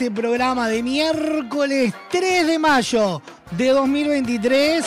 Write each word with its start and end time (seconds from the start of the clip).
Este 0.00 0.10
programa 0.12 0.66
de 0.66 0.82
miércoles 0.82 1.92
3 2.10 2.46
de 2.46 2.58
mayo 2.58 3.20
de 3.50 3.68
2023. 3.68 4.82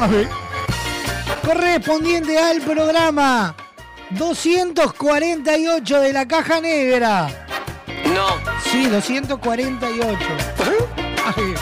A 0.00 0.06
ver. 0.08 0.28
Correspondiente 1.44 2.36
al 2.36 2.60
programa 2.62 3.54
248 4.10 6.00
de 6.00 6.12
la 6.12 6.26
Caja 6.26 6.60
Negra. 6.60 7.28
No. 8.12 8.26
Sí, 8.68 8.86
248. 8.86 10.18
A 11.24 11.32
ver. 11.40 11.58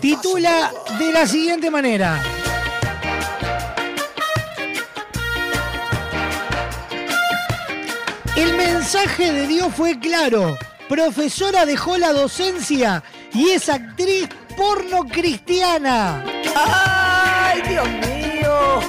Titula 0.00 0.72
de 0.98 1.12
la 1.12 1.26
siguiente 1.26 1.70
manera. 1.70 2.37
Mensaje 8.88 9.34
de 9.34 9.46
Dios 9.46 9.68
fue 9.76 9.98
claro. 9.98 10.56
Profesora 10.88 11.66
dejó 11.66 11.98
la 11.98 12.14
docencia 12.14 13.02
y 13.34 13.50
es 13.50 13.68
actriz 13.68 14.30
porno 14.56 15.04
cristiana. 15.04 16.24
¡Ay, 16.56 17.60
Dios 17.68 17.86
mío! 17.86 18.80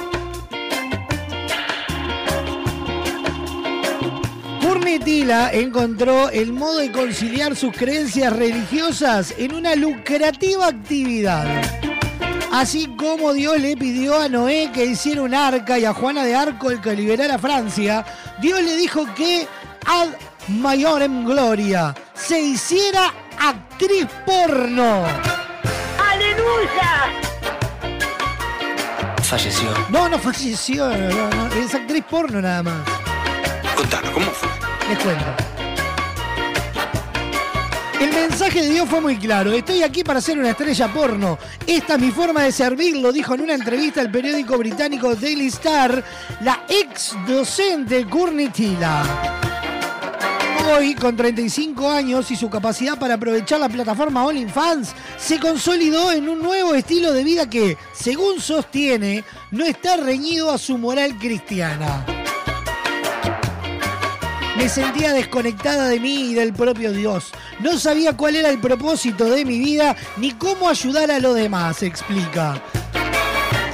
Tila 5.04 5.50
encontró 5.52 6.30
el 6.30 6.52
modo 6.52 6.78
de 6.78 6.90
conciliar 6.90 7.54
sus 7.54 7.72
creencias 7.76 8.34
religiosas 8.34 9.34
en 9.36 9.54
una 9.54 9.76
lucrativa 9.76 10.66
actividad. 10.66 11.46
Así 12.50 12.88
como 12.96 13.32
Dios 13.32 13.60
le 13.60 13.76
pidió 13.76 14.18
a 14.18 14.28
Noé 14.28 14.70
que 14.74 14.86
hiciera 14.86 15.22
un 15.22 15.34
arca 15.34 15.78
y 15.78 15.84
a 15.84 15.94
Juana 15.94 16.24
de 16.24 16.34
Arco 16.34 16.70
el 16.70 16.80
que 16.80 16.96
liberara 16.96 17.36
a 17.36 17.38
Francia, 17.38 18.04
Dios 18.40 18.60
le 18.62 18.76
dijo 18.76 19.06
que 19.14 19.46
ad 19.90 20.10
maiorem 20.46 21.24
gloria 21.24 21.92
se 22.14 22.40
hiciera 22.40 23.12
actriz 23.38 24.06
porno. 24.24 25.04
¡Aleluya! 26.10 27.10
Falleció. 29.22 29.68
No, 29.88 30.08
no 30.08 30.18
falleció, 30.18 30.88
no, 30.88 31.30
no, 31.30 31.46
es 31.54 31.74
actriz 31.74 32.04
porno 32.08 32.40
nada 32.40 32.62
más. 32.62 32.82
Contanos, 33.76 34.10
¿cómo 34.10 34.30
fue? 34.30 34.48
Les 34.88 34.98
cuento. 34.98 35.24
El 38.00 38.12
mensaje 38.12 38.62
de 38.62 38.70
Dios 38.70 38.88
fue 38.88 39.00
muy 39.00 39.16
claro. 39.18 39.52
Estoy 39.52 39.82
aquí 39.82 40.04
para 40.04 40.20
ser 40.20 40.38
una 40.38 40.50
estrella 40.50 40.88
porno. 40.88 41.36
Esta 41.66 41.94
es 41.94 42.00
mi 42.00 42.10
forma 42.12 42.44
de 42.44 42.52
servir, 42.52 42.96
lo 42.96 43.12
dijo 43.12 43.34
en 43.34 43.42
una 43.42 43.54
entrevista 43.54 44.00
al 44.00 44.10
periódico 44.10 44.56
británico 44.56 45.14
Daily 45.16 45.48
Star 45.48 46.02
la 46.42 46.64
ex 46.68 47.14
docente 47.26 48.06
Courtney 48.06 48.48
Tila. 48.48 49.39
Hoy, 50.76 50.94
con 50.94 51.16
35 51.16 51.90
años 51.90 52.30
y 52.30 52.36
su 52.36 52.48
capacidad 52.48 52.98
para 52.98 53.14
aprovechar 53.14 53.58
la 53.58 53.68
plataforma 53.68 54.24
OnlyFans, 54.24 54.94
se 55.18 55.40
consolidó 55.40 56.12
en 56.12 56.28
un 56.28 56.40
nuevo 56.40 56.74
estilo 56.74 57.12
de 57.12 57.24
vida 57.24 57.50
que, 57.50 57.76
según 57.92 58.40
sostiene, 58.40 59.24
no 59.50 59.64
está 59.64 59.96
reñido 59.96 60.50
a 60.50 60.58
su 60.58 60.78
moral 60.78 61.18
cristiana. 61.18 62.04
Me 64.56 64.68
sentía 64.68 65.12
desconectada 65.12 65.88
de 65.88 65.98
mí 65.98 66.30
y 66.30 66.34
del 66.34 66.52
propio 66.52 66.92
Dios. 66.92 67.32
No 67.60 67.78
sabía 67.78 68.16
cuál 68.16 68.36
era 68.36 68.50
el 68.50 68.60
propósito 68.60 69.24
de 69.24 69.44
mi 69.44 69.58
vida 69.58 69.96
ni 70.18 70.32
cómo 70.32 70.68
ayudar 70.68 71.10
a 71.10 71.18
los 71.18 71.34
demás, 71.34 71.82
explica. 71.82 72.62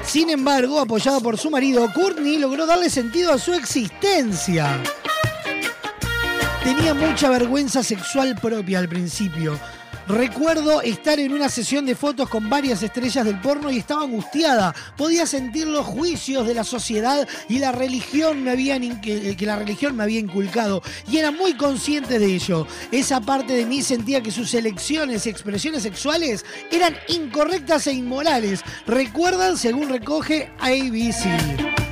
Sin 0.07 0.31
embargo, 0.31 0.81
apoyado 0.81 1.21
por 1.21 1.37
su 1.37 1.50
marido, 1.50 1.93
Courtney 1.93 2.38
logró 2.38 2.65
darle 2.65 2.88
sentido 2.88 3.33
a 3.33 3.38
su 3.38 3.53
existencia. 3.53 4.81
Tenía 6.67 6.95
mucha 6.95 7.31
vergüenza 7.31 7.85
sexual 7.85 8.35
propia 8.43 8.81
al 8.81 8.89
principio. 8.89 9.57
Recuerdo 10.09 10.83
estar 10.83 11.21
en 11.21 11.33
una 11.33 11.49
sesión 11.49 11.87
de 11.87 11.95
fotos 11.95 12.29
con 12.29 12.51
varias 12.51 12.83
estrellas 12.83 13.25
del 13.25 13.41
porno 13.41 13.71
y 13.71 13.79
estaba 13.79 14.03
angustiada. 14.03 14.75
Podía 14.97 15.27
sentir 15.27 15.69
los 15.69 15.87
juicios 15.87 16.45
de 16.45 16.55
la 16.55 16.65
sociedad 16.65 17.29
y 17.49 17.61
la 17.61 17.71
religión 17.71 18.43
me 18.43 18.51
habían 18.51 19.01
que, 19.01 19.37
que 19.37 19.47
la 19.47 19.55
religión 19.55 19.95
me 19.95 20.03
había 20.03 20.19
inculcado 20.19 20.83
y 21.09 21.19
era 21.19 21.31
muy 21.31 21.55
consciente 21.55 22.19
de 22.19 22.35
ello. 22.35 22.67
Esa 22.91 23.21
parte 23.21 23.53
de 23.53 23.65
mí 23.65 23.81
sentía 23.81 24.21
que 24.21 24.33
sus 24.33 24.53
elecciones 24.53 25.25
y 25.25 25.31
expresiones 25.31 25.85
sexuales 25.85 26.45
eran 26.73 26.97
incorrectas 27.07 27.87
e 27.87 27.93
inmorales. 27.93 28.63
Recuerdan 28.89 29.57
según 29.57 29.89
recoge 29.89 30.51
ABC. 30.59 31.86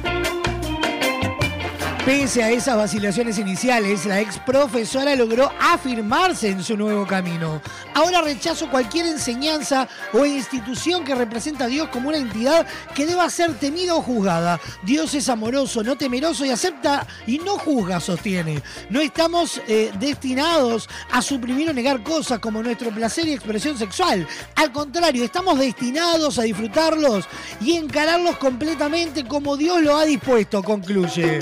Pese 2.04 2.42
a 2.42 2.50
esas 2.50 2.76
vacilaciones 2.76 3.38
iniciales, 3.38 4.04
la 4.04 4.20
ex 4.20 4.38
profesora 4.38 5.16
logró 5.16 5.50
afirmarse 5.58 6.50
en 6.50 6.62
su 6.62 6.76
nuevo 6.76 7.06
camino. 7.06 7.62
Ahora 7.94 8.20
rechazo 8.20 8.68
cualquier 8.68 9.06
enseñanza 9.06 9.88
o 10.12 10.26
institución 10.26 11.02
que 11.02 11.14
representa 11.14 11.64
a 11.64 11.68
Dios 11.68 11.88
como 11.88 12.10
una 12.10 12.18
entidad 12.18 12.66
que 12.94 13.06
deba 13.06 13.30
ser 13.30 13.54
temida 13.54 13.94
o 13.94 14.02
juzgada. 14.02 14.60
Dios 14.82 15.14
es 15.14 15.30
amoroso, 15.30 15.82
no 15.82 15.96
temeroso 15.96 16.44
y 16.44 16.50
acepta 16.50 17.06
y 17.26 17.38
no 17.38 17.56
juzga, 17.56 18.00
sostiene. 18.00 18.62
No 18.90 19.00
estamos 19.00 19.62
eh, 19.66 19.90
destinados 19.98 20.90
a 21.10 21.22
suprimir 21.22 21.70
o 21.70 21.72
negar 21.72 22.02
cosas 22.02 22.38
como 22.38 22.62
nuestro 22.62 22.90
placer 22.90 23.26
y 23.28 23.32
expresión 23.32 23.78
sexual. 23.78 24.28
Al 24.56 24.72
contrario, 24.72 25.24
estamos 25.24 25.58
destinados 25.58 26.38
a 26.38 26.42
disfrutarlos 26.42 27.24
y 27.62 27.78
encararlos 27.78 28.36
completamente 28.36 29.24
como 29.24 29.56
Dios 29.56 29.80
lo 29.80 29.96
ha 29.96 30.04
dispuesto, 30.04 30.62
concluye. 30.62 31.40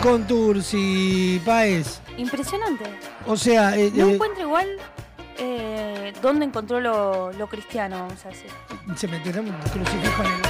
¿Qué, 0.00 0.06
qué 0.06 0.08
me 0.08 0.16
contursi, 0.16 1.42
Paez? 1.44 2.00
Impresionante. 2.16 2.84
O 3.26 3.36
sea, 3.36 3.76
eh, 3.76 3.90
No 3.94 4.08
eh, 4.08 4.14
encuentro 4.14 4.42
igual 4.42 4.68
eh, 5.38 6.12
dónde 6.22 6.44
encontró 6.46 6.80
lo, 6.80 7.32
lo 7.32 7.46
cristiano, 7.48 7.98
vamos 8.00 8.24
a 8.24 8.28
decir. 8.28 8.50
se 8.96 9.08
meterá 9.08 9.40
un 9.40 9.52
crucifijo 9.72 10.22
en 10.22 10.30
el... 10.32 10.40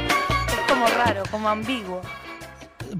Es 0.00 0.68
como 0.68 0.86
raro, 0.86 1.22
como 1.30 1.48
ambiguo. 1.48 2.00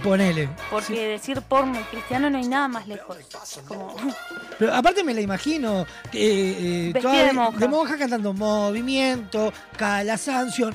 Ponele. 0.03 0.49
Porque 0.71 1.09
decir 1.09 1.41
porno 1.43 1.79
y 1.81 1.83
cristiano 1.85 2.31
no 2.31 2.39
hay 2.39 2.47
nada 2.49 2.69
más 2.69 2.87
lejos. 2.87 3.17
Como, 3.67 3.97
Pero 4.59 4.75
aparte 4.75 5.03
me 5.03 5.15
la 5.15 5.21
imagino 5.21 5.83
eh, 6.13 6.93
eh, 6.95 7.01
toda 7.01 7.15
de 7.25 7.33
monja. 7.33 7.59
de 7.59 7.69
monja 7.69 7.99
cantando 7.99 8.33
movimiento, 8.33 9.53
la 10.05 10.17
sanción. 10.17 10.75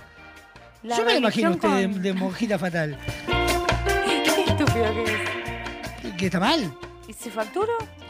La 0.84 0.98
Yo 0.98 1.04
me 1.06 1.12
la 1.14 1.18
imagino 1.20 1.52
usted 1.52 1.70
de, 1.70 1.84
con- 1.92 2.02
de 2.02 2.14
monjita 2.14 2.58
fatal. 2.58 2.98
Qué 4.06 4.44
estúpido 4.48 4.94
que 4.94 5.04
es. 6.08 6.14
¿Que 6.16 6.26
está 6.26 6.40
mal? 6.40 6.74
¿Y 7.08 7.14
si 7.14 7.30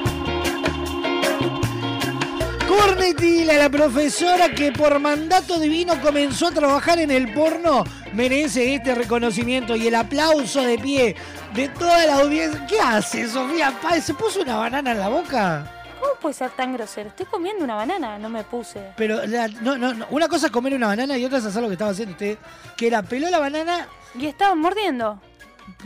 Cornetila, 2.69 3.53
la 3.57 3.67
profesora 3.67 4.49
que 4.53 4.71
por 4.71 4.99
mandato 4.99 5.59
divino 5.59 5.99
comenzó 6.03 6.47
a 6.47 6.51
trabajar 6.51 6.99
en 6.99 7.09
el 7.09 7.33
porno, 7.33 7.83
merece 8.13 8.75
este 8.75 8.93
reconocimiento 8.93 9.75
y 9.75 9.87
el 9.87 9.95
aplauso 9.95 10.61
de 10.61 10.77
pie 10.77 11.15
de 11.55 11.67
toda 11.69 12.05
la 12.05 12.17
audiencia. 12.19 12.67
¿Qué 12.67 12.79
hace, 12.79 13.27
Sofía 13.27 13.73
Páez? 13.81 14.03
¿Se 14.05 14.13
puso 14.13 14.41
una 14.43 14.57
banana 14.57 14.91
en 14.91 14.99
la 14.99 15.09
boca? 15.09 15.71
¿Cómo 15.99 16.13
puede 16.21 16.35
ser 16.35 16.51
tan 16.51 16.71
grosero? 16.73 17.09
Estoy 17.09 17.25
comiendo 17.25 17.63
una 17.63 17.73
banana, 17.73 18.19
no 18.19 18.29
me 18.29 18.43
puse. 18.43 18.79
Pero 18.95 19.25
la- 19.25 19.47
no, 19.47 19.75
no, 19.75 19.95
no. 19.95 20.05
una 20.11 20.27
cosa 20.27 20.45
es 20.45 20.51
comer 20.51 20.75
una 20.75 20.85
banana 20.87 21.17
y 21.17 21.25
otra 21.25 21.39
es 21.39 21.45
hacer 21.45 21.63
lo 21.63 21.69
que 21.69 21.73
estaba 21.73 21.89
haciendo 21.89 22.11
usted, 22.11 22.37
que 22.77 22.85
era 22.85 23.01
peló 23.01 23.31
la 23.31 23.39
banana, 23.39 23.87
Y 24.17 24.27
estaba 24.27 24.53
mordiendo. 24.53 25.19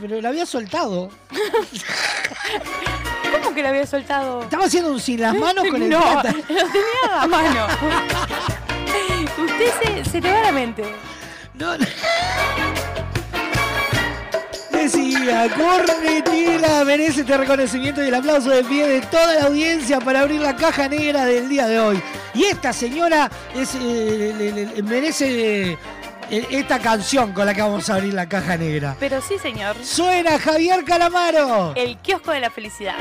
Pero 0.00 0.20
la 0.20 0.28
había 0.30 0.46
soltado. 0.46 1.10
¿Cómo 3.42 3.54
que 3.54 3.62
la 3.62 3.68
había 3.70 3.86
soltado? 3.86 4.42
Estaba 4.42 4.64
haciendo 4.66 4.90
un 4.92 5.00
sin 5.00 5.20
las 5.20 5.34
manos 5.34 5.64
con 5.70 5.82
el 5.82 5.90
no, 5.90 6.00
plata. 6.00 6.32
lo 6.32 6.42
tenía 6.44 7.22
a 7.22 7.26
mano. 7.26 7.66
Usted 9.38 10.02
se, 10.04 10.10
se 10.10 10.20
le 10.20 10.32
va 10.32 10.40
la 10.42 10.52
mente. 10.52 10.84
No, 11.54 11.76
no. 11.78 11.84
Decía, 14.70 15.48
Cornetila 15.56 16.84
merece 16.84 17.22
este 17.22 17.36
reconocimiento 17.38 18.04
y 18.04 18.08
el 18.08 18.14
aplauso 18.14 18.50
de 18.50 18.62
pie 18.64 18.86
de 18.86 19.00
toda 19.02 19.34
la 19.34 19.44
audiencia 19.44 19.98
para 20.00 20.20
abrir 20.20 20.40
la 20.40 20.54
caja 20.56 20.88
negra 20.88 21.24
del 21.24 21.48
día 21.48 21.66
de 21.66 21.80
hoy. 21.80 22.02
Y 22.34 22.44
esta 22.44 22.72
señora 22.72 23.30
es, 23.54 23.74
eh, 23.76 24.34
le- 24.36 24.52
le- 24.52 24.66
le- 24.66 24.82
merece 24.82 25.70
eh, 25.72 25.78
esta 26.38 26.78
canción 26.78 27.32
con 27.32 27.46
la 27.46 27.54
que 27.54 27.62
vamos 27.62 27.88
a 27.90 27.94
abrir 27.94 28.14
la 28.14 28.28
caja 28.28 28.56
negra. 28.56 28.96
Pero 28.98 29.20
sí, 29.20 29.38
señor. 29.38 29.76
Suena 29.84 30.38
Javier 30.38 30.84
Calamaro. 30.84 31.74
El 31.76 31.98
kiosco 31.98 32.32
de 32.32 32.40
la 32.40 32.50
felicidad. 32.50 32.96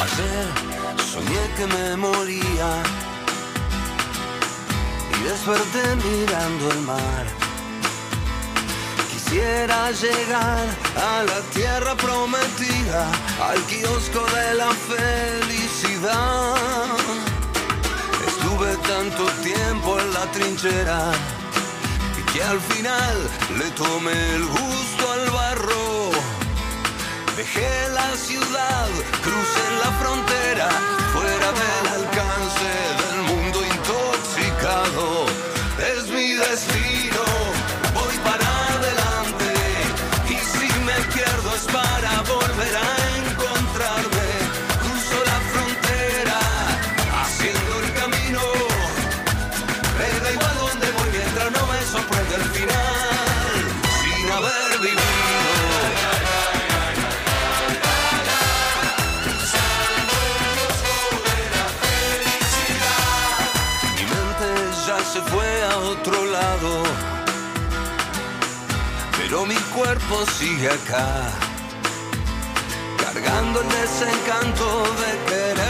Ayer 0.00 1.02
soñé 1.02 1.40
que 1.56 1.66
me 1.66 1.96
moría 1.96 3.01
desperté 5.32 5.84
mirando 5.96 6.70
el 6.70 6.80
mar. 6.82 7.24
Quisiera 9.10 9.90
llegar 9.92 10.64
a 11.10 11.22
la 11.30 11.40
tierra 11.54 11.94
prometida, 11.96 13.02
al 13.48 13.60
kiosco 13.70 14.22
de 14.36 14.48
la 14.60 14.70
felicidad. 14.92 16.56
Estuve 18.30 18.70
tanto 18.92 19.24
tiempo 19.50 19.98
en 20.00 20.12
la 20.12 20.24
trinchera 20.32 21.00
y 22.18 22.22
que 22.30 22.42
al 22.42 22.60
final 22.72 23.16
le 23.58 23.68
tomé 23.70 24.18
el 24.36 24.44
gusto 24.44 25.02
al 25.16 25.30
barro. 25.30 26.10
Dejé 27.36 27.72
la 27.98 28.10
ciudad, 28.28 28.88
crucé 29.26 29.66
la 29.82 29.90
frontera, 30.00 30.68
fuera 31.14 31.48
del 31.60 31.86
alcance 31.96 32.11
mi 70.12 70.18
cuerpo 70.18 70.30
sigue 70.32 70.68
acá, 70.68 71.30
cargando 72.98 73.60
el 73.60 73.68
desencanto 73.68 74.82
de 74.94 75.30
querer 75.30 75.61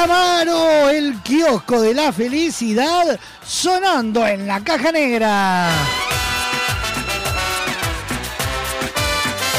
Calamaro, 0.00 0.88
el 0.88 1.20
kiosco 1.20 1.82
de 1.82 1.92
la 1.92 2.10
felicidad, 2.10 3.20
sonando 3.46 4.26
en 4.26 4.46
la 4.46 4.58
caja 4.64 4.90
negra. 4.90 5.68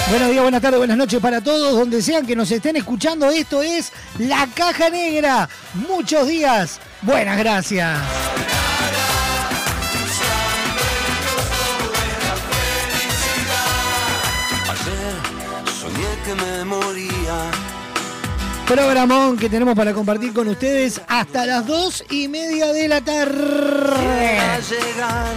Buenos 0.09 0.29
días, 0.31 0.41
buenas 0.41 0.61
tardes, 0.63 0.79
buenas 0.79 0.97
noches 0.97 1.19
para 1.19 1.41
todos, 1.41 1.73
donde 1.73 2.01
sean 2.01 2.25
que 2.25 2.35
nos 2.35 2.49
estén 2.49 2.75
escuchando. 2.75 3.29
Esto 3.29 3.61
es 3.61 3.91
La 4.17 4.47
Caja 4.55 4.89
Negra. 4.89 5.47
Muchos 5.87 6.27
días. 6.27 6.79
Buenas 7.03 7.37
gracias. 7.37 7.99
Programón 18.71 19.35
que 19.35 19.49
tenemos 19.49 19.75
para 19.75 19.93
compartir 19.93 20.31
con 20.31 20.47
ustedes 20.47 21.01
hasta 21.09 21.45
las 21.45 21.67
dos 21.67 22.05
y 22.09 22.29
media 22.29 22.71
de 22.71 22.87
la 22.87 23.01
tarde. 23.01 24.39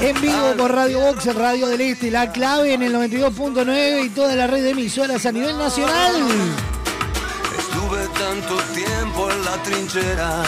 En 0.00 0.20
vivo 0.20 0.54
por 0.56 0.72
Radio 0.72 1.00
Box, 1.00 1.34
Radio 1.34 1.66
del 1.66 1.80
Este, 1.80 2.12
la 2.12 2.30
clave 2.30 2.74
en 2.74 2.84
el 2.84 2.94
92.9 2.94 4.04
y 4.06 4.08
toda 4.10 4.36
la 4.36 4.46
red 4.46 4.62
de 4.62 4.70
emisoras 4.70 5.26
a 5.26 5.32
nivel 5.32 5.58
nacional. 5.58 6.12
Estuve 7.58 8.06
tanto 8.16 8.56
tiempo 8.72 9.28
en 9.28 9.44
la 9.44 9.62
trinchera. 9.64 10.42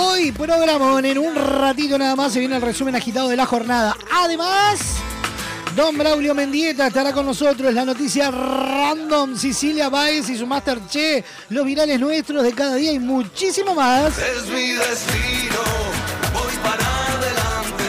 Hoy, 0.00 0.32
programón, 0.32 1.04
en 1.04 1.18
un 1.18 1.36
ratito 1.36 1.96
nada 1.96 2.16
más 2.16 2.32
se 2.32 2.40
viene 2.40 2.56
el 2.56 2.62
resumen 2.62 2.96
agitado 2.96 3.28
de 3.28 3.36
la 3.36 3.46
jornada. 3.46 3.96
Además, 4.12 4.96
Don 5.74 5.96
Braulio 5.96 6.34
Mendieta 6.34 6.88
estará 6.88 7.12
con 7.12 7.24
nosotros. 7.24 7.72
La 7.72 7.84
noticia 7.84 8.30
random, 8.30 9.36
Cecilia 9.36 9.88
Baez 9.88 10.28
y 10.28 10.36
su 10.36 10.46
Master 10.46 10.78
Che, 10.88 11.24
los 11.48 11.64
virales 11.64 11.98
nuestros 11.98 12.42
de 12.42 12.52
cada 12.52 12.74
día 12.74 12.92
y 12.92 12.98
muchísimo 12.98 13.74
más. 13.74 14.18
Es 14.18 14.46
mi 14.48 14.72
destino, 14.72 15.62
voy 16.34 16.54
para 16.62 17.06
adelante. 17.06 17.84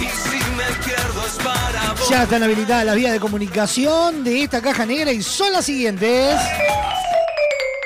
Y 0.00 0.04
si 0.04 0.38
me 0.56 0.84
pierdo 0.84 1.26
es 1.26 1.44
para 1.44 1.92
vos. 1.92 2.08
Ya 2.08 2.22
están 2.22 2.42
habilitadas 2.42 2.86
las 2.86 2.96
vías 2.96 3.12
de 3.12 3.20
comunicación 3.20 4.24
de 4.24 4.42
esta 4.42 4.62
caja 4.62 4.86
negra 4.86 5.12
y 5.12 5.22
son 5.22 5.52
las 5.52 5.66
siguientes. 5.66 6.38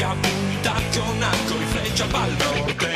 Que 0.00 0.04
apunta 0.06 0.74
con 0.94 1.22
arco 1.22 1.54
norte. 2.38 2.86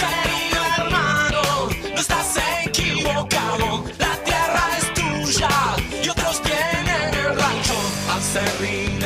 Querido 0.00 0.60
hermano, 0.76 1.42
no 1.92 2.00
estás 2.00 2.38
equivocado. 2.66 3.84
La 3.98 4.14
tierra 4.22 4.64
es 4.78 4.94
tuya 4.94 5.50
y 6.04 6.08
otros 6.08 6.40
tienen 6.42 7.14
el 7.14 7.36
rancho. 7.36 7.78
Al 8.12 8.22
serrín, 8.22 9.02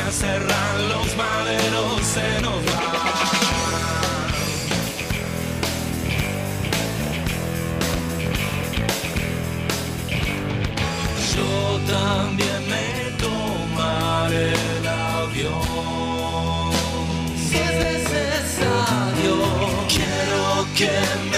quiero 20.82 21.31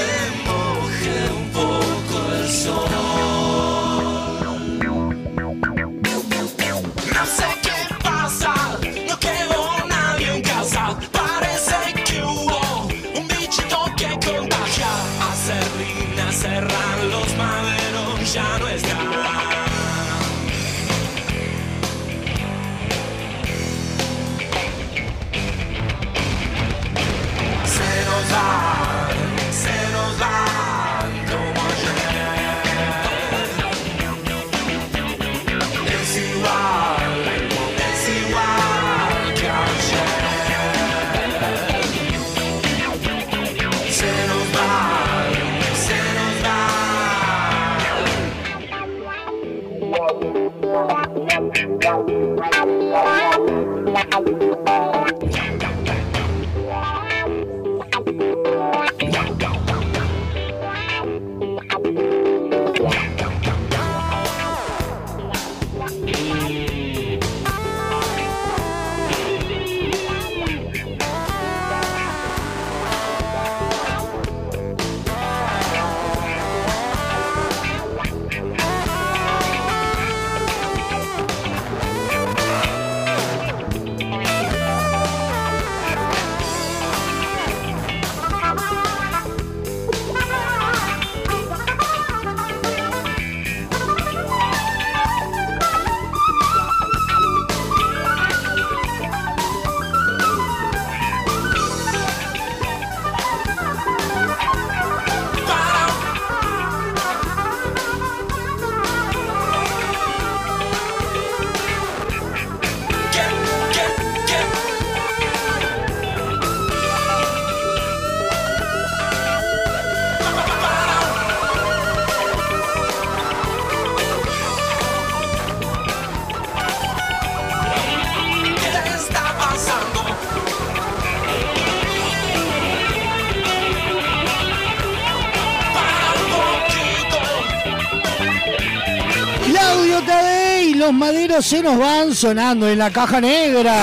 se 141.45 141.63
nos 141.63 141.77
van 141.77 142.15
sonando 142.15 142.67
en 142.67 142.79
la 142.79 142.91
caja 142.91 143.21
negra. 143.21 143.77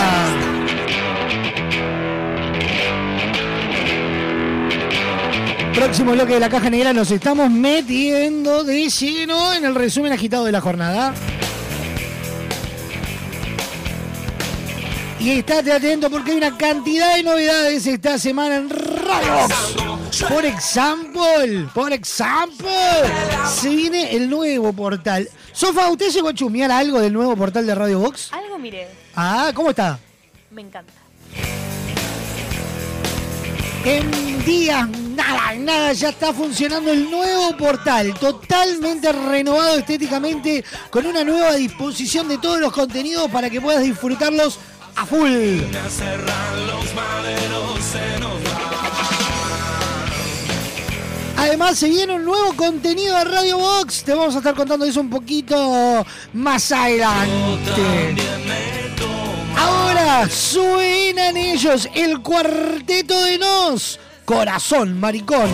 Próximo 5.76 6.14
bloque 6.14 6.34
de 6.34 6.40
la 6.40 6.50
caja 6.50 6.72
negra 6.72 6.92
nos 6.92 7.12
estamos 7.12 7.52
metiendo 7.52 8.64
de 8.64 8.90
lleno 8.90 9.54
en 9.54 9.66
el 9.66 9.76
resumen 9.76 10.12
agitado 10.12 10.46
de 10.46 10.52
la 10.52 10.60
jornada. 10.60 11.14
Y 15.20 15.30
estate 15.30 15.72
atento 15.72 16.10
porque 16.10 16.32
hay 16.32 16.38
una 16.38 16.58
cantidad 16.58 17.16
de 17.16 17.22
novedades 17.22 17.86
esta 17.86 18.18
semana 18.18 18.56
en 18.56 18.72
Radios. 18.72 19.76
Por 20.28 20.46
ejemplo, 20.46 21.24
por 21.76 21.94
ejemplo, 21.94 22.72
se 23.56 23.70
viene 23.70 24.16
el 24.16 24.32
nuevo 24.32 24.74
portal 24.74 25.30
Sofa, 25.62 25.92
¿usted 25.92 26.10
llegó 26.10 26.30
a 26.30 26.34
chumear 26.34 26.72
algo 26.72 27.00
del 27.00 27.14
nuevo 27.14 27.36
portal 27.36 27.68
de 27.68 27.76
Radio 27.76 28.00
Box? 28.00 28.34
Algo 28.34 28.58
miré. 28.58 28.88
Ah, 29.16 29.52
¿cómo 29.54 29.70
está? 29.70 30.00
Me 30.50 30.64
encanta. 30.64 30.92
En 33.86 34.44
días, 34.44 34.90
nada, 34.90 35.54
nada, 35.60 35.94
ya 35.94 36.10
está 36.10 36.34
funcionando 36.34 36.92
el 36.92 37.12
nuevo 37.12 37.56
portal, 37.58 38.12
totalmente 38.16 39.12
renovado 39.12 39.78
estéticamente, 39.78 40.66
con 40.90 41.06
una 41.06 41.24
nueva 41.24 41.54
disposición 41.54 42.28
de 42.28 42.40
todos 42.40 42.60
los 42.60 42.74
contenidos 42.74 43.30
para 43.30 43.48
que 43.48 43.62
puedas 43.62 43.84
disfrutarlos 43.84 44.58
a 44.96 45.06
full. 45.06 45.60
Además 51.42 51.80
se 51.80 51.90
viene 51.90 52.14
un 52.14 52.24
nuevo 52.24 52.54
contenido 52.54 53.18
de 53.18 53.24
Radio 53.24 53.58
Box. 53.58 54.04
Te 54.04 54.14
vamos 54.14 54.36
a 54.36 54.38
estar 54.38 54.54
contando 54.54 54.86
eso 54.86 55.02
un 55.02 55.10
poquito 55.10 56.06
más 56.34 56.72
adelante. 56.72 58.16
Ahora 59.58 60.30
suenan 60.30 61.36
ellos, 61.36 61.90
el 61.96 62.22
cuarteto 62.22 63.20
de 63.24 63.40
Nos. 63.40 64.00
Corazón, 64.24 65.00
maricón. 65.00 65.50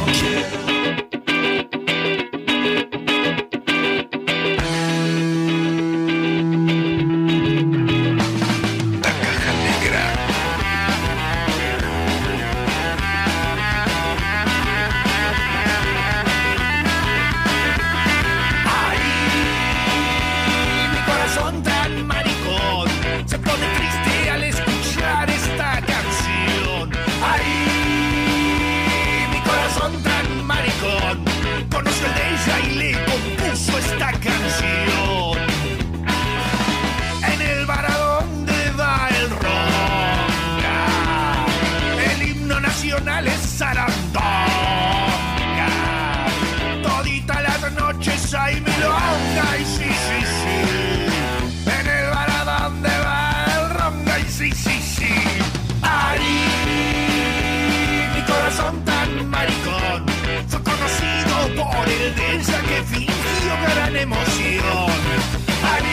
Gran 63.98 64.12
emoción. 64.12 64.92
Ay, 65.64 65.84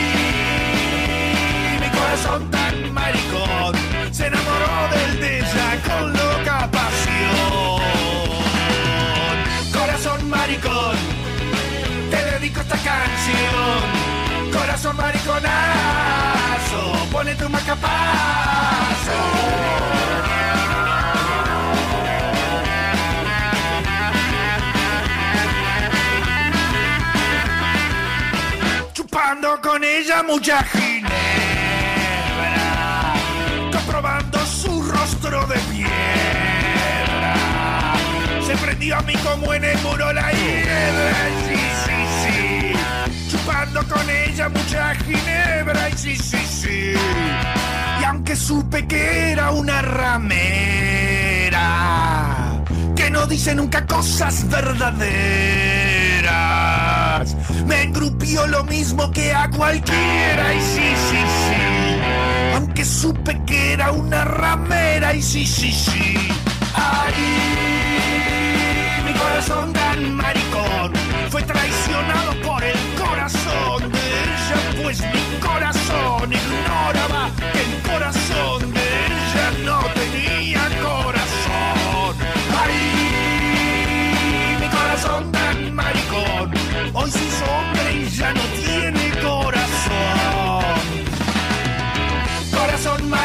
mi 1.80 1.88
corazón 1.88 2.50
tan 2.50 2.92
maricón 2.92 3.74
se 4.12 4.26
enamoró 4.26 4.88
del 4.90 5.20
de 5.20 5.38
ella 5.38 5.80
con 5.86 6.12
loca 6.12 6.70
pasión. 6.70 7.80
Corazón 9.72 10.28
maricón, 10.28 10.96
te 12.10 12.24
dedico 12.32 12.60
esta 12.60 12.76
canción. 12.76 13.80
Corazón 14.52 14.96
mariconazo, 14.96 15.52
pone 17.10 17.34
tu 17.34 17.48
macapazo. 17.48 17.94
Chupando 29.34 29.60
con 29.60 29.82
ella 29.82 30.22
mucha 30.22 30.62
ginebra, 30.62 31.10
comprobando 33.72 34.38
su 34.46 34.80
rostro 34.80 35.44
de 35.48 35.56
piedra. 35.72 37.34
Se 38.46 38.56
prendió 38.56 38.96
a 38.96 39.02
mí 39.02 39.14
como 39.24 39.52
en 39.52 39.64
el 39.64 39.76
muro 39.78 40.12
la 40.12 40.30
hiedra, 40.30 41.26
sí, 41.48 41.56
sí, 41.84 42.06
sí. 42.22 42.74
Chupando 43.28 43.82
con 43.88 44.08
ella 44.08 44.48
mucha 44.50 44.94
ginebra, 44.94 45.90
sí, 45.96 46.14
sí, 46.14 46.38
sí. 46.46 46.94
Y 48.00 48.04
aunque 48.04 48.36
supe 48.36 48.86
que 48.86 49.32
era 49.32 49.50
una 49.50 49.82
ramera, 49.82 51.60
que 52.94 53.10
no 53.10 53.26
dice 53.26 53.52
nunca 53.56 53.84
cosas 53.84 54.48
verdaderas, 54.48 54.94
me 57.66 57.82
lo 58.34 58.64
mismo 58.64 59.10
que 59.12 59.32
a 59.32 59.48
cualquiera, 59.48 60.54
y 60.54 60.60
sí, 60.60 60.94
sí, 61.10 61.16
sí. 61.16 61.54
Aunque 62.54 62.84
supe 62.84 63.40
que 63.46 63.74
era 63.74 63.92
una 63.92 64.24
ramera, 64.24 65.14
y 65.14 65.22
sí, 65.22 65.46
sí, 65.46 65.72
sí. 65.72 66.16
Ay, 66.74 67.14
mi 69.06 69.12
corazón 69.12 69.72
tan 69.72 70.14
maricón 70.14 70.92
fue 71.30 71.42
traicionado 71.42 72.34
por 72.42 72.62
el 72.64 72.76
corazón 72.98 73.92
de 73.92 73.98
ella, 73.98 74.82
pues 74.82 75.00
mi 75.00 75.38
corazón 75.40 76.32
ignoraba 76.32 77.03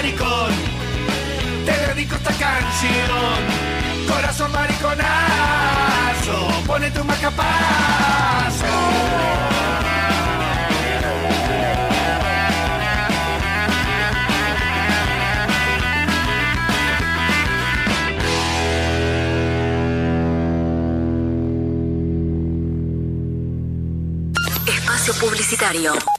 maricón, 0.02 0.52
te 1.66 1.74
dedico 1.88 2.16
esta 2.16 2.32
canción. 2.32 3.38
Corazón 4.08 4.50
mariconazo, 4.54 6.38
pone 6.66 6.90
tu 6.92 7.04
macapazo. 7.04 8.66
Publicitario. 25.20 26.19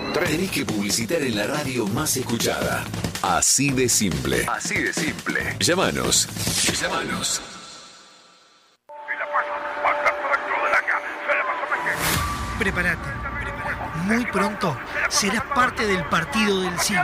Tenés 0.13 0.51
que 0.51 0.65
publicitar 0.65 1.21
en 1.21 1.35
la 1.35 1.47
radio 1.47 1.87
más 1.87 2.17
escuchada. 2.17 2.83
Así 3.21 3.71
de 3.71 3.87
simple. 3.87 4.45
Así 4.47 4.75
de 4.75 4.93
simple. 4.93 5.55
Llámanos. 5.59 6.27
Llámanos. 6.81 7.41
Prepárate. 12.59 13.09
Muy 14.05 14.25
pronto 14.25 14.77
serás 15.09 15.43
parte 15.55 15.85
del 15.85 16.03
partido 16.05 16.61
del 16.61 16.79
siglo. 16.79 17.03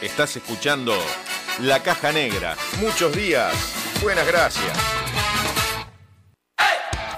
Estás 0.00 0.34
escuchando 0.36 0.94
La 1.60 1.82
Caja 1.82 2.10
Negra. 2.10 2.56
Muchos 2.80 3.14
días. 3.14 3.52
Buenas 4.02 4.26
gracias. 4.26 4.72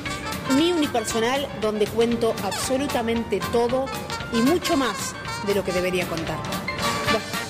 Mi 0.56 0.70
Unipersonal, 0.70 1.48
donde 1.60 1.88
cuento 1.88 2.32
absolutamente 2.44 3.40
todo 3.50 3.86
y 4.32 4.36
mucho 4.36 4.76
más 4.76 5.16
de 5.48 5.56
lo 5.56 5.64
que 5.64 5.72
debería 5.72 6.06
contar. 6.06 6.38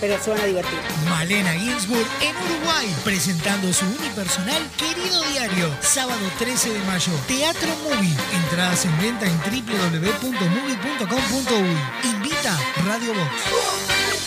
Pero 0.05 0.21
se 0.23 0.29
van 0.29 0.41
a 0.41 0.45
divertir. 0.45 0.79
Malena 1.09 1.55
Ginsburg 1.55 2.07
en 2.21 2.37
Uruguay, 2.37 2.95
presentando 3.05 3.73
su 3.73 3.87
unipersonal 3.87 4.63
Querido 4.77 5.23
Diario, 5.31 5.75
sábado 5.81 6.21
13 6.39 6.75
de 6.75 6.79
mayo, 6.81 7.11
Teatro 7.27 7.75
Movie. 7.85 8.15
Entradas 8.35 8.85
en 8.85 8.99
venta 8.99 9.25
en 9.25 9.35
www.movie.com.uy. 9.39 11.79
Invita 12.11 12.61
Radio 12.85 13.15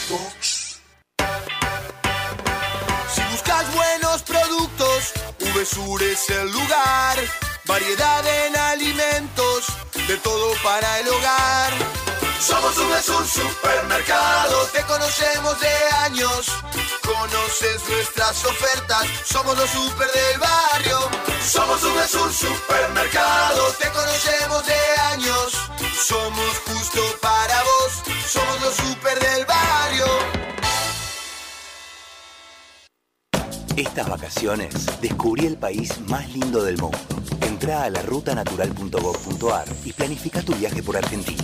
Box. 0.10 0.80
Si 3.14 3.22
buscas 3.30 3.72
buenos 3.76 4.24
productos, 4.24 5.14
VSUR 5.54 6.02
es 6.02 6.28
el 6.32 6.52
lugar. 6.52 7.20
Variedad 7.66 8.26
en 8.48 8.58
alimentos, 8.58 9.68
de 10.08 10.18
todo 10.18 10.56
para 10.64 11.02
el 11.02 11.08
hogar. 11.08 11.87
Somos 12.40 12.76
VSUR 12.76 13.28
Supermercado, 13.28 14.68
te 14.72 14.82
conocemos 14.84 15.60
de 15.60 15.74
años. 16.06 16.48
Conoces 17.04 17.82
nuestras 17.90 18.46
ofertas, 18.46 19.06
somos 19.26 19.58
los 19.58 19.70
super 19.70 20.08
del 20.12 20.40
barrio. 20.40 21.00
Somos 21.44 21.82
VSUR 21.82 22.32
Supermercado, 22.32 23.64
te 23.80 23.90
conocemos 23.90 24.66
de 24.68 25.02
años. 25.14 25.54
Somos 26.06 26.60
justo 26.68 27.02
para 27.22 27.64
vos, 27.64 28.04
somos 28.28 28.62
los 28.62 28.76
super 28.76 29.20
del 29.20 29.46
barrio. 29.46 30.06
Estas 33.76 34.10
vacaciones 34.10 34.74
descubrí 35.02 35.48
el 35.48 35.58
país 35.58 36.00
más 36.08 36.30
lindo 36.30 36.64
del 36.64 36.78
mundo. 36.78 36.98
Entrá 37.42 37.84
a 37.84 37.90
la 37.90 38.02
rutanatural.gov.ar 38.04 39.68
y 39.84 39.94
planifica 39.94 40.42
tu 40.42 40.54
viaje 40.54 40.84
por 40.84 40.98
Argentina. 40.98 41.44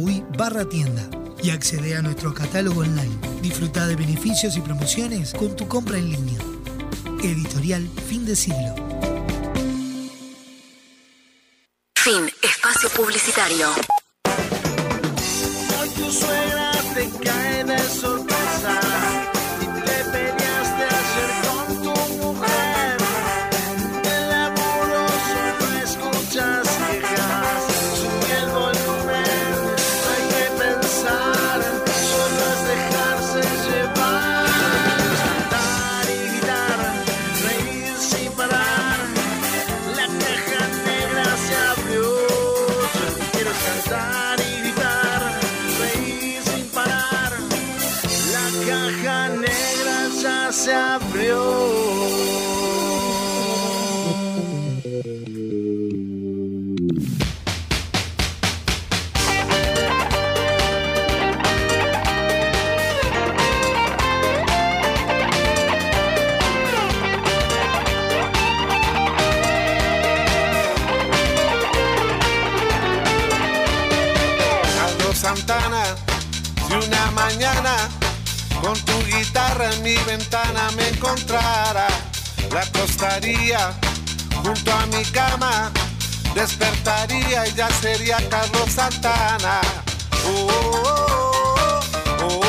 y 1.43 1.49
accede 1.51 1.95
a 1.95 2.01
nuestro 2.01 2.33
catálogo 2.33 2.81
online. 2.81 3.15
Disfruta 3.41 3.85
de 3.87 3.95
beneficios 3.95 4.57
y 4.57 4.61
promociones 4.61 5.33
con 5.33 5.55
tu 5.55 5.67
compra 5.67 5.97
en 5.97 6.09
línea. 6.09 6.39
Editorial 7.23 7.87
Fin 8.07 8.25
de 8.25 8.35
Siglo. 8.35 8.75
Fin, 11.95 12.31
espacio 12.41 12.89
publicitario. 12.89 13.69
Hoy 15.79 15.89
tu 15.89 16.11
suegra 16.11 16.71
te 16.95 17.09
cae 17.23 17.63
de 17.63 17.77
mi 79.81 79.95
ventana 80.05 80.69
me 80.75 80.87
encontrara, 80.87 81.87
la 82.51 82.61
acostaría 82.61 83.73
junto 84.43 84.71
a 84.71 84.85
mi 84.87 85.03
cama, 85.05 85.71
despertaría 86.35 87.47
y 87.47 87.53
ya 87.53 87.69
sería 87.69 88.17
Carlos 88.29 88.71
Santana. 88.73 89.61
Oh, 90.25 91.81
oh, 92.21 92.41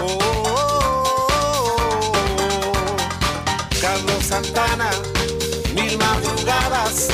oh. 0.00 0.32
Carlos 3.80 4.24
Santana, 4.24 4.90
mil 5.74 5.98
madrugadas, 5.98 7.08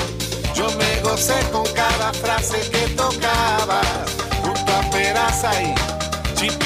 yo 0.55 0.71
me 0.73 1.01
gocé 1.01 1.41
con 1.51 1.67
cada 1.75 2.13
frase 2.13 2.61
que 2.71 2.89
tocaba, 2.97 3.81
junto 4.43 4.73
a 4.73 4.91
Peraza 4.91 5.51
y 5.63 5.75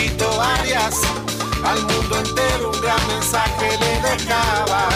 Fito 0.07 0.40
Arias, 0.40 0.94
al 1.66 1.83
mundo 1.83 2.18
entero 2.18 2.70
un 2.70 2.81
gran 2.81 3.07
mensaje 3.09 3.79
le 3.79 4.00
dejaba. 4.09 4.88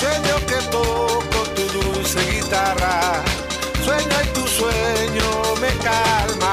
Sueño 0.00 0.36
que 0.46 0.58
toco 0.70 1.40
tu 1.54 1.62
dulce 1.78 2.20
guitarra, 2.30 3.22
sueño 3.84 4.16
y 4.22 4.28
tu 4.28 4.46
sueño 4.46 5.26
me 5.60 5.70
calma. 5.78 6.43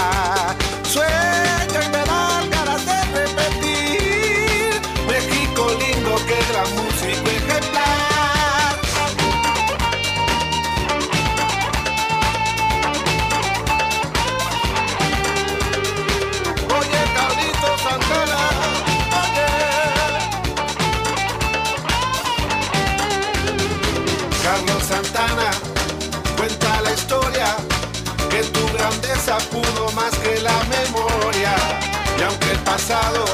Pasado 32.71 33.25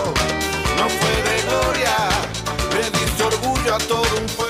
no 0.79 0.89
fue 0.89 1.15
de 1.29 1.41
gloria, 1.43 1.95
le 2.73 2.89
diste 2.89 3.23
orgullo 3.23 3.75
a 3.75 3.77
todo 3.77 4.17
un 4.19 4.25
pueblo 4.35 4.46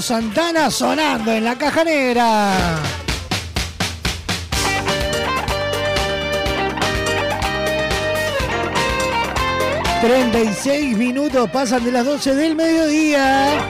Carlos 0.00 0.06
Santana 0.06 0.70
sonando 0.70 1.30
en 1.30 1.44
la 1.44 1.58
caja 1.58 1.84
negra. 1.84 2.54
...36 10.02 10.96
minutos 10.96 11.50
pasan 11.50 11.84
de 11.84 11.92
las 11.92 12.06
12 12.06 12.34
del 12.34 12.56
mediodía... 12.56 13.60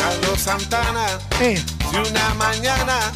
Carlos 0.00 0.40
Santana, 0.40 1.06
Eh. 1.40 1.62
si 1.90 1.96
una 1.96 2.34
mañana 2.34 3.12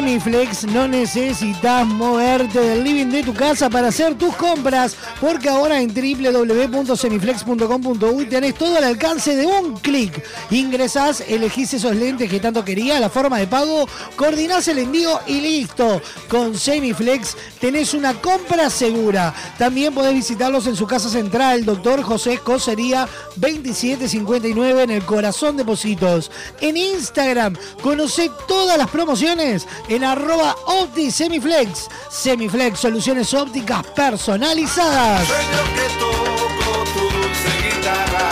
Semiflex 0.01 0.63
no 0.63 0.87
necesitas 0.87 1.85
moverte 1.85 2.59
del 2.59 2.83
living 2.83 3.11
de 3.11 3.21
tu 3.21 3.35
casa 3.35 3.69
para 3.69 3.89
hacer 3.89 4.15
tus 4.15 4.35
compras. 4.35 4.95
Porque 5.21 5.49
ahora 5.49 5.79
en 5.79 5.93
www.semiflex.com.uy 5.93 8.25
tenés 8.25 8.55
todo 8.55 8.77
al 8.77 8.85
alcance 8.85 9.35
de 9.35 9.45
un 9.45 9.77
clic. 9.77 10.25
Ingresás, 10.49 11.23
elegís 11.27 11.75
esos 11.75 11.95
lentes 11.95 12.27
que 12.27 12.39
tanto 12.39 12.65
querías, 12.65 12.99
la 12.99 13.11
forma 13.11 13.37
de 13.37 13.45
pago, 13.45 13.87
coordinás 14.15 14.67
el 14.67 14.79
envío 14.79 15.19
y 15.27 15.41
listo. 15.41 16.01
Con 16.27 16.57
Semiflex 16.57 17.37
tenés 17.59 17.93
una 17.93 18.15
compra 18.15 18.71
segura. 18.71 19.31
También 19.59 19.93
podés 19.93 20.15
visitarlos 20.15 20.65
en 20.65 20.75
su 20.75 20.87
casa 20.87 21.07
central, 21.07 21.65
Doctor 21.65 22.01
José 22.01 22.39
Cosería 22.39 23.07
2759 23.35 24.83
en 24.83 24.89
el 24.89 25.05
corazón 25.05 25.55
de 25.55 25.63
Positos. 25.63 26.31
En 26.61 26.77
Instagram, 26.77 27.55
conoce 27.83 28.31
todas 28.47 28.75
las 28.75 28.89
promociones 28.89 29.67
en 29.87 30.03
arroba 30.03 30.55
OptiSemiflex. 30.65 31.89
Semiflex, 32.09 32.79
soluciones 32.79 33.35
ópticas 33.35 33.85
personalizadas. 33.95 35.10
Sueño 35.19 35.61
que 35.75 35.85
toco 35.99 36.71
tu 36.93 37.03
dulce 37.17 37.51
guitarra. 37.67 38.29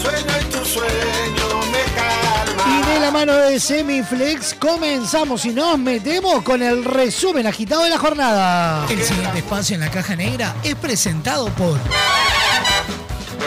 Sueño 0.00 0.34
y 0.40 0.44
tu 0.44 0.64
sueño 0.64 1.48
me 1.70 1.82
calma. 1.94 2.64
Y 2.66 2.68
de 2.90 2.96
la 3.00 3.10
mano 3.10 3.34
de 3.34 3.60
Semiflex 3.60 4.54
comenzamos 4.54 5.44
y 5.44 5.50
nos 5.50 5.78
metemos 5.78 6.42
con 6.42 6.62
el 6.62 6.82
resumen 6.84 7.46
agitado 7.46 7.82
de 7.84 7.90
la 7.90 7.98
jornada. 7.98 8.86
El 8.88 9.02
siguiente 9.02 9.36
espacio 9.38 9.74
en 9.74 9.82
la 9.82 9.90
caja 9.90 10.16
negra 10.16 10.56
es 10.62 10.74
presentado 10.74 11.50
por 11.50 11.78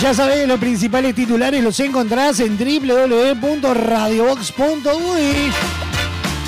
Ya 0.00 0.14
sabés, 0.14 0.48
los 0.48 0.58
principales 0.58 1.14
titulares 1.14 1.62
los 1.62 1.78
encontrás 1.80 2.40
en 2.40 2.56
www.radiobox.uy. 2.56 5.52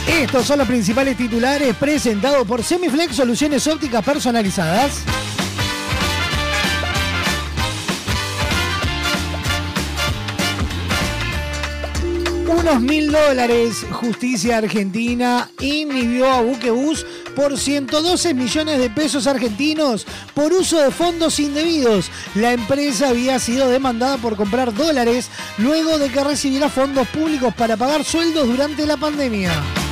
Estos 0.08 0.46
son 0.46 0.58
los 0.58 0.68
principales 0.68 1.16
titulares 1.16 1.74
presentados 1.76 2.46
por 2.46 2.62
Semiflex 2.62 3.16
Soluciones 3.16 3.66
Ópticas 3.66 4.04
Personalizadas. 4.04 5.02
Unos 12.46 12.80
mil 12.80 13.12
dólares. 13.12 13.84
Justicia 13.90 14.58
Argentina 14.58 15.50
inhibió 15.60 16.30
a 16.30 16.40
Buquebus 16.40 17.04
por 17.34 17.58
112 17.58 18.34
millones 18.34 18.78
de 18.78 18.90
pesos 18.90 19.26
argentinos 19.26 20.06
por 20.34 20.52
uso 20.52 20.78
de 20.78 20.90
fondos 20.90 21.38
indebidos. 21.38 22.10
La 22.34 22.52
empresa 22.52 23.08
había 23.08 23.38
sido 23.38 23.68
demandada 23.68 24.18
por 24.18 24.36
comprar 24.36 24.72
dólares 24.74 25.28
luego 25.58 25.98
de 25.98 26.10
que 26.10 26.24
recibiera 26.24 26.68
fondos 26.68 27.06
públicos 27.08 27.54
para 27.54 27.76
pagar 27.76 28.04
sueldos 28.04 28.46
durante 28.46 28.86
la 28.86 28.96
pandemia. 28.96 29.83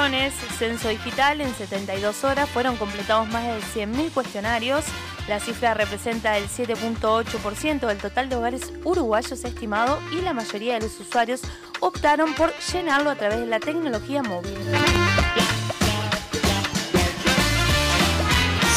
3 0.00 0.10
millones, 0.10 0.34
censo 0.58 0.88
digital, 0.88 1.42
en 1.42 1.54
72 1.54 2.24
horas 2.24 2.48
fueron 2.48 2.76
completados 2.76 3.28
más 3.28 3.44
de 3.44 3.60
100.000 3.60 4.10
cuestionarios. 4.12 4.84
La 5.28 5.40
cifra 5.40 5.74
representa 5.74 6.38
el 6.38 6.48
7.8% 6.48 7.86
del 7.86 7.98
total 7.98 8.30
de 8.30 8.36
hogares 8.36 8.72
uruguayos 8.84 9.44
estimado 9.44 9.98
y 10.10 10.22
la 10.22 10.32
mayoría 10.32 10.74
de 10.74 10.80
los 10.80 10.98
usuarios 11.00 11.42
optaron 11.80 12.32
por 12.34 12.50
llenarlo 12.72 13.10
a 13.10 13.14
través 13.14 13.40
de 13.40 13.46
la 13.46 13.60
tecnología 13.60 14.22
móvil. 14.22 14.56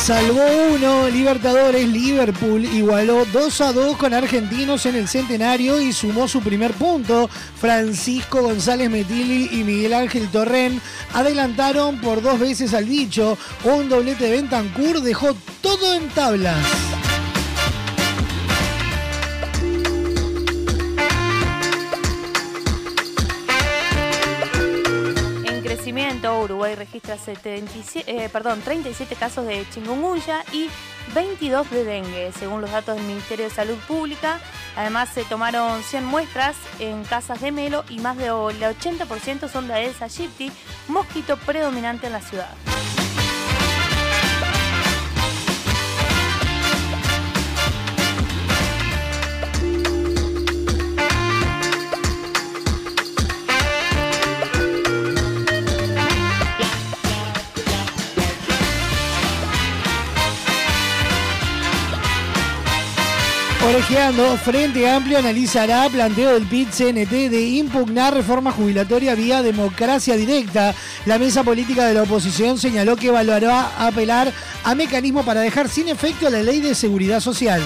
Salvó 0.03 0.43
uno, 0.73 1.07
Libertadores, 1.07 1.87
Liverpool 1.87 2.65
igualó 2.65 3.23
2 3.31 3.61
a 3.61 3.71
2 3.71 3.95
con 3.95 4.13
Argentinos 4.13 4.85
en 4.85 4.95
el 4.95 5.07
centenario 5.07 5.79
y 5.79 5.93
sumó 5.93 6.27
su 6.27 6.41
primer 6.41 6.73
punto. 6.73 7.29
Francisco 7.29 8.41
González 8.41 8.89
Metilli 8.89 9.47
y 9.57 9.63
Miguel 9.63 9.93
Ángel 9.93 10.27
Torren 10.27 10.81
adelantaron 11.13 12.01
por 12.01 12.21
dos 12.21 12.37
veces 12.37 12.73
al 12.73 12.83
bicho. 12.83 13.37
Un 13.63 13.87
doblete 13.87 14.25
de 14.25 14.31
Bentancur 14.31 14.99
dejó 14.99 15.37
todo 15.61 15.93
en 15.93 16.09
tablas. 16.09 16.57
Uruguay 26.31 26.75
registra 26.75 27.17
77, 27.17 28.25
eh, 28.25 28.29
37 28.29 29.15
casos 29.15 29.45
de 29.45 29.65
chikungunya 29.73 30.43
y 30.53 30.69
22 31.13 31.69
de 31.69 31.83
dengue, 31.83 32.31
según 32.31 32.61
los 32.61 32.71
datos 32.71 32.95
del 32.95 33.05
Ministerio 33.05 33.45
de 33.45 33.51
Salud 33.51 33.77
Pública. 33.87 34.39
Además, 34.77 35.09
se 35.09 35.25
tomaron 35.25 35.83
100 35.83 36.05
muestras 36.05 36.55
en 36.79 37.03
casas 37.03 37.41
de 37.41 37.51
Melo 37.51 37.83
y 37.89 37.99
más 37.99 38.17
del 38.17 38.31
80% 38.31 39.49
son 39.49 39.67
de 39.67 39.73
Aedes 39.73 40.01
aegypti, 40.01 40.51
mosquito 40.87 41.37
predominante 41.37 42.07
en 42.07 42.13
la 42.13 42.21
ciudad. 42.21 43.02
Orejeando, 63.65 64.37
Frente 64.37 64.89
Amplio 64.89 65.17
analizará 65.17 65.87
planteo 65.89 66.33
del 66.33 66.45
PIT-CNT 66.45 67.29
de 67.29 67.47
impugnar 67.47 68.13
reforma 68.13 68.51
jubilatoria 68.51 69.15
vía 69.15 69.41
democracia 69.41 70.17
directa. 70.17 70.75
La 71.05 71.17
mesa 71.17 71.43
política 71.43 71.87
de 71.87 71.93
la 71.93 72.03
oposición 72.03 72.57
señaló 72.57 72.97
que 72.97 73.07
evaluará 73.07 73.71
apelar 73.87 74.33
a 74.65 74.75
mecanismo 74.75 75.23
para 75.23 75.41
dejar 75.41 75.69
sin 75.69 75.87
efecto 75.87 76.29
la 76.29 76.43
ley 76.43 76.59
de 76.59 76.75
seguridad 76.75 77.21
social. 77.21 77.61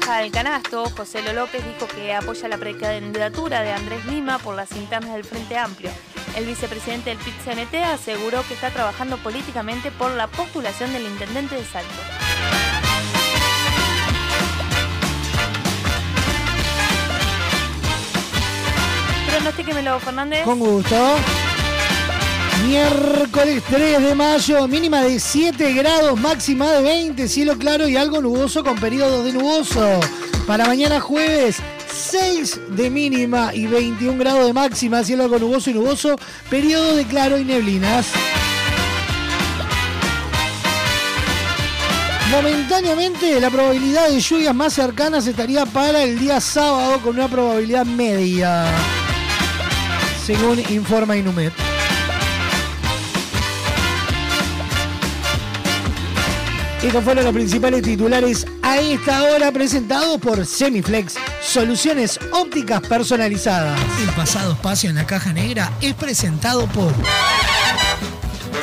Naranja 0.00 0.22
del 0.22 0.30
Canasto, 0.30 0.84
José 0.96 1.22
Lo 1.22 1.32
López 1.32 1.62
dijo 1.64 1.86
que 1.86 2.14
apoya 2.14 2.48
la 2.48 2.58
precandidatura 2.58 3.62
de 3.62 3.72
Andrés 3.72 4.04
Lima 4.06 4.38
por 4.38 4.54
las 4.54 4.72
internas 4.72 5.12
del 5.12 5.24
Frente 5.24 5.56
Amplio. 5.56 5.90
El 6.36 6.46
vicepresidente 6.46 7.10
del 7.10 7.18
PIT-CNT 7.18 7.74
aseguró 7.84 8.42
que 8.46 8.54
está 8.54 8.70
trabajando 8.70 9.16
políticamente 9.18 9.90
por 9.90 10.12
la 10.12 10.26
postulación 10.26 10.92
del 10.92 11.04
intendente 11.04 11.54
de 11.54 11.64
Salto. 11.64 11.90
Pronostíquemelo, 19.28 20.00
Fernández. 20.00 20.44
Con 20.44 20.58
gusto. 20.58 21.16
Miércoles 22.66 23.62
3 23.70 24.02
de 24.02 24.14
mayo, 24.14 24.68
mínima 24.68 25.02
de 25.02 25.18
7 25.18 25.72
grados, 25.72 26.20
máxima 26.20 26.70
de 26.72 26.82
20, 26.82 27.28
cielo 27.28 27.56
claro 27.56 27.88
y 27.88 27.96
algo 27.96 28.20
nuboso 28.20 28.62
con 28.62 28.78
periodo 28.78 29.24
de 29.24 29.32
nuboso. 29.32 30.00
Para 30.46 30.66
mañana 30.66 31.00
jueves, 31.00 31.56
6 31.92 32.60
de 32.76 32.90
mínima 32.90 33.54
y 33.54 33.66
21 33.66 34.18
grados 34.18 34.46
de 34.46 34.52
máxima, 34.52 35.02
cielo 35.04 35.24
algo 35.24 35.38
nuboso 35.38 35.70
y 35.70 35.74
nuboso, 35.74 36.16
periodo 36.48 36.96
de 36.96 37.04
claro 37.06 37.38
y 37.38 37.44
neblinas. 37.44 38.06
Momentáneamente, 42.30 43.40
la 43.40 43.50
probabilidad 43.50 44.08
de 44.08 44.20
lluvias 44.20 44.54
más 44.54 44.74
cercanas 44.74 45.26
estaría 45.26 45.66
para 45.66 46.02
el 46.04 46.18
día 46.18 46.40
sábado 46.40 47.00
con 47.00 47.16
una 47.16 47.28
probabilidad 47.28 47.84
media, 47.84 48.66
según 50.24 50.60
informa 50.70 51.16
Inumet. 51.16 51.69
Estos 56.82 57.04
fueron 57.04 57.24
los 57.24 57.34
principales 57.34 57.82
titulares 57.82 58.46
a 58.62 58.78
esta 58.78 59.24
hora 59.24 59.52
presentados 59.52 60.18
por 60.18 60.46
Semiflex, 60.46 61.16
soluciones 61.42 62.18
ópticas 62.32 62.80
personalizadas. 62.80 63.78
El 64.02 64.08
pasado 64.14 64.54
espacio 64.54 64.88
en 64.88 64.96
la 64.96 65.06
caja 65.06 65.34
negra 65.34 65.70
es 65.82 65.92
presentado 65.92 66.66
por 66.68 66.94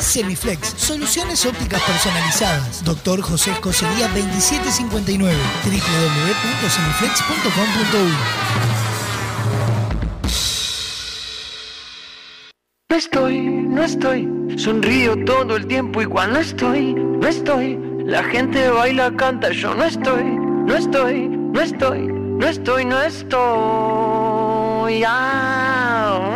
Semiflex, 0.00 0.74
soluciones 0.76 1.46
ópticas 1.46 1.80
personalizadas. 1.82 2.84
Doctor 2.84 3.20
José 3.20 3.52
Escocería 3.52 4.08
2759, 4.08 5.36
www.semiflex.com.uy. 5.64 8.12
No 12.90 12.96
estoy, 12.96 13.38
no 13.38 13.84
estoy, 13.84 14.28
sonrío 14.56 15.24
todo 15.24 15.54
el 15.54 15.68
tiempo 15.68 16.02
igual 16.02 16.32
no 16.32 16.40
estoy, 16.40 16.94
no 16.94 17.28
estoy. 17.28 17.87
La 18.08 18.24
gente 18.24 18.70
baila, 18.70 19.14
canta, 19.14 19.50
yo 19.50 19.74
no 19.74 19.84
estoy, 19.84 20.24
no 20.24 20.74
estoy, 20.74 21.28
no 21.28 21.60
estoy, 21.60 22.06
no 22.06 22.46
estoy, 22.46 22.86
no 22.86 23.02
estoy. 23.02 25.02
Ah. 25.06 26.34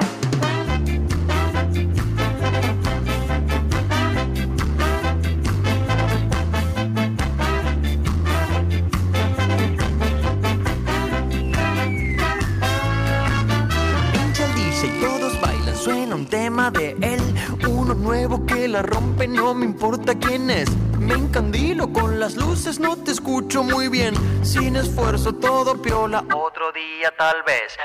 Suena 15.74 16.16
un 16.16 16.26
tema 16.26 16.70
de 16.70 16.90
él. 17.00 17.20
Uno 17.66 17.94
nuevo 17.94 18.44
que 18.44 18.68
la 18.68 18.82
rompe, 18.82 19.26
no 19.26 19.54
me 19.54 19.64
importa 19.64 20.14
quién 20.14 20.50
es. 20.50 20.68
Me 21.02 21.14
encandilo 21.14 21.92
con 21.92 22.20
las 22.20 22.36
luces, 22.36 22.78
no 22.78 22.96
te 22.96 23.10
escucho 23.10 23.64
muy 23.64 23.88
bien. 23.88 24.14
Sin 24.42 24.76
esfuerzo, 24.76 25.34
todo 25.34 25.80
piola, 25.80 26.24
otro 26.34 26.70
día 26.72 27.12
tal 27.18 27.42
vez. 27.44 27.76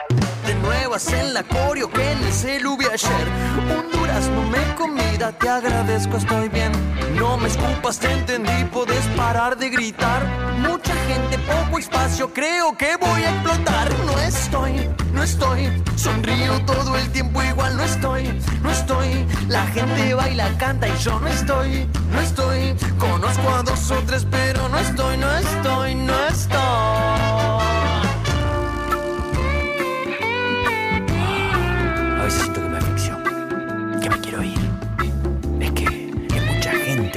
De 0.45 0.53
nuevas 0.55 1.11
en 1.11 1.33
la 1.33 1.43
coreo 1.43 1.89
que 1.89 2.11
en 2.11 2.23
el 2.23 2.31
celu 2.31 2.77
vi 2.77 2.85
ayer. 2.85 3.27
Un 3.75 3.91
durazno 3.91 4.43
me 4.43 4.75
comida, 4.75 5.31
te 5.31 5.49
agradezco, 5.49 6.17
estoy 6.17 6.47
bien. 6.49 6.71
No 7.17 7.35
me 7.35 7.47
escupas, 7.47 7.99
te 7.99 8.11
entendí, 8.11 8.63
puedes 8.71 9.03
parar 9.15 9.57
de 9.57 9.69
gritar. 9.69 10.23
Mucha 10.59 10.93
gente, 11.07 11.39
poco 11.39 11.79
espacio, 11.79 12.31
creo 12.31 12.77
que 12.77 12.95
voy 12.97 13.23
a 13.23 13.31
explotar. 13.31 13.91
No 14.05 14.19
estoy, 14.19 14.89
no 15.13 15.23
estoy, 15.23 15.83
sonrío 15.95 16.59
todo 16.65 16.95
el 16.95 17.09
tiempo, 17.11 17.41
igual 17.41 17.75
no 17.75 17.83
estoy, 17.83 18.39
no 18.61 18.71
estoy. 18.71 19.25
La 19.47 19.65
gente 19.67 20.13
baila, 20.13 20.55
canta 20.57 20.87
y 20.87 20.97
yo 20.97 21.19
no 21.19 21.27
estoy, 21.27 21.89
no 22.11 22.21
estoy. 22.21 22.75
Conozco 22.99 23.49
a 23.49 23.63
dos 23.63 23.91
o 23.91 23.95
tres, 24.05 24.25
pero 24.29 24.69
no 24.69 24.77
estoy, 24.77 25.17
no 25.17 25.31
estoy, 25.37 25.95
no 25.95 26.27
estoy. 26.27 27.26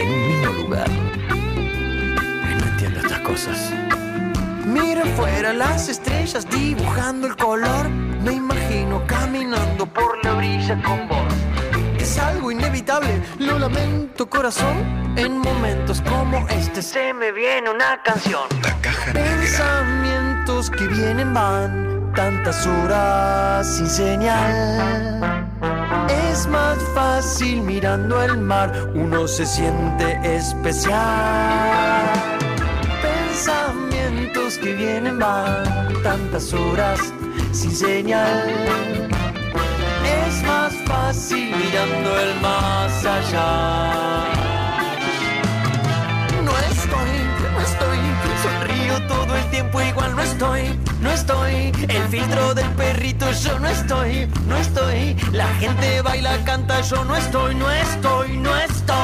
En 0.01 0.11
un 0.11 0.29
mismo 0.29 0.53
lugar. 0.63 0.89
Ay, 1.29 2.55
no 2.59 2.67
entiendo 2.67 3.01
estas 3.01 3.21
cosas. 3.21 3.73
Mira 4.65 5.03
afuera 5.03 5.53
las 5.53 5.89
estrellas 5.89 6.49
dibujando 6.49 7.27
el 7.27 7.37
color. 7.37 7.89
Me 8.25 8.33
imagino 8.33 9.05
caminando 9.07 9.87
por 9.87 10.25
la 10.25 10.37
orilla 10.37 10.81
con 10.83 11.09
vos. 11.09 11.35
Es 11.99 12.19
algo 12.19 12.51
inevitable, 12.51 13.21
lo 13.39 13.59
lamento 13.59 14.29
corazón. 14.29 14.77
En 15.17 15.39
momentos 15.39 16.03
como 16.03 16.47
este 16.49 16.83
se 16.83 17.13
me 17.13 17.33
viene 17.33 17.71
una 17.71 18.01
canción. 18.03 18.49
Pensamientos 19.13 20.71
que 20.71 20.87
vienen 20.87 21.35
van, 21.35 22.13
tantas 22.15 22.67
horas 22.67 23.67
sin 23.67 23.89
señal. 23.89 25.40
Es 26.31 26.47
más 26.47 26.79
fácil 26.95 27.63
mirando 27.63 28.23
el 28.23 28.39
mar, 28.39 28.73
uno 28.95 29.27
se 29.27 29.45
siente 29.45 30.07
especial. 30.23 30.97
Pensamientos 33.03 34.57
que 34.59 34.75
vienen 34.75 35.19
van, 35.19 35.93
tantas 36.05 36.53
horas 36.55 37.01
sin 37.51 37.75
señal. 37.75 38.49
Es 40.27 40.43
más 40.45 40.73
fácil 40.87 41.53
mirando 41.57 42.21
el 42.21 42.41
más 42.41 43.05
allá. 43.05 44.25
No 46.45 46.53
estoy, 46.71 47.13
no 47.53 47.61
estoy, 47.61 47.99
sonrío 48.45 49.07
todo 49.09 49.20
tiempo 49.51 49.81
igual 49.81 50.15
no 50.15 50.23
estoy, 50.23 50.79
no 51.01 51.11
estoy. 51.11 51.73
El 51.89 52.03
filtro 52.09 52.55
del 52.55 52.69
perrito 52.71 53.31
yo 53.33 53.59
no 53.59 53.69
estoy, 53.69 54.29
no 54.47 54.57
estoy. 54.57 55.17
La 55.33 55.49
gente 55.55 56.03
baila, 56.03 56.43
canta, 56.45 56.81
yo 56.83 57.05
no 57.05 57.17
estoy, 57.17 57.55
no 57.55 57.71
estoy, 57.71 58.37
no 58.39 58.57
estoy. 58.57 58.97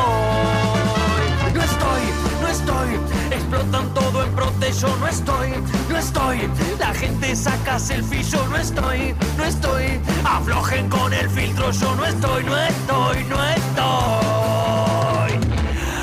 No 1.55 1.63
estoy, 1.63 2.03
no 2.41 2.49
estoy. 2.49 3.01
Explotan 3.31 3.95
todo 3.95 4.25
en 4.25 4.33
prote, 4.35 4.73
yo 4.73 4.97
no 4.99 5.07
estoy, 5.09 5.55
no 5.89 5.99
estoy. 5.99 6.49
La 6.79 6.95
gente 6.95 7.35
saca 7.35 7.79
selfie, 7.79 8.23
yo 8.23 8.47
no 8.49 8.57
estoy, 8.57 9.15
no 9.37 9.45
estoy. 9.45 10.01
Aflojen 10.25 10.89
con 10.89 11.13
el 11.13 11.29
filtro, 11.31 11.71
yo 11.71 11.95
no 11.97 12.05
estoy, 12.05 12.45
no 12.45 12.57
estoy, 12.57 13.25
no 13.25 13.45
estoy. 13.45 15.41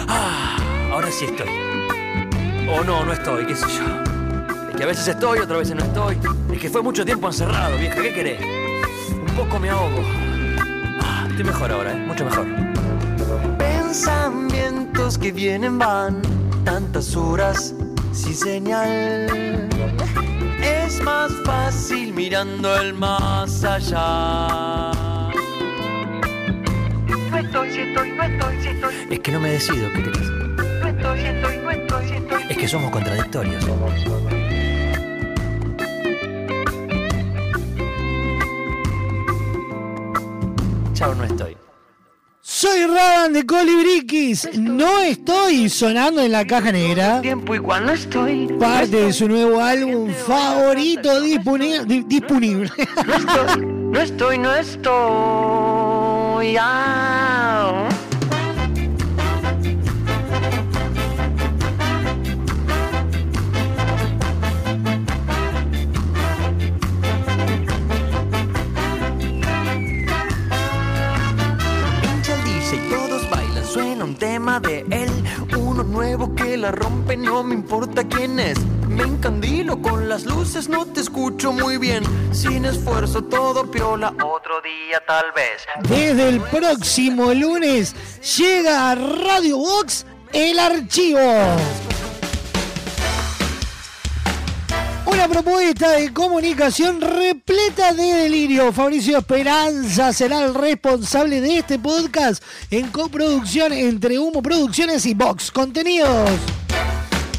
Ah, 0.07 0.57
ahora 0.91 1.09
sí 1.11 1.25
estoy. 1.25 1.49
O 2.69 2.83
no, 2.83 3.05
no 3.05 3.13
estoy, 3.13 3.45
qué 3.45 3.55
sé 3.55 3.67
yo. 3.67 4.12
Es 4.74 4.78
que 4.78 4.84
a 4.84 4.88
veces 4.88 5.07
estoy, 5.07 5.38
otras 5.38 5.59
veces 5.59 5.76
no 5.76 5.84
estoy. 5.84 6.17
Es 6.51 6.59
que 6.59 6.67
fue 6.67 6.82
mucho 6.82 7.05
tiempo 7.05 7.28
encerrado, 7.28 7.78
vieja, 7.78 8.01
¿qué 8.01 8.11
querés? 8.11 8.41
Un 8.41 9.36
poco 9.36 9.59
me 9.59 9.69
ahogo. 9.69 10.01
Ah, 10.99 11.28
estoy 11.30 11.43
mejor 11.43 11.71
ahora, 11.71 11.93
¿eh? 11.93 11.97
Mucho 11.97 12.26
mejor. 12.26 12.47
Pensamientos 13.59 15.19
que 15.19 15.32
vienen 15.32 15.78
van, 15.78 16.24
tantas 16.65 17.15
horas 17.15 17.76
sin 18.13 18.36
señal. 18.36 19.69
Es 20.59 20.99
más 21.03 21.32
fácil 21.45 22.11
mirando 22.11 22.76
el 22.76 22.95
más 22.95 23.63
allá. 23.63 24.89
No 27.30 27.38
estoy, 27.38 27.71
si 27.71 27.80
estoy, 27.82 28.11
no 28.11 28.24
estoy, 28.24 28.61
si 28.61 28.67
estoy. 28.69 28.93
Es 29.11 29.19
que 29.19 29.32
no 29.32 29.39
me 29.39 29.51
decido, 29.51 29.88
¿qué 29.93 30.01
querés? 30.01 30.30
No 30.32 30.88
estoy, 30.88 31.19
si 31.19 31.26
estoy, 31.28 31.57
no 31.57 31.69
estoy, 31.69 32.07
si 32.07 32.13
estoy. 32.15 32.43
Es 32.49 32.57
que 32.57 32.67
somos 32.67 32.89
contradictorios. 32.89 33.63
No 41.12 41.24
estoy. 41.24 41.58
Soy 42.45 42.86
Radan 42.88 43.34
de 43.34 43.45
Colibriquis. 43.45 44.49
No 44.58 44.99
estoy 44.99 45.70
sonando 45.70 46.22
en 46.22 46.32
la 46.32 46.45
caja 46.45 46.72
negra. 46.72 47.22
Tiempo 47.22 47.56
igual 47.56 47.86
no 47.86 47.91
estoy. 47.93 48.47
Parte 48.60 48.97
de 49.06 49.14
su 49.14 49.28
nuevo 49.30 49.60
álbum 49.62 50.12
favorito 50.14 51.22
disponi- 51.24 51.86
di- 51.86 52.04
disponible. 52.04 52.70
No 53.93 53.99
estoy, 54.01 54.38
no 54.39 54.54
estoy. 54.56 54.88
Ah. 56.60 57.32
Un 74.14 74.20
tema 74.20 74.59
de 74.59 74.86
él. 74.91 75.11
Uno 75.57 75.84
nuevo 75.84 76.36
que 76.36 76.55
la 76.57 76.72
rompe, 76.72 77.18
no 77.18 77.43
me 77.43 77.55
importa 77.55 78.07
quién 78.07 78.39
es. 78.39 78.57
Me 78.88 79.03
encandilo 79.03 79.82
con 79.82 80.07
las 80.07 80.26
luces, 80.26 80.70
no 80.70 80.86
te 80.86 81.01
escucho 81.01 81.51
muy 81.51 81.78
bien. 81.78 82.03
Sin 82.32 82.66
esfuerzo, 82.66 83.24
todo 83.24 83.70
piola, 83.70 84.14
otro 84.24 84.61
día 84.61 85.01
tal 85.07 85.32
vez. 85.36 85.66
Desde 85.89 86.30
el 86.30 86.41
próximo 86.41 87.34
lunes 87.34 87.95
llega 88.38 88.91
a 88.91 88.95
Radio 88.95 89.57
Box 89.57 90.05
el 90.32 90.59
archivo. 90.59 91.20
Una 95.14 95.28
propuesta 95.28 95.91
de 95.91 96.11
comunicación 96.11 96.99
repleta 96.99 97.93
de 97.93 98.03
delirio. 98.03 98.74
Fabricio 98.74 99.20
Esperanza 99.20 100.11
será 100.11 100.43
el 100.43 100.55
responsable 100.55 101.39
de 101.39 101.59
este 101.59 101.78
podcast 101.78 102.43
en 102.72 102.88
coproducción 102.88 103.74
entre 103.74 104.18
Humo 104.18 104.41
Producciones 104.41 105.05
y 105.05 105.14
Vox 105.14 105.51
Contenidos. 105.51 106.32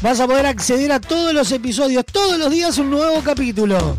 Vas 0.01 0.21
a 0.21 0.27
poder 0.27 0.45
acceder 0.45 0.93
a 0.93 1.01
todos 1.01 1.33
los 1.33 1.51
episodios, 1.51 2.05
todos 2.05 2.39
los 2.39 2.49
días 2.49 2.77
un 2.77 2.91
nuevo 2.91 3.21
capítulo. 3.21 3.97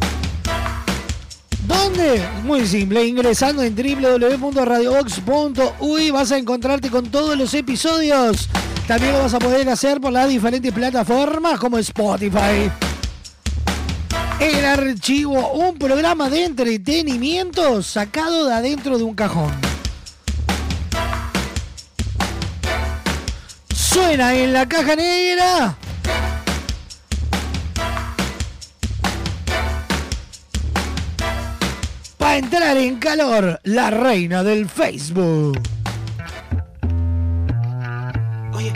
¿Dónde? 1.67 2.27
Muy 2.45 2.67
simple, 2.67 3.05
ingresando 3.05 3.63
en 3.63 3.77
www.radiobox.uy 3.77 6.11
vas 6.13 6.33
a 6.33 6.39
encontrarte 6.39 6.89
con 6.89 7.11
todos 7.11 7.37
los 7.37 7.53
episodios. 7.53 8.49
También 8.89 9.13
lo 9.13 9.19
vas 9.19 9.35
a 9.35 9.39
poder 9.39 9.69
hacer 9.69 10.01
por 10.01 10.13
las 10.13 10.31
diferentes 10.31 10.73
plataformas 10.73 11.61
como 11.61 11.77
Spotify. 11.77 12.71
El 14.41 14.65
archivo, 14.67 15.53
un 15.53 15.79
programa 15.79 16.29
de 16.29 16.45
entretenimiento 16.45 17.83
sacado 17.83 18.47
de 18.47 18.55
adentro 18.55 18.99
de 18.99 19.05
un 19.05 19.15
cajón. 19.15 19.53
Suena 23.75 24.35
en 24.35 24.53
la 24.53 24.69
caja 24.69 24.95
negra. 24.95 25.77
Para 32.19 32.37
entrar 32.37 32.77
en 32.77 32.99
calor, 32.99 33.59
la 33.65 33.91
reina 33.91 34.43
del 34.43 34.69
Facebook. 34.69 35.59
Oye. 38.53 38.73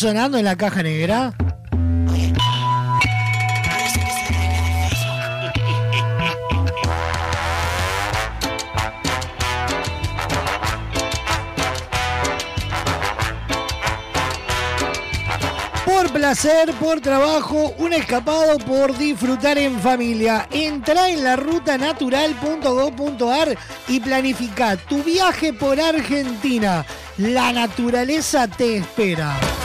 sonando 0.00 0.38
en 0.38 0.46
la 0.46 0.56
caja 0.56 0.82
negra? 0.82 1.34
Por 15.84 16.10
placer, 16.12 16.72
por 16.80 17.02
trabajo, 17.02 17.74
un 17.76 17.92
escapado 17.92 18.56
por 18.56 18.96
disfrutar 18.96 19.58
en 19.58 19.78
familia. 19.80 20.48
Entra 20.50 21.10
en 21.10 21.24
la 21.24 21.36
rutanatural.gov.ar 21.36 23.54
y 23.88 24.00
planifica 24.00 24.78
tu 24.78 25.02
viaje 25.02 25.52
por 25.52 25.78
Argentina. 25.78 26.86
La 27.18 27.52
naturaleza 27.52 28.48
te 28.48 28.78
espera. 28.78 29.38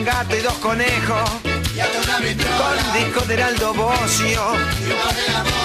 Un 0.00 0.06
gato 0.06 0.36
y 0.36 0.40
dos 0.40 0.54
conejos. 0.54 1.30
Con 1.40 2.92
disco 2.94 3.20
de 3.26 3.34
Heraldo 3.34 3.74
Bocio. 3.74 4.42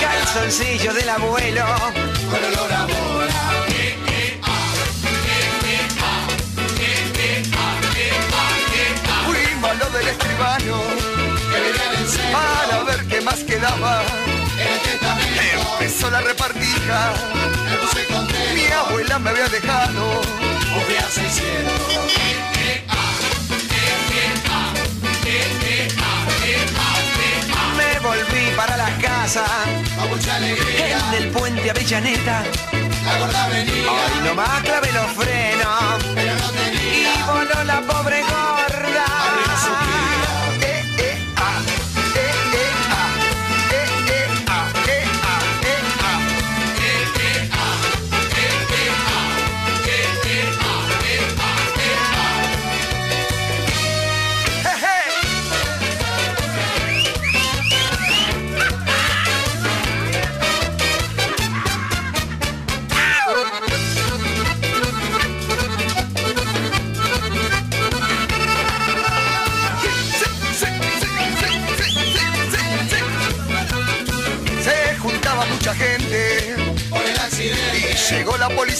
Calzoncillo 0.01 0.93
del 0.93 1.09
abuelo. 1.09 1.65
Con 2.29 2.43
olor 2.43 2.73
a 2.73 2.88
Fuimos 9.25 9.77
lo 9.79 9.89
del 9.97 10.07
escribano. 10.07 10.83
Para 12.31 12.83
ver 12.83 13.05
qué 13.07 13.21
más 13.21 13.39
quedaba. 13.39 14.03
Empezó 15.79 16.09
la 16.09 16.21
repartija. 16.21 17.13
Mi 18.53 18.65
abuela 18.65 19.19
me 19.19 19.29
había 19.29 19.47
dejado. 19.47 20.21
Me 27.77 27.99
volví 27.99 28.51
para 28.55 28.77
la 28.77 28.89
casa. 28.97 29.45
En 30.77 31.23
el 31.23 31.29
puente 31.31 31.69
Avellaneta. 31.69 32.43
Ay, 33.07 34.21
nomás 34.23 34.61
clavé 34.61 34.91
los 34.91 35.11
frenos. 35.11 36.03
Y 36.93 37.21
voló 37.23 37.63
la 37.63 37.81
pobre 37.81 38.21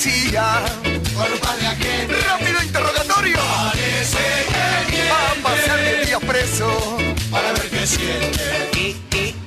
policía 0.06 0.62
por 1.16 1.32
un 1.32 1.40
par 1.40 1.58
de 1.58 1.68
agentes. 1.68 2.26
Rápido 2.26 2.64
interrogatorio. 2.64 3.40
Parece 3.72 4.18
que 4.92 5.10
Va 5.10 5.32
a 5.32 5.36
pasar 5.44 5.80
de 5.80 6.06
días 6.06 6.22
preso 6.22 6.98
para 7.32 7.52
ver 7.54 7.70
qué 7.70 7.88
siente. 7.88 8.66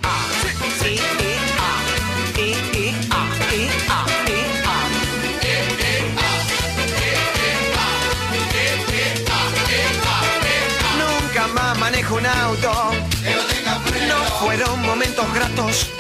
Ah, 0.02 0.26
sí, 0.42 0.98
ah, 1.20 1.26
ah, 3.11 3.26
ah, 3.88 4.06
ah. 4.66 4.88
Nunca 10.98 11.46
más 11.48 11.78
manejo 11.78 12.16
un 12.16 12.26
auto. 12.26 12.72
No 14.09 14.24
fueron 14.40 14.82
momentos 14.82 15.34
gratos. 15.34 15.90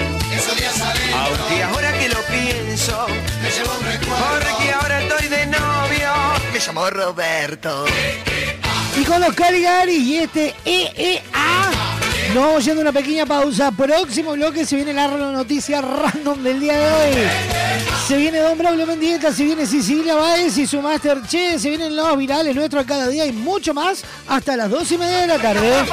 Llamo 6.78 6.90
Roberto. 6.90 7.84
Y 8.96 9.04
con 9.04 9.20
los 9.20 9.34
Caligari 9.34 9.96
y 9.96 10.18
este 10.18 10.54
EEA. 10.64 11.70
Nos 12.34 12.44
vamos 12.44 12.64
yendo 12.64 12.80
a 12.80 12.82
una 12.82 12.92
pequeña 12.92 13.26
pausa. 13.26 13.70
Próximo 13.72 14.32
bloque 14.32 14.66
se 14.66 14.76
viene 14.76 14.92
la 14.92 15.08
noticia 15.08 15.80
random 15.80 16.42
del 16.42 16.60
día 16.60 16.78
de 16.78 16.92
hoy. 16.92 17.28
Se 18.06 18.16
viene 18.16 18.38
Don 18.38 18.58
Braulio 18.58 18.86
Mendieta, 18.86 19.32
se 19.32 19.44
viene 19.44 19.66
Sicilia 19.66 20.14
Báez 20.14 20.56
y 20.58 20.66
su 20.66 20.80
Master 20.80 21.22
Che, 21.26 21.58
se 21.58 21.68
vienen 21.68 21.94
los 21.94 22.16
virales 22.16 22.54
nuestros 22.54 22.84
cada 22.86 23.08
día 23.08 23.26
y 23.26 23.32
mucho 23.32 23.74
más 23.74 24.02
hasta 24.26 24.56
las 24.56 24.70
dos 24.70 24.90
y 24.92 24.98
media 24.98 25.18
de 25.18 25.26
la 25.26 25.38
tarde. 25.38 25.84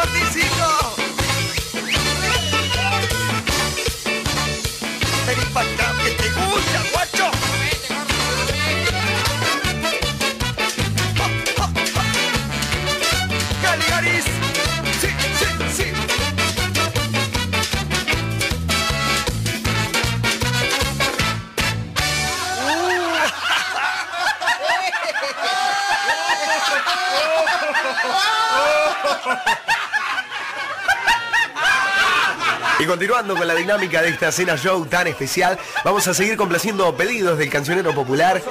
Y 32.85 32.87
continuando 32.87 33.35
con 33.35 33.47
la 33.47 33.55
dinámica 33.55 33.99
de 34.03 34.09
esta 34.09 34.31
cena 34.31 34.55
show 34.57 34.85
tan 34.85 35.07
especial, 35.07 35.57
vamos 35.83 36.07
a 36.07 36.13
seguir 36.13 36.37
complaciendo 36.37 36.95
pedidos 36.95 37.35
del 37.39 37.49
cancionero 37.49 37.95
popular. 37.95 38.43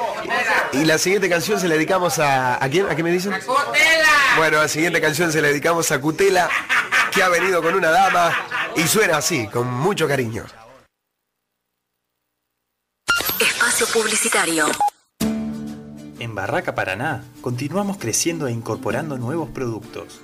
Y 0.73 0.85
la 0.85 0.99
siguiente 0.99 1.29
canción 1.29 1.61
se 1.61 1.69
la 1.69 1.77
dedicamos 1.77 2.19
a. 2.19 2.57
¿A 2.57 2.69
quién? 2.69 2.91
¿A 2.91 2.97
qué 2.97 3.05
me 3.05 3.13
dicen? 3.13 3.33
Bueno, 4.37 4.59
la 4.59 4.67
siguiente 4.67 5.01
canción 5.01 5.31
se 5.31 5.41
la 5.41 5.47
dedicamos 5.47 5.93
a 5.93 6.01
Cutela, 6.01 6.51
que 7.13 7.23
ha 7.23 7.29
venido 7.29 7.63
con 7.63 7.77
una 7.77 7.91
dama 7.91 8.37
y 8.75 8.89
suena 8.89 9.19
así, 9.19 9.47
con 9.47 9.73
mucho 9.73 10.09
cariño. 10.09 10.45
Espacio 13.39 13.87
publicitario. 13.87 14.67
En 16.19 16.35
Barraca 16.35 16.75
Paraná 16.75 17.23
continuamos 17.41 17.99
creciendo 17.99 18.49
e 18.49 18.51
incorporando 18.51 19.17
nuevos 19.17 19.51
productos. 19.51 20.24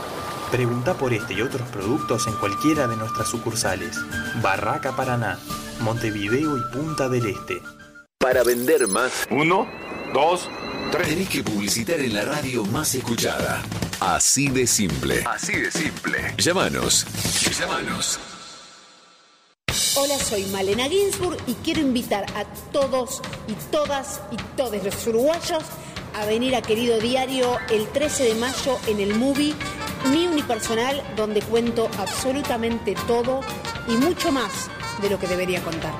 Pregunta 0.51 0.95
por 0.95 1.13
este 1.13 1.33
y 1.33 1.41
otros 1.41 1.65
productos 1.69 2.27
en 2.27 2.33
cualquiera 2.33 2.85
de 2.85 2.97
nuestras 2.97 3.29
sucursales. 3.29 3.97
Barraca 4.41 4.93
Paraná, 4.93 5.39
Montevideo 5.79 6.57
y 6.57 6.61
Punta 6.73 7.07
del 7.07 7.25
Este. 7.25 7.61
Para 8.19 8.43
vender 8.43 8.89
más. 8.89 9.25
Uno, 9.29 9.65
dos, 10.13 10.49
tres. 10.91 11.07
Tenés 11.07 11.29
que 11.29 11.41
publicitar 11.41 12.01
en 12.01 12.13
la 12.13 12.25
radio 12.25 12.65
más 12.65 12.93
escuchada. 12.93 13.63
Así 14.01 14.49
de 14.49 14.67
simple. 14.67 15.23
Así 15.25 15.53
de 15.53 15.71
simple. 15.71 16.35
Llámanos. 16.37 17.05
Llámanos. 17.57 18.19
Hola, 19.95 20.19
soy 20.19 20.43
Malena 20.47 20.89
Ginsburg 20.89 21.37
y 21.47 21.53
quiero 21.63 21.79
invitar 21.79 22.25
a 22.35 22.43
todos 22.73 23.21
y 23.47 23.53
todas 23.71 24.19
y 24.31 24.35
todos 24.57 24.83
los 24.83 25.07
uruguayos 25.07 25.63
a 26.13 26.25
venir 26.25 26.57
a 26.57 26.61
Querido 26.61 26.99
Diario 26.99 27.57
el 27.69 27.87
13 27.87 28.25
de 28.25 28.35
mayo 28.35 28.77
en 28.87 28.99
el 28.99 29.15
movie 29.15 29.55
Mi 30.09 30.27
Unipersonal, 30.27 31.01
donde 31.15 31.41
cuento 31.41 31.89
absolutamente 31.97 32.95
todo 33.07 33.39
y 33.87 33.93
mucho 33.93 34.31
más 34.31 34.69
de 35.01 35.09
lo 35.09 35.17
que 35.19 35.27
debería 35.27 35.61
contar. 35.61 35.93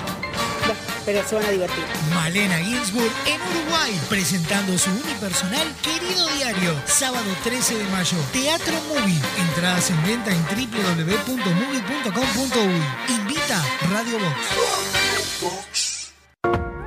Pero 1.06 1.24
se 1.28 1.36
van 1.36 1.46
a 1.46 1.50
divertir. 1.50 1.84
Malena 2.14 2.60
Ginsburg 2.60 3.12
en 3.26 3.42
Uruguay, 3.42 4.00
presentando 4.08 4.78
su 4.78 4.92
unipersonal 4.92 5.68
Querido 5.82 6.28
Diario, 6.36 6.80
sábado 6.86 7.26
13 7.44 7.80
de 7.80 7.86
mayo. 7.86 8.18
Teatro 8.32 8.76
Movie. 8.88 9.20
Entradas 9.40 9.90
en 9.90 10.04
venta 10.04 10.32
en 10.32 10.44
www.movie.com.uy. 10.44 13.16
Invita 13.16 13.66
Radio 13.90 14.20
Box. 15.42 15.91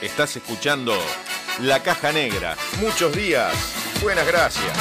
Estás 0.00 0.36
escuchando 0.36 0.92
La 1.60 1.82
Caja 1.82 2.12
Negra. 2.12 2.56
Muchos 2.80 3.16
días. 3.16 3.52
Buenas 4.00 4.24
gracias. 4.28 4.72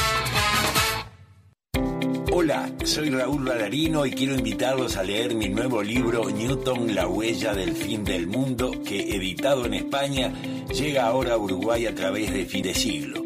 Hola, 2.32 2.70
soy 2.84 3.10
Raúl 3.10 3.44
Balarino 3.44 4.06
y 4.06 4.12
quiero 4.12 4.36
invitarlos 4.36 4.96
a 4.96 5.02
leer 5.02 5.34
mi 5.34 5.50
nuevo 5.50 5.82
libro 5.82 6.30
Newton, 6.30 6.94
la 6.94 7.08
huella 7.08 7.56
del 7.56 7.76
fin 7.76 8.04
del 8.04 8.28
mundo, 8.28 8.84
que 8.86 9.16
editado 9.16 9.66
en 9.66 9.74
España 9.74 10.32
llega 10.72 11.08
ahora 11.08 11.34
a 11.34 11.38
Uruguay 11.38 11.88
a 11.88 11.96
través 11.96 12.32
de 12.32 12.46
Fidesiglo. 12.46 13.26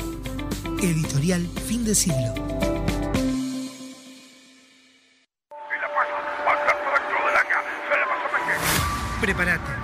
Editorial 0.82 1.48
Fin 1.66 1.86
de 1.86 1.94
Siglo. 1.94 2.34
Prepárate. 9.22 9.84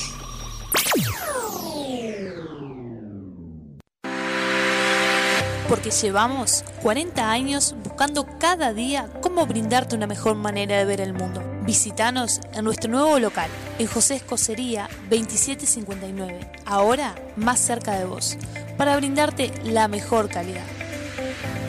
Porque 5.71 5.89
llevamos 5.89 6.65
40 6.81 7.31
años 7.31 7.75
buscando 7.81 8.27
cada 8.39 8.73
día 8.73 9.09
cómo 9.21 9.45
brindarte 9.45 9.95
una 9.95 10.05
mejor 10.05 10.35
manera 10.35 10.77
de 10.77 10.83
ver 10.83 10.99
el 10.99 11.13
mundo. 11.13 11.41
Visítanos 11.63 12.41
en 12.53 12.65
nuestro 12.65 12.91
nuevo 12.91 13.17
local, 13.19 13.49
en 13.79 13.87
José 13.87 14.15
Escocería 14.15 14.89
2759, 15.09 16.51
ahora 16.65 17.15
más 17.37 17.61
cerca 17.61 17.97
de 17.97 18.03
vos, 18.03 18.37
para 18.77 18.97
brindarte 18.97 19.53
la 19.63 19.87
mejor 19.87 20.27
calidad. 20.27 20.65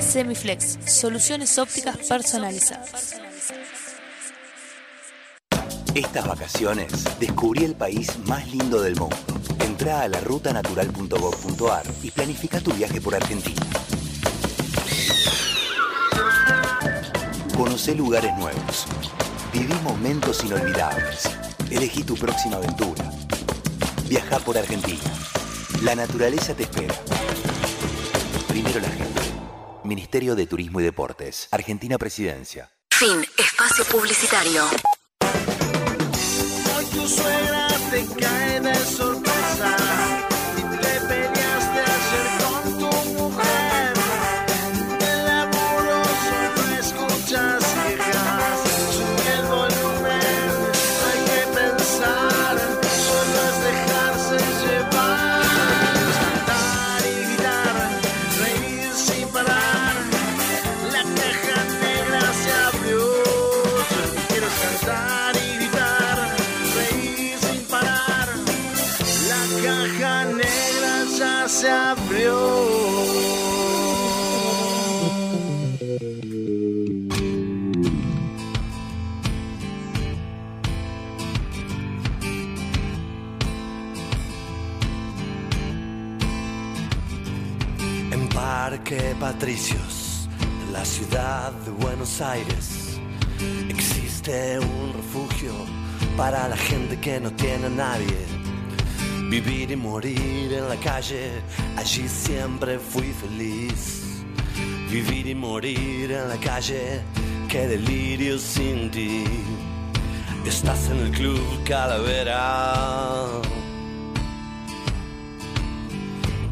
Semiflex, 0.01 0.81
soluciones 0.85 1.57
ópticas 1.61 1.99
personalizadas. 1.99 3.21
Estas 5.95 6.27
vacaciones 6.27 6.91
descubrí 7.21 7.63
el 7.63 7.77
país 7.77 8.19
más 8.25 8.49
lindo 8.49 8.83
del 8.83 8.97
mundo. 8.97 9.17
Entra 9.65 10.01
a 10.01 10.09
la 10.09 10.19
rutanatural.gov.ar 10.21 11.85
y 12.03 12.11
planifica 12.11 12.59
tu 12.61 12.73
viaje 12.73 13.01
por 13.01 13.15
Argentina. 13.15 13.61
Conoce 17.63 17.95
lugares 17.95 18.37
nuevos. 18.39 18.87
Viví 19.53 19.73
momentos 19.85 20.43
inolvidables. 20.43 21.31
Elegí 21.71 22.03
tu 22.03 22.17
próxima 22.17 22.57
aventura. 22.57 23.09
Viaja 24.09 24.41
por 24.41 24.59
Argentina. 24.59 24.99
La 25.85 25.95
naturaleza 25.95 26.57
te 26.57 26.65
espera. 26.65 26.93
Primero 28.49 28.81
la 28.81 28.89
gente. 28.89 29.21
Ministerio 29.85 30.35
de 30.35 30.49
Turismo 30.49 30.81
y 30.81 30.83
Deportes. 30.83 31.47
Argentina 31.53 31.99
Presidencia. 31.99 32.69
Fin. 32.91 33.25
Espacio 33.39 33.85
publicitario. 33.85 34.65
Hoy 36.77 36.85
tu 36.87 37.09
suegra 37.09 37.69
te 37.93 38.07
cae 38.21 38.61
de 38.61 38.75
Buenos 92.13 92.31
Aires, 92.37 93.01
existe 93.71 94.59
un 94.59 94.93
refugio 94.93 95.55
para 96.15 96.47
la 96.47 96.59
gente 96.59 97.01
que 97.01 97.19
no 97.19 97.33
tiene 97.33 97.69
a 97.69 97.71
nadie. 97.71 98.19
Vivir 99.31 99.71
y 99.71 99.77
morir 99.77 100.53
en 100.53 100.69
la 100.69 100.77
calle, 100.77 101.41
allí 101.75 102.07
siempre 102.07 102.79
fui 102.79 103.15
feliz. 103.15 104.03
Vivir 104.91 105.27
y 105.27 105.35
morir 105.35 106.13
en 106.13 106.29
la 106.29 106.37
calle, 106.37 107.01
qué 107.49 107.67
delirio 107.67 108.39
sin 108.39 108.91
ti. 108.91 109.25
Estás 110.45 110.91
en 110.91 110.99
el 110.99 111.13
club 111.13 111.65
Calavera. 111.65 113.27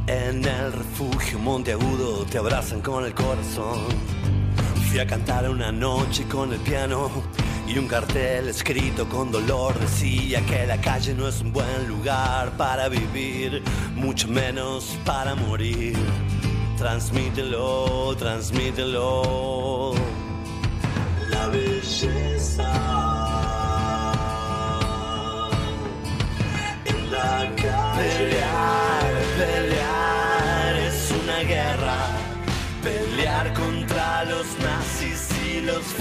En 0.06 0.42
el 0.42 0.72
refugio 0.72 1.38
Monteagudo 1.38 2.24
te 2.24 2.38
abrazan 2.38 2.80
con 2.80 3.04
el 3.04 3.14
corazón. 3.14 4.39
Fui 4.91 4.99
a 4.99 5.07
cantar 5.07 5.49
una 5.49 5.70
noche 5.70 6.26
con 6.26 6.53
el 6.53 6.59
piano 6.59 7.09
y 7.68 7.78
un 7.78 7.86
cartel 7.86 8.49
escrito 8.49 9.09
con 9.09 9.30
dolor 9.30 9.78
decía 9.78 10.45
que 10.45 10.66
la 10.66 10.80
calle 10.80 11.14
no 11.14 11.28
es 11.28 11.41
un 11.43 11.53
buen 11.53 11.86
lugar 11.86 12.51
para 12.57 12.88
vivir, 12.88 13.62
mucho 13.95 14.26
menos 14.26 14.99
para 15.05 15.36
morir. 15.36 15.97
Transmítelo, 16.76 18.16
transmítelo. 18.16 19.95
La 21.30 21.47
belleza 21.47 22.70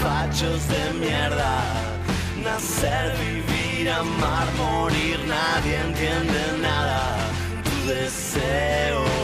fachos 0.02 0.66
de 0.68 0.98
mierda. 0.98 1.62
Nacer, 2.42 3.12
vivir, 3.18 3.90
amar, 3.90 4.48
morir, 4.56 5.18
nadie 5.26 5.76
entiende 5.76 6.42
nada. 6.60 7.16
Tu 7.64 7.92
deseo 7.92 9.19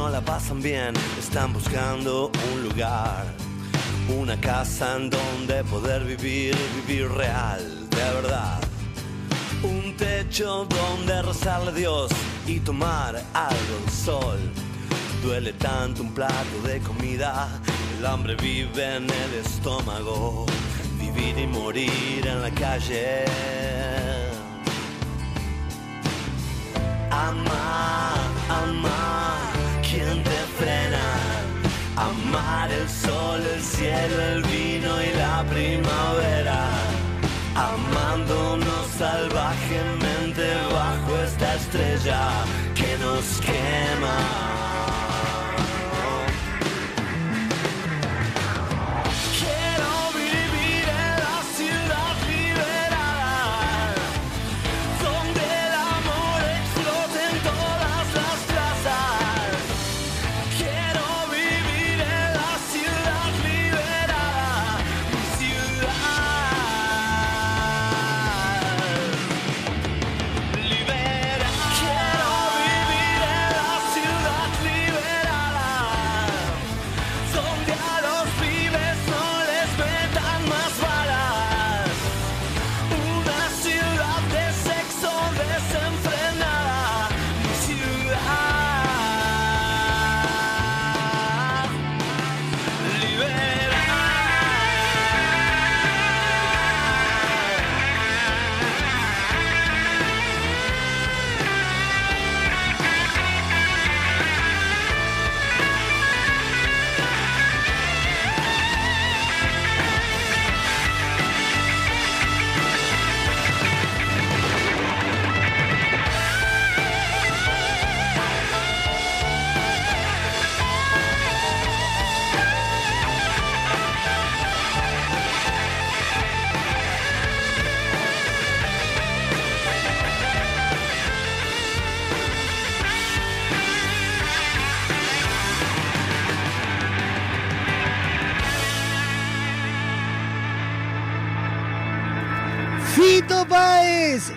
no 0.00 0.08
la 0.08 0.22
pasan 0.22 0.62
bien, 0.62 0.94
están 1.18 1.52
buscando 1.52 2.32
un 2.50 2.62
lugar, 2.66 3.26
una 4.08 4.40
casa 4.40 4.96
en 4.96 5.10
donde 5.10 5.62
poder 5.64 6.04
vivir, 6.04 6.56
vivir 6.76 7.06
real, 7.10 7.60
de 7.90 8.04
verdad. 8.18 8.60
Un 9.62 9.94
techo 9.98 10.64
donde 10.64 11.20
rezarle 11.20 11.70
a 11.70 11.74
Dios 11.74 12.10
y 12.46 12.60
tomar 12.60 13.22
algo 13.34 13.76
de 13.84 13.90
sol. 13.90 14.38
Duele 15.22 15.52
tanto 15.52 16.02
un 16.02 16.12
plato 16.14 16.56
de 16.64 16.80
comida, 16.80 17.48
el 17.98 18.06
hambre 18.06 18.36
vive 18.36 18.96
en 18.96 19.04
el 19.04 19.32
estómago. 19.44 20.46
Vivir 20.98 21.38
y 21.38 21.46
morir 21.46 22.26
en 22.26 22.40
la 22.40 22.50
calle. 22.52 23.26
Amar, 27.10 28.18
amar, 28.48 29.19
cielo, 33.80 34.20
el 34.20 34.49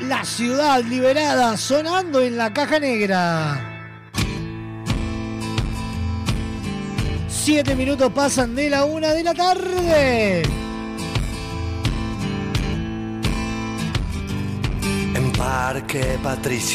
La 0.02 0.26
ciudad 0.26 0.84
liberada, 0.84 1.56
sonando 1.58 2.22
en 2.22 2.38
la 2.38 2.54
caja 2.54 2.80
negra. 2.80 3.70
Siete 7.28 7.76
minutos 7.76 8.12
pasan 8.14 8.56
de 8.56 8.70
la 8.70 8.86
una 8.86 9.14
de 9.14 9.24
la 9.24 9.34
tarde. 9.34 10.44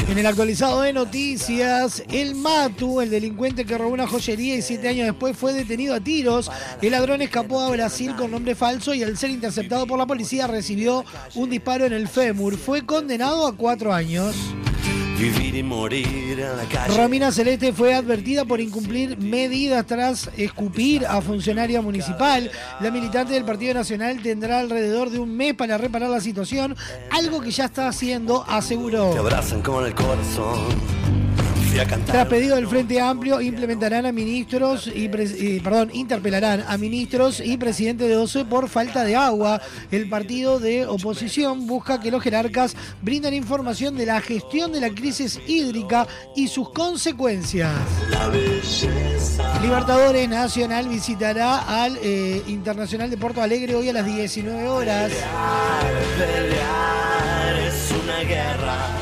En 0.09 0.17
el 0.17 0.25
actualizado 0.25 0.81
de 0.81 0.95
noticias, 0.95 2.03
el 2.11 2.35
Matu, 2.35 3.03
el 3.03 3.11
delincuente 3.11 3.67
que 3.67 3.77
robó 3.77 3.93
una 3.93 4.07
joyería 4.07 4.55
y 4.57 4.63
siete 4.63 4.89
años 4.89 5.05
después 5.05 5.37
fue 5.37 5.53
detenido 5.53 5.95
a 5.95 6.01
tiros. 6.01 6.51
El 6.81 6.93
ladrón 6.93 7.21
escapó 7.21 7.61
a 7.61 7.69
Brasil 7.69 8.15
con 8.17 8.31
nombre 8.31 8.55
falso 8.55 8.95
y 8.95 9.03
al 9.03 9.19
ser 9.19 9.29
interceptado 9.29 9.87
por 9.87 9.99
la 9.99 10.07
policía 10.07 10.47
recibió 10.47 11.05
un 11.35 11.51
disparo 11.51 11.85
en 11.85 11.93
el 11.93 12.09
fémur. 12.09 12.57
Fue 12.57 12.87
condenado 12.87 13.47
a 13.47 13.55
cuatro 13.55 13.93
años. 13.93 14.35
Vivir 15.19 15.57
y 15.57 15.65
morir 15.65 16.39
en 16.39 16.57
la 16.57 16.65
calle. 16.67 16.97
Romina 16.97 17.33
Celeste 17.33 17.73
fue 17.73 17.93
advertida 17.93 18.45
por 18.45 18.61
incumplir 18.61 19.19
medidas 19.19 19.85
tras 19.85 20.31
escupir 20.37 21.05
a 21.05 21.21
funcionaria 21.21 21.83
municipal. 21.83 22.49
La 22.79 22.93
militante 22.93 23.33
del 23.33 23.45
Partido 23.45 23.75
Nacional 23.75 24.23
tendrá 24.23 24.61
alrededor 24.61 25.11
de 25.11 25.19
un 25.19 25.37
mes 25.37 25.55
para 25.55 25.77
reparar 25.77 26.09
la 26.11 26.21
situación, 26.21 26.77
algo 27.11 27.41
que 27.41 27.51
ya 27.51 27.65
está 27.65 27.89
haciendo, 27.89 28.45
aseguró. 28.49 29.11
Te 29.11 29.19
abrazan 29.19 29.61
con 29.61 29.85
el 29.85 29.93
corazón. 29.93 31.18
Fui 31.69 31.79
a 31.79 31.87
cantar. 31.87 32.15
Tras 32.15 32.27
pedido 32.29 32.57
del 32.57 32.67
Frente 32.67 33.01
Amplio, 33.01 33.41
implementarán 33.41 34.07
a 34.07 34.13
ministros 34.13 34.87
y, 34.87 35.07
eh, 35.07 35.61
perdón, 35.63 35.91
interpelarán 35.93 36.65
a 36.67 36.77
ministros 36.77 37.41
y 37.41 37.57
presidente 37.57 38.09
de 38.09 38.17
OCE 38.17 38.45
por 38.45 38.69
falta 38.69 39.05
de 39.05 39.17
agua. 39.17 39.61
El 39.91 40.09
partido 40.09 40.59
de 40.59 40.87
oposición 40.87 41.67
busca 41.67 42.01
que 42.01 42.11
los 42.11 42.23
jerarcas 42.23 42.77
brinden 43.03 43.35
información 43.35 43.97
de 43.97 44.07
la 44.07 44.21
gestión 44.21 44.73
de 44.73 44.81
la 44.81 44.91
crisis 44.91 45.41
hídrica 45.47 46.07
y 46.35 46.49
sus 46.49 46.71
consecuencias. 46.71 47.75
La 48.11 48.29
belleza. 48.29 49.61
Libertadores 49.61 50.29
Nacional 50.29 50.89
visitará 50.89 51.83
al 51.83 51.99
eh, 52.03 52.43
Internacional 52.47 53.11
de 53.11 53.17
Porto 53.17 53.43
Alegre 53.43 53.75
hoy 53.75 53.89
a 53.89 53.93
las 53.93 54.07
19 54.07 54.69
horas. 54.69 55.13
Pelear 56.19 57.57
es 57.67 57.93
una 58.03 58.21
guerra. 58.21 58.98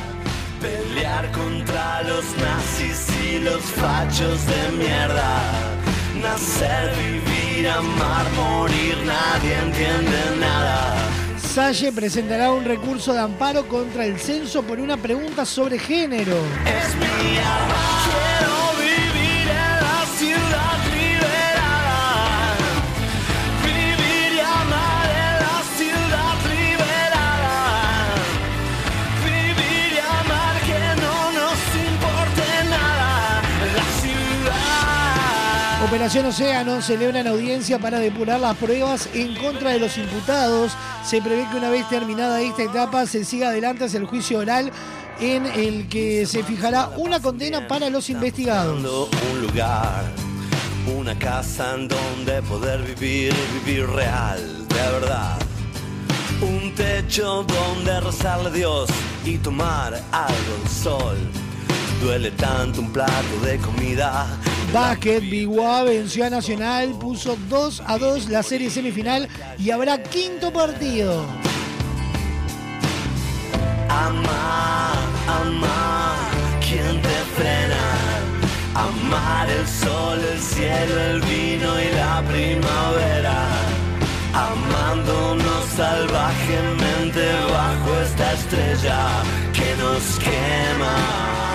Los 2.16 2.24
nazis 2.38 3.06
y 3.30 3.38
los 3.40 3.60
fachos 3.60 4.46
de 4.46 4.78
mierda. 4.78 5.52
Nacer, 6.22 6.94
vivir, 6.96 7.68
amar, 7.68 8.24
morir, 8.32 8.96
nadie 9.04 9.54
entiende 9.58 10.40
nada. 10.40 10.96
Salle 11.36 11.92
presentará 11.92 12.52
un 12.52 12.64
recurso 12.64 13.12
de 13.12 13.20
amparo 13.20 13.68
contra 13.68 14.06
el 14.06 14.18
censo 14.18 14.62
por 14.62 14.80
una 14.80 14.96
pregunta 14.96 15.44
sobre 15.44 15.78
género. 15.78 16.38
Es 16.64 16.96
mi 16.96 17.36
arma. 17.36 17.84
Quiero 18.08 18.65
Operación 35.86 36.26
Océano 36.26 36.82
celebran 36.82 37.28
audiencia 37.28 37.78
para 37.78 38.00
depurar 38.00 38.40
las 38.40 38.56
pruebas 38.56 39.08
en 39.14 39.36
contra 39.36 39.70
de 39.70 39.78
los 39.78 39.96
imputados. 39.96 40.72
Se 41.04 41.22
prevé 41.22 41.46
que 41.48 41.56
una 41.56 41.70
vez 41.70 41.88
terminada 41.88 42.40
esta 42.40 42.64
etapa 42.64 43.06
se 43.06 43.24
siga 43.24 43.50
adelante 43.50 43.84
hacia 43.84 44.00
el 44.00 44.06
juicio 44.06 44.40
oral 44.40 44.72
en 45.20 45.46
el 45.46 45.88
que 45.88 46.26
se 46.26 46.42
fijará 46.42 46.90
una 46.96 47.20
condena 47.20 47.68
para 47.68 47.88
los 47.88 48.10
investigados. 48.10 48.84
Un 49.32 49.40
lugar, 49.40 50.04
una 50.92 51.16
casa 51.16 51.74
en 51.74 51.86
donde 51.86 52.42
poder 52.42 52.82
vivir, 52.82 53.32
vivir 53.64 53.86
real, 53.86 54.66
de 54.66 54.74
verdad. 54.74 55.38
Un 56.42 56.74
techo 56.74 57.44
donde 57.44 58.00
rezarle 58.00 58.48
a 58.48 58.52
Dios 58.52 58.90
y 59.24 59.38
tomar 59.38 59.94
algo 60.10 60.68
sol. 60.68 61.16
Duele 62.00 62.30
tanto 62.32 62.80
un 62.80 62.92
plato 62.92 63.40
de 63.44 63.58
comida. 63.58 64.26
Básquet, 64.72 65.20
Biguá 65.20 65.84
venció 65.84 66.26
a 66.26 66.30
Nacional, 66.30 66.90
puso 66.98 67.36
2 67.48 67.82
a 67.86 67.98
2 67.98 68.28
la 68.28 68.42
serie 68.42 68.70
semifinal 68.70 69.28
y 69.58 69.70
habrá 69.70 70.02
quinto 70.02 70.52
partido. 70.52 71.24
Amar, 73.88 74.98
amar, 75.26 76.16
¿quién 76.60 77.00
te 77.00 77.18
frena? 77.36 78.16
Amar 78.74 79.48
el 79.48 79.66
sol, 79.66 80.18
el 80.32 80.40
cielo, 80.40 81.00
el 81.00 81.20
vino 81.22 81.80
y 81.80 81.94
la 81.94 82.22
primavera. 82.28 83.46
Amándonos 84.34 85.64
salvajemente 85.74 87.24
bajo 87.50 88.00
esta 88.02 88.32
estrella 88.34 89.06
que 89.54 89.74
nos 89.82 90.18
quema. 90.18 91.45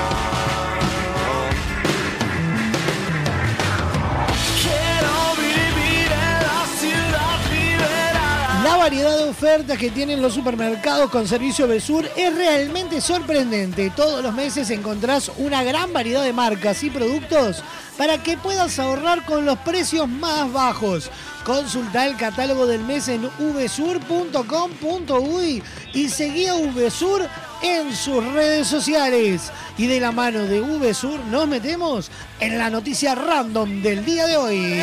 Variedad 8.82 9.15
de 9.15 9.29
ofertas 9.29 9.77
que 9.77 9.91
tienen 9.91 10.23
los 10.23 10.34
supermercados 10.34 11.11
con 11.11 11.27
servicio 11.27 11.67
Besur 11.67 12.09
es 12.17 12.36
realmente 12.36 12.99
sorprendente. 12.99 13.91
Todos 13.95 14.23
los 14.23 14.34
meses 14.34 14.71
encontrás 14.71 15.32
una 15.38 15.61
gran 15.61 15.93
variedad 15.93 16.23
de 16.23 16.34
marcas 16.34 16.84
y 16.84 16.89
productos 16.89 17.63
para 17.95 18.23
que 18.23 18.38
puedas 18.38 18.79
ahorrar 18.79 19.23
con 19.25 19.45
los 19.45 19.59
precios 19.59 20.07
más 20.09 20.51
bajos. 20.51 21.11
Consulta 21.43 22.05
el 22.05 22.15
catálogo 22.17 22.67
del 22.67 22.83
mes 22.83 23.07
en 23.07 23.27
vsur.com.uy 23.39 25.63
y 25.93 26.09
seguí 26.09 26.45
a 26.47 26.53
VSUR 26.53 27.27
en 27.63 27.95
sus 27.95 28.23
redes 28.34 28.68
sociales. 28.68 29.51
Y 29.77 29.88
de 29.88 29.99
la 29.99 30.11
mano 30.11 30.43
de 30.43 30.61
VSUR 30.61 31.19
nos 31.26 31.47
metemos 31.47 32.11
en 32.39 32.59
la 32.59 32.69
noticia 32.69 33.15
random 33.15 33.81
del 33.81 34.05
día 34.05 34.27
de 34.27 34.38
hoy. 34.38 34.80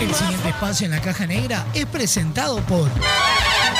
El 0.00 0.14
siguiente 0.14 0.50
espacio 0.50 0.84
en 0.84 0.90
la 0.92 1.00
caja 1.00 1.26
negra 1.26 1.66
es 1.74 1.86
presentado 1.86 2.58
por 2.66 2.90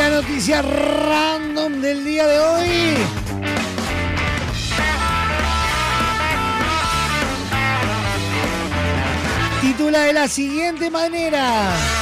La 0.00 0.08
noticia 0.08 0.62
random 0.62 1.82
del 1.82 2.02
día 2.02 2.26
de 2.26 2.38
hoy. 2.40 2.94
Titula 9.60 10.00
de 10.04 10.12
la 10.14 10.26
siguiente 10.26 10.90
manera. 10.90 11.99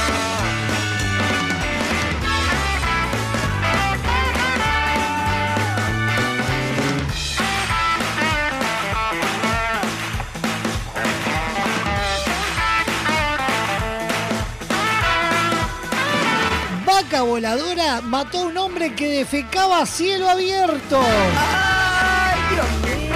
Vaca 17.09 17.23
voladora 17.23 18.01
mató 18.01 18.37
a 18.37 18.43
un 18.43 18.57
hombre 18.59 18.93
que 18.93 19.07
defecaba 19.07 19.81
a 19.81 19.85
cielo 19.87 20.29
abierto. 20.29 21.01
¡Ay, 21.01 22.39
Dios 22.53 22.67
mío! 22.83 23.13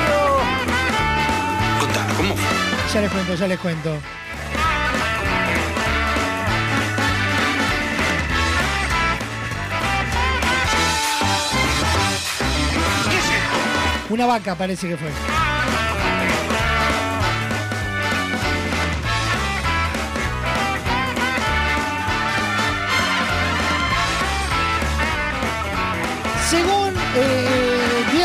¿Cómo 2.17 2.35
fue? 2.35 2.91
Ya 2.91 3.01
les 3.01 3.11
cuento, 3.11 3.35
ya 3.35 3.47
les 3.47 3.59
cuento. 3.59 3.99
Una 14.09 14.25
vaca 14.25 14.55
parece 14.55 14.87
que 14.87 14.97
fue. 14.97 15.11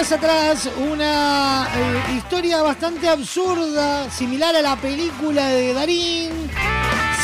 Días 0.08 0.12
atrás, 0.12 0.70
una 0.90 1.68
eh, 1.74 2.16
historia 2.16 2.62
bastante 2.62 3.08
absurda, 3.08 4.10
similar 4.10 4.56
a 4.56 4.62
la 4.62 4.76
película 4.76 5.48
de 5.48 5.74
Darín, 5.74 6.30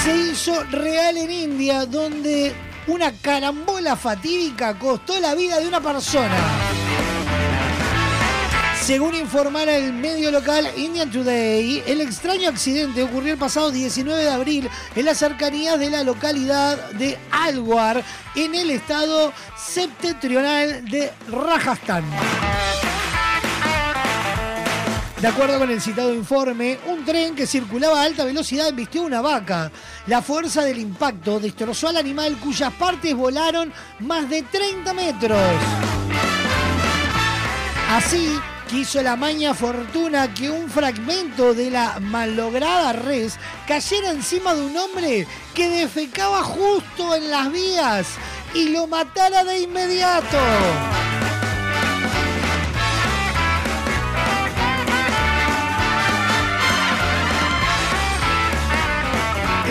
se 0.02 0.16
hizo 0.16 0.62
real 0.65 1.16
en 1.16 1.31
India, 1.31 1.86
donde 1.86 2.52
una 2.86 3.12
carambola 3.12 3.97
fatídica 3.97 4.78
costó 4.78 5.19
la 5.19 5.35
vida 5.35 5.61
de 5.61 5.69
una 5.69 5.81
persona. 5.81 6.36
Según 8.82 9.15
informara 9.15 9.77
el 9.77 9.94
medio 9.94 10.31
local 10.31 10.69
Indian 10.77 11.11
Today, 11.11 11.82
el 11.86 12.02
extraño 12.02 12.51
accidente 12.51 13.02
ocurrió 13.02 13.32
el 13.32 13.39
pasado 13.39 13.70
19 13.70 14.24
de 14.24 14.31
abril 14.31 14.69
en 14.94 15.05
las 15.06 15.19
cercanías 15.19 15.78
de 15.78 15.89
la 15.89 16.02
localidad 16.02 16.90
de 16.90 17.19
Alwar, 17.31 18.05
en 18.35 18.55
el 18.55 18.70
estado 18.70 19.32
septentrional 19.56 20.85
de 20.85 21.11
Rajasthan. 21.31 22.05
De 25.20 25.28
acuerdo 25.28 25.58
con 25.58 25.70
el 25.70 25.80
citado 25.80 26.12
informe, 26.12 26.78
un 26.86 27.04
tren 27.04 27.34
que 27.34 27.46
circulaba 27.46 28.02
a 28.02 28.04
alta 28.04 28.24
velocidad 28.24 28.68
embistió 28.68 29.02
una 29.02 29.20
vaca. 29.20 29.70
La 30.06 30.20
fuerza 30.20 30.62
del 30.62 30.78
impacto 30.78 31.40
destrozó 31.40 31.88
al 31.88 31.96
animal 31.96 32.36
cuyas 32.38 32.72
partes 32.74 33.14
volaron 33.14 33.72
más 34.00 34.28
de 34.28 34.42
30 34.42 34.92
metros. 34.92 35.40
Así 37.90 38.38
quiso 38.68 39.02
la 39.02 39.14
maña 39.14 39.54
fortuna 39.54 40.34
que 40.34 40.50
un 40.50 40.68
fragmento 40.68 41.54
de 41.54 41.70
la 41.70 42.00
malograda 42.00 42.92
res 42.92 43.38
cayera 43.68 44.10
encima 44.10 44.54
de 44.54 44.62
un 44.62 44.76
hombre 44.76 45.26
que 45.54 45.68
defecaba 45.68 46.42
justo 46.42 47.14
en 47.14 47.30
las 47.30 47.52
vías 47.52 48.06
y 48.52 48.70
lo 48.70 48.86
matara 48.88 49.44
de 49.44 49.60
inmediato. 49.60 50.38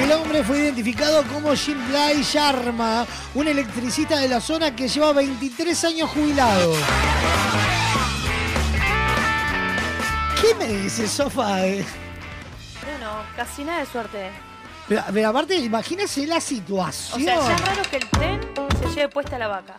El 0.04 0.12
hombre 0.12 0.44
fue 0.44 0.60
identificado 0.60 1.24
como 1.32 1.56
Shimblai 1.56 2.22
Sharma, 2.24 3.06
un 3.36 3.48
electricista 3.48 4.20
de 4.20 4.28
la 4.28 4.42
zona 4.42 4.76
que 4.76 4.88
lleva 4.90 5.14
23 5.14 5.84
años 5.86 6.10
jubilado. 6.10 6.74
¿Qué 10.42 10.56
me 10.56 10.68
dice, 10.68 11.08
Sofa? 11.08 11.66
Eh, 11.66 11.86
Bueno, 12.86 13.12
casi 13.36 13.64
nada 13.64 13.80
de 13.80 13.86
suerte. 13.86 14.30
Pero, 14.90 15.04
pero 15.14 15.30
aparte, 15.30 15.56
imagínese 15.56 16.28
la 16.28 16.38
O 16.38 16.42
situación. 16.42 17.24
sea, 17.24 17.40
ya 17.40 17.56
es 17.56 17.62
raro 17.62 17.82
que 17.90 17.96
el 17.98 18.10
tren 18.10 18.42
se 18.82 18.90
lleve 18.96 19.10
puesta 19.10 19.38
la 19.40 19.48
vaca. 19.48 19.78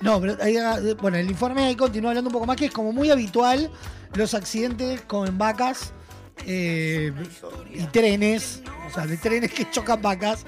No, 0.00 0.18
pero 0.18 0.36
ahí, 0.42 0.56
ah, 0.56 0.78
bueno, 0.98 1.18
el 1.18 1.30
informe 1.30 1.66
ahí 1.66 1.76
continúa 1.76 2.12
hablando 2.12 2.28
un 2.30 2.32
poco 2.32 2.46
más, 2.46 2.56
que 2.56 2.66
es 2.66 2.72
como 2.72 2.90
muy 2.92 3.10
habitual 3.10 3.70
los 4.14 4.32
accidentes 4.32 5.02
con 5.02 5.36
vacas 5.36 5.92
eh, 6.46 7.12
y 7.72 7.84
trenes, 7.86 8.62
o 8.88 8.94
sea, 8.94 9.06
de 9.06 9.16
trenes 9.16 9.52
que 9.52 9.70
chocan 9.70 10.00
vacas 10.02 10.44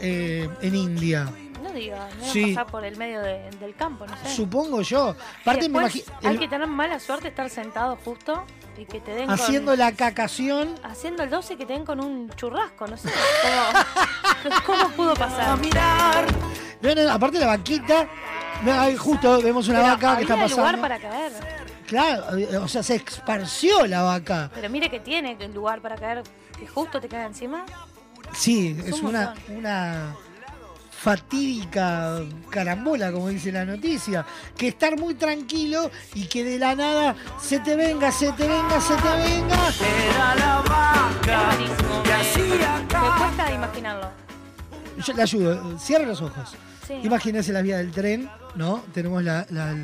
eh, 0.00 0.48
en 0.62 0.74
India. 0.74 1.28
No 1.62 1.72
digas, 1.72 2.14
no 2.20 2.32
Sí. 2.32 2.54
pasar 2.54 2.66
por 2.70 2.84
el 2.84 2.96
medio 2.96 3.20
de- 3.20 3.50
del 3.60 3.74
campo, 3.74 4.06
no 4.06 4.16
sé. 4.16 4.34
Supongo 4.34 4.82
yo. 4.82 5.14
Aparte, 5.42 5.68
me 5.68 5.78
imagino. 5.80 6.04
Hay 6.22 6.38
que 6.38 6.48
tener 6.48 6.66
mala 6.68 6.98
suerte 7.00 7.28
estar 7.28 7.50
sentado 7.50 7.96
justo 8.04 8.44
y 8.78 8.84
que 8.84 9.00
te 9.00 9.10
den 9.12 9.26
con- 9.26 9.34
Haciendo 9.34 9.74
la 9.76 9.92
cacación. 9.92 10.74
Haciendo 10.84 11.22
el 11.22 11.30
12 11.30 11.56
que 11.56 11.66
te 11.66 11.72
den 11.72 11.84
con 11.84 12.00
un 12.00 12.30
churrasco, 12.30 12.86
no 12.86 12.96
sé. 12.96 13.10
¿Cómo, 14.42 14.56
cómo 14.84 14.88
pudo 14.94 15.14
pasar? 15.14 15.58
No, 16.80 16.94
no, 16.94 17.10
aparte 17.10 17.38
la 17.40 17.58
ahí 18.82 18.96
justo 18.96 19.40
vemos 19.42 19.66
una 19.68 19.80
Pero 19.80 19.92
vaca 19.92 20.16
que 20.16 20.22
está 20.22 20.34
había 20.34 20.48
lugar 20.48 20.64
pasando. 20.76 20.82
para 20.82 20.98
caer. 20.98 21.32
Claro, 21.86 22.36
eh, 22.36 22.56
o 22.56 22.68
sea, 22.68 22.82
se 22.82 22.96
esparció 22.96 23.86
la 23.86 24.02
vaca. 24.02 24.50
Pero 24.54 24.68
mire 24.70 24.90
que 24.90 25.00
tiene 25.00 25.36
el 25.38 25.54
lugar 25.54 25.80
para 25.80 25.96
caer, 25.96 26.22
que 26.58 26.66
justo 26.66 27.00
te 27.00 27.08
cae 27.08 27.26
encima. 27.26 27.64
Sí, 28.34 28.76
Es 28.80 28.86
es 28.94 29.00
un 29.00 29.06
una, 29.10 29.34
una 29.48 30.14
fatídica 30.90 32.20
carambola, 32.50 33.12
como 33.12 33.28
dice 33.28 33.52
la 33.52 33.64
noticia. 33.64 34.26
Que 34.56 34.68
estar 34.68 34.98
muy 34.98 35.14
tranquilo 35.14 35.90
y 36.14 36.24
que 36.26 36.42
de 36.42 36.58
la 36.58 36.74
nada 36.74 37.14
se 37.40 37.60
te 37.60 37.76
venga, 37.76 38.10
se 38.10 38.32
te 38.32 38.46
venga, 38.48 38.80
se 38.80 38.94
te 38.96 39.08
venga. 39.08 39.56
Era 40.10 40.34
la 40.34 40.60
vaca 40.62 41.50
Es 42.20 42.36
Me, 42.38 43.18
cuesta 43.18 43.52
imaginarlo. 43.52 44.10
Yo 45.04 45.12
le 45.12 45.22
ayudo, 45.22 45.78
cierre 45.78 46.06
los 46.06 46.20
ojos. 46.22 46.56
Sí. 46.86 46.94
Imagínese 47.02 47.52
la 47.52 47.62
vía 47.62 47.76
del 47.78 47.90
tren, 47.92 48.28
¿no? 48.54 48.82
Tenemos 48.94 49.22
la, 49.22 49.46
la- 49.50 49.74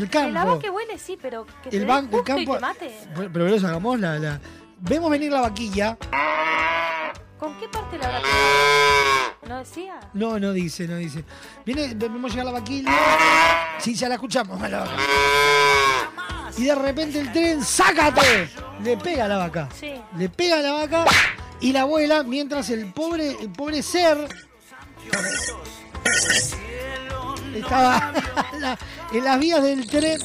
el, 0.00 0.04
el 0.04 0.10
Que 0.10 0.18
campo. 0.18 0.56
vaca 0.56 0.70
huele, 0.70 0.98
sí, 0.98 1.18
pero 1.20 1.46
que 1.62 1.76
El 1.76 1.86
banco, 1.86 2.16
el 2.16 2.22
y 2.22 2.24
campo. 2.24 2.54
te 2.54 2.60
mate. 2.60 2.98
Pero 3.14 3.30
pero 3.32 3.46
eso, 3.48 3.66
hagamos 3.66 3.98
la, 4.00 4.18
la- 4.18 4.40
Vemos 4.82 5.10
venir 5.10 5.30
la 5.30 5.42
vaquilla. 5.42 5.96
¿Con 7.38 7.58
qué 7.58 7.68
parte 7.68 7.98
la 7.98 8.06
habrá 8.06 8.20
¿No 9.48 9.58
decía? 9.58 9.98
No, 10.14 10.38
no 10.38 10.52
dice, 10.52 10.86
no 10.86 10.96
dice. 10.96 11.24
Viene, 11.66 11.92
vemos 11.94 12.30
llegar 12.30 12.46
la 12.46 12.52
vaquilla. 12.52 12.90
Sí, 13.78 13.94
ya 13.94 14.08
la 14.08 14.14
escuchamos, 14.14 14.60
la 14.70 14.80
vaca. 14.80 14.92
Y 16.58 16.64
de 16.64 16.74
repente 16.74 17.20
el 17.20 17.32
tren, 17.32 17.62
¡sácate! 17.64 18.50
Le 18.82 18.96
pega 18.96 19.24
a 19.24 19.28
la 19.28 19.36
vaca. 19.38 19.68
Sí. 19.78 19.92
Le 20.16 20.28
pega 20.28 20.58
a 20.58 20.62
la 20.62 20.72
vaca 20.72 21.04
y 21.60 21.72
la 21.72 21.82
abuela, 21.82 22.22
mientras 22.22 22.68
el 22.70 22.92
pobre, 22.92 23.30
el 23.40 23.50
pobre 23.50 23.82
ser 23.82 24.28
estaba 27.54 28.12
la- 28.58 28.78
en 29.12 29.24
las 29.24 29.38
vías 29.38 29.62
del 29.62 29.86
tren. 29.88 30.18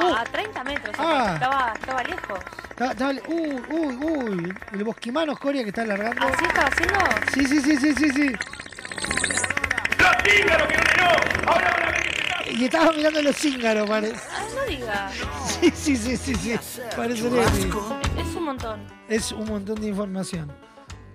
No, 0.00 0.16
a 0.16 0.24
30 0.24 0.64
metros. 0.64 0.94
Ah. 0.98 1.30
Estaba, 1.34 1.72
estaba 1.78 2.02
lejos. 2.02 2.38
Estaba- 2.70 2.90
estaba- 2.92 3.12
uy, 3.28 3.62
uy, 3.70 3.96
uy. 3.96 4.54
El 4.72 4.84
bosquimano 4.84 5.36
Coria 5.36 5.62
que 5.62 5.68
está 5.68 5.82
alargando. 5.82 6.26
¿Así 6.26 6.44
estaba 6.44 6.68
haciendo? 6.68 6.98
Sí, 7.32 7.44
sí, 7.46 7.60
sí, 7.60 7.76
sí, 7.76 7.94
sí, 7.94 8.10
sí. 8.10 8.32
Y 12.50 12.64
estaba 12.66 12.92
mirando 12.92 13.20
los 13.22 13.36
cíngaros, 13.36 13.88
parece. 13.88 14.16
Ah, 14.30 14.44
no 14.54 14.64
diga. 14.64 15.10
Sí, 15.60 15.70
sí, 15.74 15.96
sí, 15.96 16.16
sí, 16.16 16.34
sí. 16.36 16.54
Parece. 16.96 17.26
Es 18.18 18.34
un 18.36 18.44
montón. 18.44 18.86
Es 19.08 19.32
un 19.32 19.46
montón 19.46 19.80
de 19.80 19.88
información. 19.88 20.52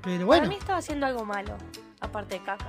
Pero 0.02 0.16
Para 0.20 0.26
bueno, 0.26 0.48
mí 0.50 0.56
estaba 0.56 0.80
haciendo 0.80 1.06
algo 1.06 1.26
malo, 1.26 1.58
aparte 2.02 2.36
de 2.36 2.44
caca. 2.44 2.66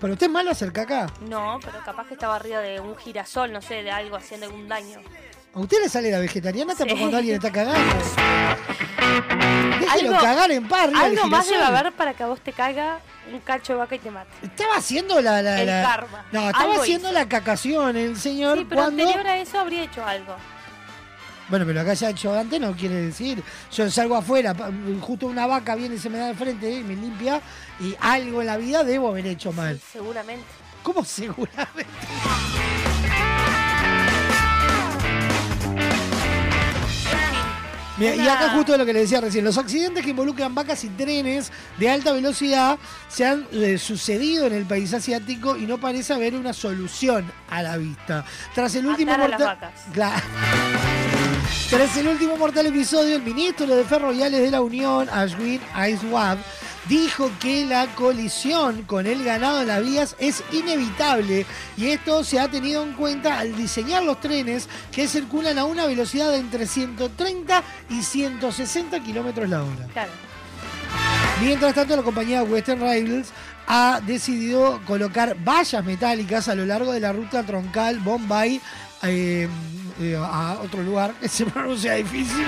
¿Pero 0.00 0.12
usted 0.14 0.26
es 0.26 0.32
malo 0.32 0.50
hacer 0.50 0.72
caca? 0.72 1.06
No, 1.28 1.58
pero 1.64 1.78
capaz 1.84 2.06
que 2.06 2.14
estaba 2.14 2.36
arriba 2.36 2.60
de 2.60 2.80
un 2.80 2.96
girasol, 2.96 3.52
no 3.52 3.62
sé, 3.62 3.82
de 3.82 3.90
algo 3.90 4.16
haciendo 4.16 4.46
algún 4.46 4.68
daño. 4.68 4.98
¿A 5.52 5.58
usted 5.58 5.78
le 5.82 5.88
sale 5.88 6.10
la 6.10 6.20
vegetariana 6.20 6.72
hasta 6.72 6.84
Sí. 6.84 6.90
cuando 6.96 7.16
alguien 7.16 7.36
está 7.36 7.50
cagando? 7.50 7.80
Déjelo 9.80 10.12
cagar 10.18 10.50
en 10.52 10.68
del 10.68 10.94
Algo 10.96 11.26
más 11.26 11.48
debe 11.48 11.62
haber 11.64 11.92
para 11.92 12.14
que 12.14 12.22
a 12.22 12.26
vos 12.26 12.40
te 12.40 12.52
caiga 12.52 13.00
un 13.32 13.40
cacho 13.40 13.72
de 13.72 13.78
vaca 13.80 13.96
y 13.96 13.98
te 13.98 14.10
mate. 14.10 14.30
Estaba 14.42 14.76
haciendo 14.76 15.20
la... 15.20 15.42
la, 15.42 15.60
El 15.60 15.68
karma. 15.84 16.24
No, 16.30 16.46
estaba 16.46 16.64
Algo 16.70 16.82
haciendo 16.82 17.08
hizo. 17.08 17.18
la 17.18 17.28
cacación 17.28 17.96
el 17.96 18.16
señor 18.16 18.58
Sí, 18.58 18.66
pero 18.68 18.82
cuando... 18.82 19.02
anterior 19.02 19.26
a 19.26 19.36
eso 19.38 19.58
habría 19.58 19.82
hecho 19.82 20.04
algo. 20.04 20.36
Bueno, 21.50 21.66
pero 21.66 21.80
acá 21.80 21.94
ya 21.94 22.10
hecho 22.10 22.32
antes 22.32 22.60
no 22.60 22.76
quiere 22.76 22.94
decir. 22.94 23.42
Yo 23.72 23.90
salgo 23.90 24.16
afuera, 24.16 24.54
justo 25.00 25.26
una 25.26 25.46
vaca 25.46 25.74
viene 25.74 25.96
y 25.96 25.98
se 25.98 26.08
me 26.08 26.18
da 26.18 26.28
de 26.28 26.34
frente 26.34 26.70
y 26.70 26.84
me 26.84 26.94
limpia 26.94 27.40
y 27.80 27.94
algo 28.00 28.40
en 28.40 28.46
la 28.46 28.56
vida 28.56 28.84
debo 28.84 29.08
haber 29.08 29.26
hecho 29.26 29.52
mal. 29.52 29.80
Seguramente. 29.92 30.44
¿Cómo 30.82 31.04
seguramente? 31.04 31.86
Mira, 37.98 38.16
y 38.16 38.26
acá 38.26 38.50
justo 38.54 38.78
lo 38.78 38.86
que 38.86 38.94
le 38.94 39.00
decía 39.00 39.20
recién, 39.20 39.44
los 39.44 39.58
accidentes 39.58 40.02
que 40.02 40.10
involucran 40.10 40.54
vacas 40.54 40.84
y 40.84 40.88
trenes 40.88 41.52
de 41.76 41.90
alta 41.90 42.14
velocidad 42.14 42.78
se 43.08 43.26
han 43.26 43.46
eh, 43.52 43.76
sucedido 43.76 44.46
en 44.46 44.54
el 44.54 44.64
país 44.64 44.94
asiático 44.94 45.54
y 45.56 45.66
no 45.66 45.78
parece 45.78 46.14
haber 46.14 46.34
una 46.34 46.54
solución 46.54 47.30
a 47.50 47.62
la 47.62 47.76
vista. 47.76 48.24
Tras 48.54 48.74
el 48.76 48.86
último 48.86 49.12
a 49.12 49.28
las 49.28 49.38
vacas. 49.38 49.72
Claro. 49.92 50.22
Tras 51.70 51.96
el 51.96 52.08
último 52.08 52.36
mortal 52.36 52.66
episodio, 52.66 53.14
el 53.14 53.22
ministro 53.22 53.64
de 53.64 53.84
Ferroviales 53.84 54.40
de 54.40 54.50
la 54.50 54.60
Unión, 54.60 55.08
Ashwin 55.08 55.60
Aiswab, 55.72 56.36
dijo 56.88 57.30
que 57.38 57.64
la 57.64 57.86
colisión 57.94 58.82
con 58.82 59.06
el 59.06 59.22
ganado 59.22 59.60
en 59.60 59.68
las 59.68 59.84
vías 59.84 60.16
es 60.18 60.42
inevitable 60.50 61.46
y 61.76 61.90
esto 61.90 62.24
se 62.24 62.40
ha 62.40 62.50
tenido 62.50 62.82
en 62.82 62.94
cuenta 62.94 63.38
al 63.38 63.54
diseñar 63.54 64.02
los 64.02 64.20
trenes 64.20 64.68
que 64.90 65.06
circulan 65.06 65.58
a 65.58 65.64
una 65.64 65.86
velocidad 65.86 66.32
de 66.32 66.38
entre 66.38 66.66
130 66.66 67.62
y 67.88 68.02
160 68.02 68.98
kilómetros 69.04 69.48
la 69.48 69.62
hora. 69.62 69.86
Claro. 69.92 70.10
Mientras 71.40 71.72
tanto, 71.72 71.94
la 71.94 72.02
compañía 72.02 72.42
Western 72.42 72.80
Rails 72.80 73.28
ha 73.68 74.00
decidido 74.04 74.80
colocar 74.88 75.36
vallas 75.44 75.84
metálicas 75.84 76.48
a 76.48 76.56
lo 76.56 76.66
largo 76.66 76.90
de 76.92 76.98
la 76.98 77.12
ruta 77.12 77.44
troncal 77.44 78.00
Bombay 78.00 78.60
eh, 79.02 79.48
eh, 80.00 80.16
a 80.16 80.58
otro 80.62 80.82
lugar 80.82 81.12
que 81.14 81.28
se 81.28 81.44
pronuncia 81.46 81.94
difícil 81.94 82.46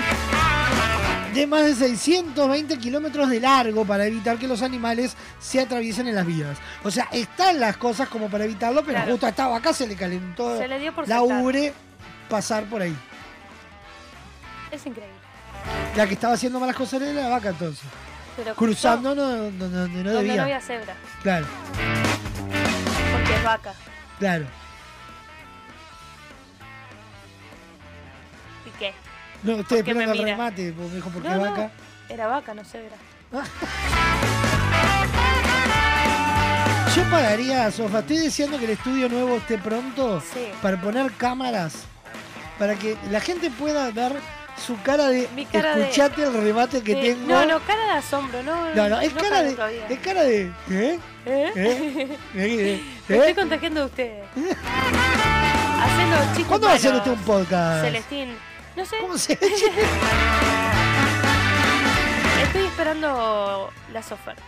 de 1.33 1.47
más 1.47 1.65
de 1.65 1.73
620 1.75 2.77
kilómetros 2.77 3.29
de 3.29 3.39
largo 3.39 3.85
para 3.85 4.05
evitar 4.05 4.37
que 4.37 4.47
los 4.47 4.61
animales 4.61 5.15
se 5.39 5.59
atraviesen 5.59 6.07
en 6.07 6.13
las 6.15 6.25
vías. 6.27 6.57
O 6.83 6.91
sea, 6.91 7.07
están 7.11 7.59
las 7.59 7.75
cosas 7.77 8.07
como 8.07 8.29
para 8.29 8.43
evitarlo, 8.45 8.81
pero 8.83 8.97
Claro. 8.97 9.11
justo 9.11 9.25
a 9.25 9.29
esta 9.29 9.47
vaca 9.47 9.73
se 9.73 9.87
le 9.87 9.95
calentó 9.95 10.55
Se 10.57 10.67
le 10.67 10.77
dio 10.79 10.93
por 10.93 11.07
la 11.07 11.15
saltar. 11.17 11.41
ubre 11.43 11.73
pasar 12.29 12.65
por 12.65 12.81
ahí. 12.83 12.95
Es 14.71 14.85
increíble. 14.85 15.15
La 15.95 16.05
que 16.07 16.13
estaba 16.13 16.33
haciendo 16.35 16.59
malas 16.59 16.75
cosas 16.75 17.01
era 17.01 17.13
la 17.23 17.29
vaca 17.29 17.49
entonces. 17.49 17.83
Pero 18.35 18.53
Cruzando 18.55 19.13
no, 19.15 19.25
no, 19.25 19.51
no, 19.51 19.67
no 19.67 19.77
donde 19.87 20.03
debía. 20.13 20.35
no 20.37 20.41
había 20.43 20.59
cebra, 20.61 20.95
Claro, 21.21 21.45
porque 23.11 23.35
es 23.35 23.43
vaca. 23.43 23.73
claro. 24.19 24.45
No, 29.43 29.53
estoy 29.59 29.77
¿Por 29.79 29.85
qué 29.85 29.93
me 29.93 30.03
esperando 30.03 30.23
el 30.23 30.29
remate, 30.29 30.71
porque 30.73 30.89
me 30.89 30.95
dijo, 30.95 31.09
¿por 31.09 31.21
qué 31.21 31.29
No, 31.29 31.35
no, 31.35 31.41
vaca? 31.41 31.71
Era 32.09 32.27
vaca, 32.27 32.53
no 32.53 32.63
sé, 32.63 32.85
era. 32.85 32.95
Yo 36.95 37.03
pagaría, 37.09 37.71
Sofa, 37.71 37.99
estoy 37.99 38.17
deseando 38.19 38.59
que 38.59 38.65
el 38.65 38.71
estudio 38.71 39.09
nuevo 39.09 39.37
esté 39.37 39.57
pronto 39.57 40.21
Sí. 40.21 40.45
para 40.61 40.79
poner 40.79 41.11
cámaras, 41.13 41.85
para 42.59 42.75
que 42.75 42.95
la 43.09 43.19
gente 43.19 43.49
pueda 43.49 43.89
ver 43.89 44.13
su 44.63 44.79
cara 44.83 45.07
de 45.07 45.27
Mi 45.35 45.45
cara 45.47 45.75
de- 45.75 45.81
escuchate 45.83 46.23
el 46.23 46.33
remate 46.33 46.83
que 46.83 46.93
tengo. 46.95 47.25
No, 47.27 47.45
no, 47.47 47.59
cara 47.61 47.83
de 47.85 47.91
asombro, 47.93 48.43
no. 48.43 48.75
No, 48.75 48.89
no, 48.89 48.99
es 49.01 49.11
cara 49.13 49.41
de, 49.41 49.53
todavía. 49.53 49.87
es 49.89 49.99
cara 49.99 50.21
de, 50.23 50.41
¿eh? 50.69 50.69
¿Eh? 50.69 50.99
¿Eh? 51.25 51.51
¿Eh? 52.35 52.83
Me 53.07 53.15
¿Eh? 53.15 53.17
estoy 53.17 53.33
contagiando 53.33 53.79
de 53.79 53.85
ustedes. 53.87 54.23
Haciendo 55.83 56.17
chistes 56.27 56.45
¿Cuándo 56.45 56.67
va 56.67 56.73
a 56.73 56.75
hacer 56.75 56.93
usted 56.93 57.11
un 57.11 57.19
podcast? 57.23 57.85
Celestín. 57.85 58.35
No 58.75 58.85
sé. 58.85 58.97
¿Cómo 59.01 59.17
se 59.17 59.33
Estoy 62.43 62.65
esperando 62.65 63.69
las 63.91 64.11
ofertas 64.11 64.43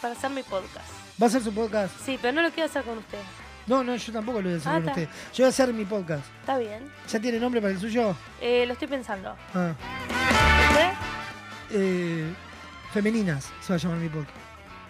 para 0.00 0.14
hacer 0.14 0.30
mi 0.30 0.42
podcast. 0.42 0.88
¿Va 1.20 1.26
a 1.26 1.28
hacer 1.28 1.42
su 1.42 1.52
podcast? 1.54 1.94
Sí, 2.04 2.18
pero 2.20 2.32
no 2.34 2.42
lo 2.42 2.50
quiero 2.50 2.68
hacer 2.68 2.82
con 2.84 2.98
usted. 2.98 3.18
No, 3.66 3.84
no, 3.84 3.94
yo 3.94 4.12
tampoco 4.12 4.40
lo 4.40 4.48
voy 4.48 4.54
a 4.54 4.60
hacer 4.60 4.72
Ah, 4.72 4.74
con 4.76 4.88
está. 4.88 5.00
usted. 5.02 5.08
Yo 5.32 5.36
voy 5.38 5.44
a 5.44 5.48
hacer 5.48 5.72
mi 5.72 5.84
podcast. 5.84 6.24
Está 6.40 6.58
bien. 6.58 6.90
¿Ya 7.08 7.20
tiene 7.20 7.38
nombre 7.38 7.60
para 7.60 7.72
el 7.72 7.78
suyo? 7.80 8.16
Eh, 8.40 8.64
lo 8.66 8.72
estoy 8.72 8.88
pensando. 8.88 9.36
Ah. 9.54 9.72
¿Usted? 10.70 10.90
Eh, 11.70 12.32
femeninas 12.92 13.50
se 13.60 13.72
va 13.72 13.76
a 13.76 13.78
llamar 13.78 13.98
mi 13.98 14.08
podcast. 14.08 14.36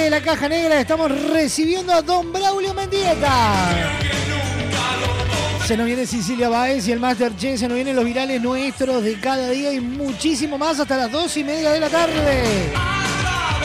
de 0.00 0.10
la 0.10 0.20
caja 0.20 0.48
negra, 0.48 0.80
estamos 0.80 1.10
recibiendo 1.30 1.92
a 1.92 2.02
Don 2.02 2.32
Braulio 2.32 2.74
Mendieta. 2.74 3.70
Se 5.66 5.76
nos 5.76 5.86
viene 5.86 6.04
Sicilia 6.06 6.48
Baez 6.48 6.88
y 6.88 6.92
el 6.92 6.98
Masterchef, 6.98 7.60
se 7.60 7.68
nos 7.68 7.76
vienen 7.76 7.94
los 7.94 8.04
virales 8.04 8.42
nuestros 8.42 9.04
de 9.04 9.20
cada 9.20 9.50
día 9.50 9.72
y 9.72 9.80
muchísimo 9.80 10.58
más 10.58 10.80
hasta 10.80 10.96
las 10.96 11.12
dos 11.12 11.36
y 11.36 11.44
media 11.44 11.70
de 11.70 11.80
la 11.80 11.88
tarde. 11.88 12.72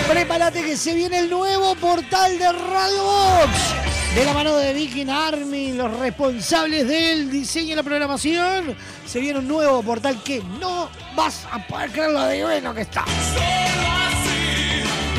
Prepárate 0.07 0.63
que 0.63 0.77
se 0.77 0.93
viene 0.93 1.19
el 1.19 1.29
nuevo 1.29 1.75
portal 1.75 2.37
de 2.37 2.51
Radio 2.51 3.03
Box. 3.03 4.15
De 4.15 4.25
la 4.25 4.33
mano 4.33 4.55
de 4.55 4.73
Viking 4.73 5.09
Army, 5.09 5.73
los 5.73 5.99
responsables 5.99 6.87
del 6.87 7.31
diseño 7.31 7.73
y 7.73 7.75
la 7.75 7.83
programación, 7.83 8.75
se 9.05 9.19
viene 9.19 9.39
un 9.39 9.47
nuevo 9.47 9.81
portal 9.81 10.21
que 10.23 10.43
no 10.59 10.89
vas 11.15 11.45
a 11.51 11.65
poder 11.67 11.91
creer 11.91 12.11
lo 12.11 12.23
de 12.23 12.43
bueno 12.43 12.73
que 12.73 12.81
está. 12.81 13.03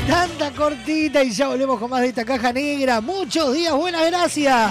Tanta 0.07 0.51
cortita 0.53 1.23
y 1.23 1.31
ya 1.31 1.49
volvemos 1.49 1.79
con 1.79 1.91
más 1.91 2.01
de 2.03 2.09
esta 2.09 2.25
caja 2.25 2.53
negra. 2.53 3.01
Muchos 3.01 3.55
días, 3.55 3.75
buenas 3.75 4.07
gracias. 4.07 4.71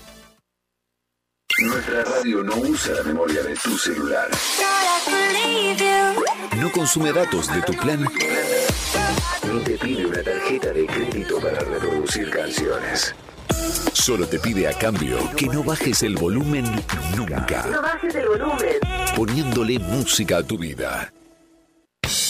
Nuestra 1.61 2.03
radio 2.03 2.43
no 2.43 2.55
usa 2.55 2.95
la 2.95 3.03
memoria 3.03 3.43
de 3.43 3.53
tu 3.55 3.77
celular. 3.77 4.27
No 6.57 6.71
consume 6.71 7.13
datos 7.13 7.53
de 7.53 7.61
tu 7.61 7.73
plan. 7.73 8.03
Ni 9.43 9.59
te 9.59 9.77
pide 9.77 10.07
una 10.07 10.23
tarjeta 10.23 10.71
de 10.73 10.87
crédito 10.87 11.39
para 11.39 11.59
reproducir 11.59 12.31
canciones. 12.31 13.13
Solo 13.93 14.25
te 14.25 14.39
pide 14.39 14.67
a 14.67 14.73
cambio 14.73 15.17
que 15.37 15.45
no 15.45 15.63
bajes 15.63 16.01
el 16.01 16.15
volumen 16.15 16.65
nunca. 17.15 17.67
No 17.67 17.81
bajes 17.83 18.15
el 18.15 18.27
volumen. 18.27 18.79
Poniéndole 19.15 19.77
música 19.77 20.37
a 20.37 20.43
tu 20.43 20.57
vida. 20.57 21.13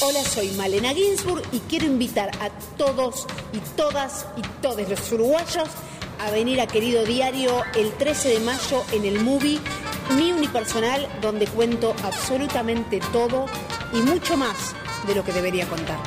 Hola, 0.01 0.23
soy 0.25 0.49
Malena 0.57 0.93
Ginsburg 0.93 1.43
y 1.53 1.59
quiero 1.69 1.85
invitar 1.85 2.31
a 2.41 2.49
todos 2.75 3.27
y 3.53 3.59
todas 3.77 4.25
y 4.35 4.41
todos 4.61 4.89
los 4.89 5.11
uruguayos 5.13 5.69
a 6.21 6.31
venir 6.31 6.61
a 6.61 6.67
Querido 6.67 7.03
Diario 7.03 7.63
el 7.75 7.91
13 7.93 8.29
de 8.29 8.39
mayo 8.41 8.85
en 8.91 9.05
el 9.05 9.21
movie 9.21 9.59
Mi 10.15 10.31
Unipersonal, 10.31 11.07
donde 11.21 11.47
cuento 11.47 11.95
absolutamente 12.03 12.99
todo 13.11 13.47
y 13.91 13.97
mucho 13.97 14.37
más 14.37 14.75
de 15.07 15.15
lo 15.15 15.23
que 15.23 15.33
debería 15.33 15.67
contar. 15.67 15.97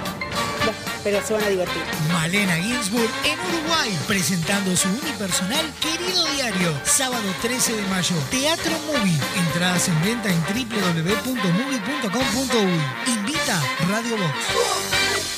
Pero 1.03 1.21
se 1.23 1.33
van 1.35 1.43
a 1.45 1.49
divertir. 1.49 1.83
Malena 2.13 2.55
Ginsburg 2.57 3.11
en 3.25 3.39
Uruguay, 3.41 3.91
presentando 4.07 4.77
su 4.77 4.89
unipersonal 4.89 5.67
Querido 5.81 6.25
Diario, 6.29 6.73
sábado 6.85 7.25
13 7.43 7.75
de 7.77 7.83
mayo, 7.89 8.15
Teatro 8.31 8.79
Movie. 8.87 9.19
Entradas 9.47 9.89
en 9.89 10.01
venta 10.03 10.31
en 10.31 10.41
www.movie.com.uy. 10.41 12.81
Invita 13.13 13.61
Radio 13.91 14.17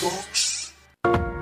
Box. 0.02 0.56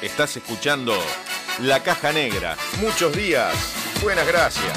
Estás 0.00 0.36
escuchando 0.36 0.92
La 1.60 1.82
Caja 1.82 2.12
Negra. 2.12 2.56
Muchos 2.80 3.16
días. 3.16 3.54
Buenas 4.02 4.26
gracias. 4.26 4.76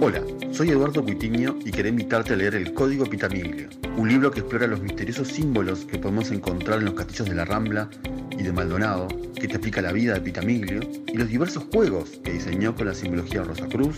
Hola, 0.00 0.22
soy 0.52 0.70
Eduardo 0.70 1.02
Cuitiño 1.02 1.58
y 1.64 1.70
quería 1.70 1.90
invitarte 1.90 2.34
a 2.34 2.36
leer 2.36 2.54
El 2.54 2.74
Código 2.74 3.06
Pitamiglio, 3.06 3.68
un 3.96 4.08
libro 4.08 4.30
que 4.30 4.40
explora 4.40 4.66
los 4.66 4.80
misteriosos 4.80 5.28
símbolos 5.28 5.84
que 5.84 5.98
podemos 5.98 6.30
encontrar 6.30 6.78
en 6.78 6.86
los 6.86 6.94
castillos 6.94 7.28
de 7.28 7.34
la 7.34 7.44
Rambla 7.44 7.88
y 8.30 8.42
de 8.42 8.52
Maldonado, 8.52 9.08
que 9.34 9.48
te 9.48 9.54
explica 9.54 9.80
la 9.82 9.92
vida 9.92 10.14
de 10.14 10.20
Pitamiglio 10.20 10.80
y 11.06 11.16
los 11.16 11.28
diversos 11.28 11.64
juegos 11.72 12.10
que 12.22 12.32
diseñó 12.32 12.74
con 12.74 12.86
la 12.86 12.94
simbología 12.94 13.44
Rosacruz, 13.44 13.96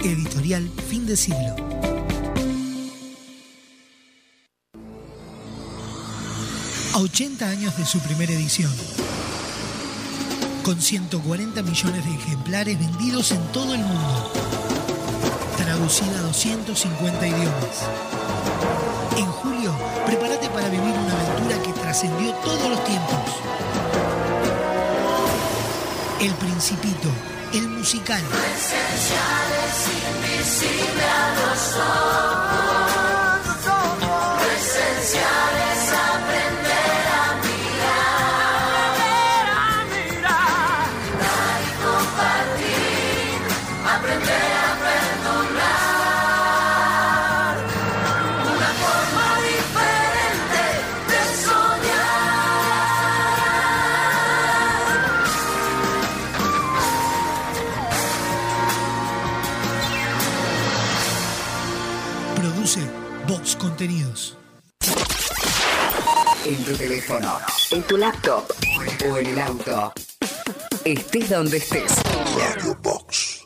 Editorial 0.03 0.69
Fin 0.88 1.06
de 1.06 1.18
Siglo. 1.18 1.57
A 6.93 6.99
80 6.99 7.49
años 7.49 7.77
de 7.77 7.85
su 7.85 7.99
primera 7.99 8.31
edición 8.31 8.72
con 10.64 10.81
140 10.81 11.61
millones 11.64 12.06
de 12.06 12.11
ejemplares 12.14 12.80
vendidos 12.80 13.31
en 13.31 13.41
todo 13.52 13.73
el 13.73 13.81
mundo. 13.81 14.31
Traducida 15.57 16.19
a 16.19 16.23
250 16.23 17.27
idiomas. 17.27 17.88
En 19.18 19.26
julio, 19.26 19.73
prepárate 20.06 20.49
para 20.49 20.69
vivir 20.69 20.94
una 20.94 21.14
aventura 21.14 21.61
que 21.64 21.73
trascendió 21.73 22.31
todos 22.36 22.69
los 22.69 22.84
tiempos. 22.84 23.19
El 26.22 26.34
Principito, 26.34 27.10
el 27.53 27.69
musical. 27.69 28.22
invisible 30.22 31.03
a 31.03 31.36
los 31.36 31.76
ojos. 31.76 32.99
Laptop 68.00 68.46
o 69.12 69.18
en 69.18 69.26
el 69.28 69.40
auto. 69.40 69.94
Estés 70.86 71.30
donde 71.30 71.58
estés. 71.58 71.94
Radio 72.38 72.78
Box. 72.82 73.46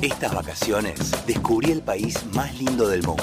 Estas 0.00 0.32
vacaciones 0.34 1.12
descubrí 1.26 1.72
el 1.72 1.82
país 1.82 2.24
más 2.32 2.54
lindo 2.54 2.88
del 2.88 3.02
mundo. 3.02 3.22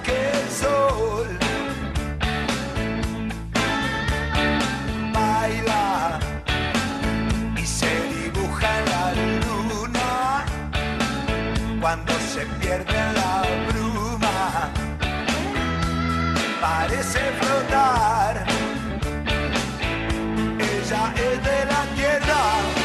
que 0.00 0.30
el 0.30 0.48
sol. 0.50 1.38
Baila 5.12 6.18
y 7.56 7.66
se 7.66 7.90
dibuja 8.14 8.78
en 8.78 8.84
la 8.94 9.12
luna 9.44 10.44
cuando 11.80 12.12
se 12.32 12.46
pierde 12.60 13.12
la 13.14 13.42
bruma. 13.68 14.70
Parece 16.60 17.20
flotar. 17.40 18.44
Ella 20.58 21.14
es 21.16 21.44
de 21.44 21.64
la 21.72 21.82
tierra. 21.94 22.75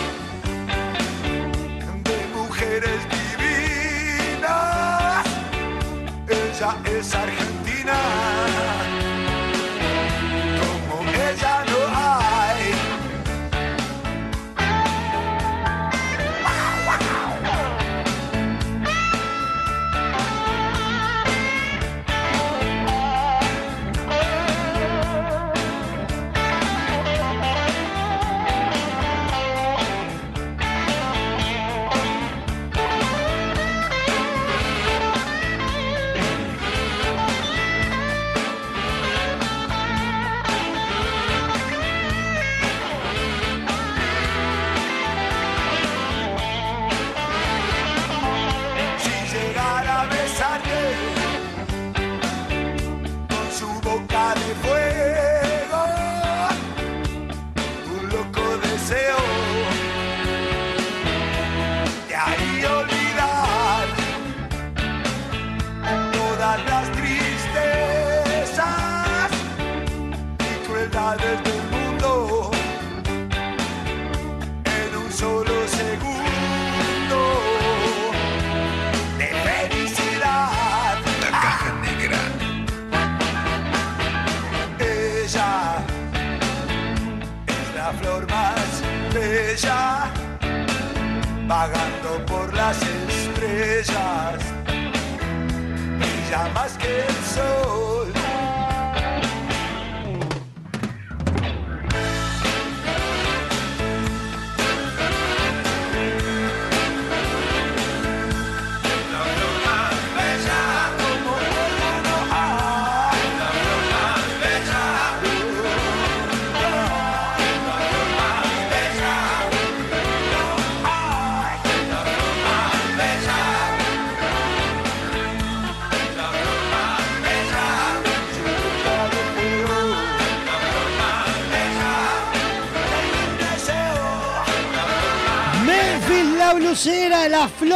esa, 6.61 7.20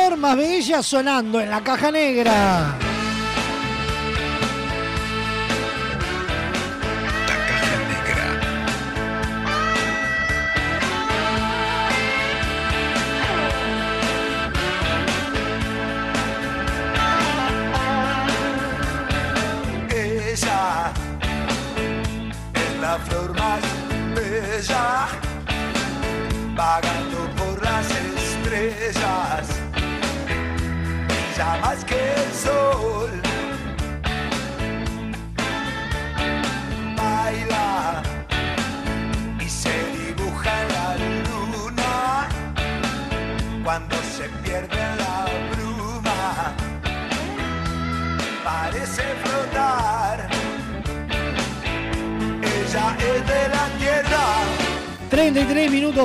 formas 0.10 0.38
bellas 0.38 0.86
sonando 0.86 1.42
en 1.42 1.50
la 1.50 1.64
caja 1.64 1.90
negra. 1.90 2.85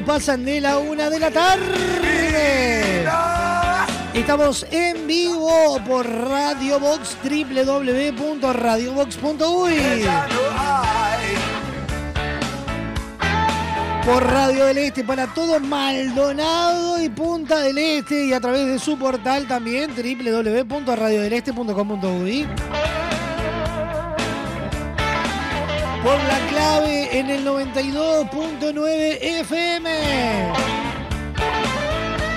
Pasan 0.02 0.44
de 0.44 0.60
la 0.60 0.77
una 0.78 1.09
de 1.10 1.18
la 1.18 1.31
tarde. 1.31 3.09
Estamos 4.14 4.64
en 4.70 5.06
vivo 5.06 5.78
por 5.86 6.06
Radio 6.06 6.78
Box 6.81 7.16
www.radiobox.uy. 7.22 9.74
Por 14.05 14.27
Radio 14.27 14.66
del 14.66 14.78
Este 14.78 15.05
para 15.05 15.28
todo 15.28 15.60
Maldonado 15.60 17.01
y 17.01 17.09
Punta 17.09 17.60
del 17.60 17.78
Este 17.78 18.27
y 18.27 18.32
a 18.32 18.40
través 18.40 18.66
de 18.66 18.77
su 18.78 18.98
portal 18.98 19.47
también 19.47 19.93
www.radiodeleste.com.uy. 19.94 22.48
Por 26.02 26.18
la 26.24 26.40
en 27.20 27.30
el 27.30 27.47
92.9 27.47 29.18
FM. 29.20 29.90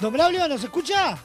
Don 0.00 0.12
Braulio, 0.12 0.46
¿nos 0.46 0.62
escucha? 0.62 1.18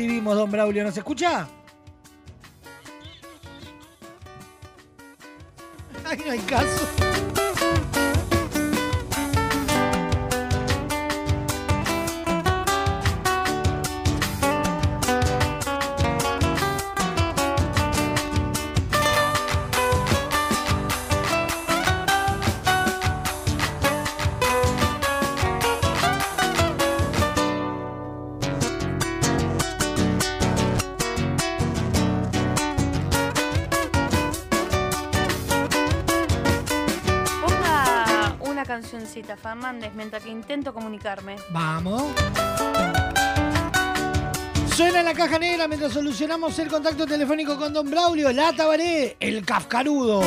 Recibimos, 0.00 0.34
don 0.34 0.50
Braulio. 0.50 0.82
¿Nos 0.82 0.96
escucha? 0.96 1.46
Fernández, 39.60 39.92
mientras 39.94 40.22
que 40.22 40.30
intento 40.30 40.72
comunicarme. 40.72 41.36
Vamos. 41.50 42.02
Suena 44.74 45.00
en 45.00 45.04
la 45.04 45.12
caja 45.12 45.38
negra 45.38 45.68
mientras 45.68 45.92
solucionamos 45.92 46.58
el 46.58 46.68
contacto 46.68 47.06
telefónico 47.06 47.58
con 47.58 47.70
Don 47.74 47.90
Braulio, 47.90 48.32
la 48.32 48.54
Tabaré, 48.54 49.16
el 49.20 49.44
Kafkarudo. 49.44 50.22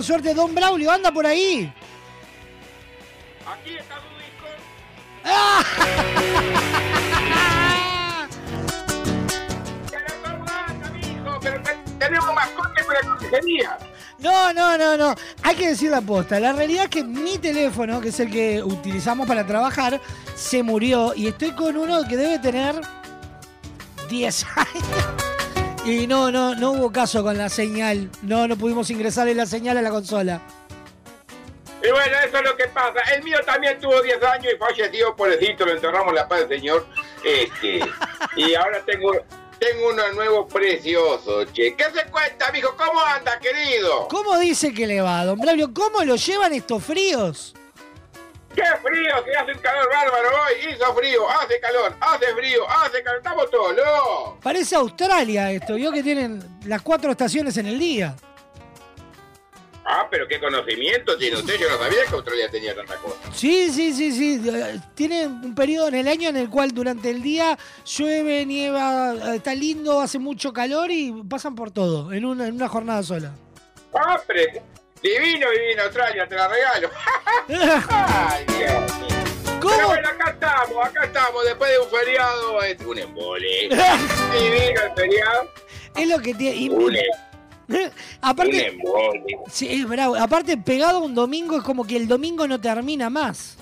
Tenemos 0.00 0.06
suerte. 0.06 0.34
Don 0.34 0.54
Braulio, 0.54 0.90
anda 0.90 1.12
por 1.12 1.26
ahí. 1.26 1.72
Aquí 3.46 3.76
está 3.76 3.96
tu 3.96 4.16
disco. 4.18 4.46
Pero 11.42 11.62
te- 11.62 11.78
tenemos 11.98 12.34
mascotes 12.34 12.86
para 12.86 13.00
consejería. 13.00 13.78
No, 14.18 14.52
no, 14.52 14.76
no, 14.76 14.96
no. 14.96 15.14
Hay 15.42 15.56
que 15.56 15.68
decir 15.68 15.90
la 15.90 16.00
posta. 16.02 16.38
La 16.38 16.52
realidad 16.52 16.84
es 16.84 16.90
que 16.90 17.02
mi 17.04 17.38
teléfono, 17.38 18.00
que 18.00 18.08
es 18.10 18.20
el 18.20 18.30
que 18.30 18.62
utilizamos 18.62 19.26
para 19.26 19.46
trabajar, 19.46 19.98
se 20.34 20.62
murió 20.62 21.14
y 21.14 21.28
estoy 21.28 21.52
con 21.52 21.76
uno 21.76 22.06
que 22.06 22.16
debe 22.16 22.38
tener 22.38 22.74
10 24.10 24.46
años. 24.56 25.09
Y 25.90 26.06
no, 26.06 26.30
no, 26.30 26.54
no 26.54 26.70
hubo 26.70 26.92
caso 26.92 27.24
con 27.24 27.36
la 27.36 27.48
señal. 27.48 28.08
No, 28.22 28.46
no 28.46 28.56
pudimos 28.56 28.88
ingresarle 28.90 29.34
la 29.34 29.44
señal 29.44 29.76
a 29.76 29.82
la 29.82 29.90
consola. 29.90 30.40
Y 31.82 31.90
bueno, 31.90 32.16
eso 32.24 32.36
es 32.36 32.44
lo 32.44 32.56
que 32.56 32.68
pasa. 32.68 33.00
El 33.12 33.24
mío 33.24 33.38
también 33.44 33.76
tuvo 33.80 34.00
10 34.00 34.22
años 34.22 34.52
y 34.54 34.56
falleció, 34.56 35.16
pobrecito, 35.16 35.66
lo 35.66 35.72
enterramos 35.72 36.10
en 36.10 36.14
la 36.14 36.28
paz 36.28 36.48
del 36.48 36.60
Señor. 36.60 36.86
Este, 37.24 37.80
y 38.36 38.54
ahora 38.54 38.84
tengo, 38.86 39.10
tengo 39.58 39.88
uno 39.88 40.12
nuevo 40.12 40.46
precioso, 40.46 41.44
che. 41.46 41.74
¿Qué 41.74 41.84
se 41.92 42.08
cuenta, 42.08 42.52
mijo? 42.52 42.76
¿Cómo 42.76 43.00
anda, 43.00 43.40
querido? 43.40 44.06
¿Cómo 44.08 44.38
dice 44.38 44.72
que 44.72 44.86
le 44.86 45.00
va, 45.00 45.24
don 45.24 45.40
Braulio? 45.40 45.74
¿Cómo 45.74 46.04
lo 46.04 46.14
llevan 46.14 46.52
estos 46.52 46.84
fríos? 46.84 47.54
¡Qué 48.54 48.62
frío! 48.82 49.24
Que 49.24 49.36
hace 49.36 49.52
un 49.52 49.58
calor 49.58 49.88
bárbaro 49.88 50.28
hoy. 50.28 50.72
Hizo 50.72 50.94
frío, 50.94 51.28
hace 51.30 51.60
calor, 51.60 51.94
hace 52.00 52.34
frío, 52.34 52.68
hace 52.68 53.02
calor. 53.02 53.18
Estamos 53.18 53.50
todos 53.50 53.76
locos. 53.76 54.38
Parece 54.42 54.74
Australia 54.76 55.50
esto. 55.52 55.74
Vio 55.74 55.92
que 55.92 56.02
tienen 56.02 56.42
las 56.66 56.82
cuatro 56.82 57.12
estaciones 57.12 57.56
en 57.56 57.66
el 57.66 57.78
día. 57.78 58.16
Ah, 59.84 60.06
pero 60.10 60.28
qué 60.28 60.38
conocimiento 60.38 61.16
tiene 61.16 61.36
usted. 61.36 61.58
Yo 61.58 61.68
no 61.68 61.78
sabía 61.78 62.04
que 62.08 62.14
Australia 62.14 62.48
tenía 62.50 62.74
tanta 62.76 62.96
cosa. 62.96 63.16
Sí, 63.32 63.70
sí, 63.70 63.92
sí, 63.92 64.12
sí. 64.12 64.40
Tiene 64.94 65.26
un 65.26 65.54
periodo 65.54 65.88
en 65.88 65.94
el 65.96 66.08
año 66.08 66.28
en 66.28 66.36
el 66.36 66.50
cual 66.50 66.72
durante 66.72 67.10
el 67.10 67.22
día 67.22 67.58
llueve, 67.84 68.46
nieva, 68.46 69.34
está 69.34 69.54
lindo, 69.54 70.00
hace 70.00 70.18
mucho 70.18 70.52
calor 70.52 70.90
y 70.90 71.12
pasan 71.28 71.54
por 71.54 71.70
todo 71.70 72.12
en 72.12 72.24
una, 72.24 72.46
en 72.46 72.54
una 72.54 72.68
jornada 72.68 73.02
sola. 73.02 73.32
Ah, 73.94 74.20
pero 74.26 74.62
divino 75.02 75.46
en 75.52 75.80
Australia, 75.80 76.26
te 76.26 76.34
la 76.34 76.48
regalo. 76.48 76.90
Ay, 77.88 78.44
Dios 78.46 78.98
mío. 78.98 79.10
Pero 79.60 79.88
bueno, 79.88 80.08
acá 80.08 80.30
estamos, 80.30 80.86
acá 80.86 81.04
estamos, 81.04 81.44
después 81.44 81.70
de 81.70 81.78
un 81.78 81.88
feriado, 81.90 82.62
es 82.62 82.80
un 82.80 82.98
embole. 82.98 83.68
Divino 83.68 84.80
el 84.82 84.92
feriado. 84.94 85.48
Es 85.96 86.08
lo 86.08 86.18
que 86.18 86.34
tiene. 86.34 86.74
Un, 86.74 86.96
aparte, 88.20 88.70
un 88.70 88.80
embole. 88.80 89.38
sí, 89.50 89.68
es 89.68 89.88
bravo. 89.88 90.16
Aparte, 90.16 90.56
pegado 90.56 90.98
a 90.98 91.02
un 91.02 91.14
domingo 91.14 91.56
es 91.56 91.62
como 91.62 91.86
que 91.86 91.96
el 91.96 92.08
domingo 92.08 92.48
no 92.48 92.60
termina 92.60 93.10
más. 93.10 93.59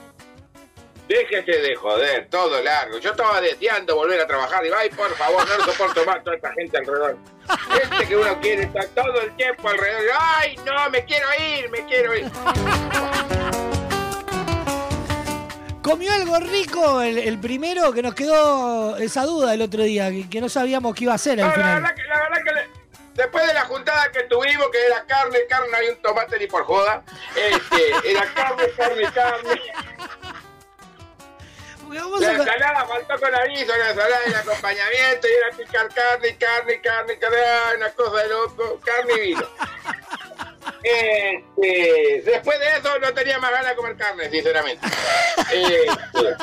Déjese 1.09 1.53
de 1.63 1.75
joder, 1.75 2.29
todo 2.29 2.63
largo. 2.63 2.99
Yo 2.99 3.11
estaba 3.13 3.41
deseando 3.41 3.95
volver 3.97 4.21
a 4.21 4.27
trabajar 4.27 4.65
y 4.67 4.71
ay, 4.77 4.91
por 4.91 5.11
favor, 5.17 5.49
no 5.49 5.57
lo 5.57 5.65
soporto 5.73 6.05
más 6.05 6.23
toda 6.23 6.37
esta 6.37 6.53
gente 6.53 6.77
alrededor. 6.77 7.17
Gente 7.71 8.07
que 8.09 8.17
uno 8.17 8.39
quiere 8.41 8.63
estar 8.65 8.85
todo 8.89 9.21
el 9.23 9.35
tiempo 9.37 9.69
alrededor. 9.71 10.15
Ay, 10.21 10.57
no, 10.67 10.91
me 10.91 11.05
quiero 11.07 11.27
ir, 11.41 11.71
me 11.71 11.85
quiero 11.87 12.15
ir. 12.15 12.31
Comió 15.83 16.13
algo 16.13 16.39
rico 16.41 17.01
el, 17.01 17.17
el 17.17 17.39
primero 17.41 17.91
que 17.93 18.03
nos 18.03 18.15
quedó 18.15 18.99
esa 18.99 19.25
duda 19.25 19.55
el 19.55 19.63
otro 19.63 19.83
día, 19.85 20.11
que, 20.11 20.29
que 20.29 20.41
no 20.43 20.51
sabíamos 20.51 20.95
qué 20.95 21.05
iba 21.05 21.13
a 21.13 21.17
hacer 21.17 21.41
al 21.41 21.47
No, 21.49 21.49
la 21.49 21.55
final. 21.55 21.81
verdad 21.83 21.95
que, 21.97 22.03
la 22.05 22.21
verdad 22.21 22.43
que 22.45 22.53
le- 22.53 22.69
después 23.15 23.47
de 23.47 23.55
la 23.55 23.65
juntada 23.65 24.13
que 24.13 24.25
tuvimos, 24.25 24.69
que 24.71 24.85
era 24.85 25.07
carne, 25.07 25.39
carne, 25.49 25.69
no 25.71 25.77
había 25.79 25.91
un 25.93 26.03
tomate 26.03 26.39
ni 26.39 26.47
por 26.47 26.65
joda. 26.65 27.03
Este, 27.35 28.11
era 28.11 28.27
carne, 28.35 28.65
carne, 28.77 29.03
carne. 29.15 29.61
Vamos 31.89 32.21
La 32.21 32.29
a- 32.29 32.33
ensalada 32.33 32.87
faltó 32.87 33.19
con 33.21 33.35
aviso, 33.35 33.77
la 33.77 33.91
ensalada 33.91 34.21
y 34.27 34.29
el 34.31 34.35
acompañamiento, 34.37 35.27
y 35.29 35.33
era 35.33 35.57
picar 35.57 35.89
carne, 35.95 36.37
carne, 36.37 36.81
carne, 36.81 37.19
carne, 37.19 37.39
una 37.77 37.91
cosa 37.91 38.23
de 38.23 38.29
loco, 38.29 38.81
carne 38.85 39.13
y 39.15 39.21
vino. 39.29 39.47
Este, 40.83 42.23
después 42.31 42.59
de 42.59 42.67
eso 42.79 42.99
no 43.01 43.13
tenía 43.13 43.39
más 43.39 43.51
ganas 43.51 43.71
de 43.71 43.77
comer 43.77 43.97
carne, 43.97 44.31
sinceramente. 44.31 44.87
Este, 45.53 46.37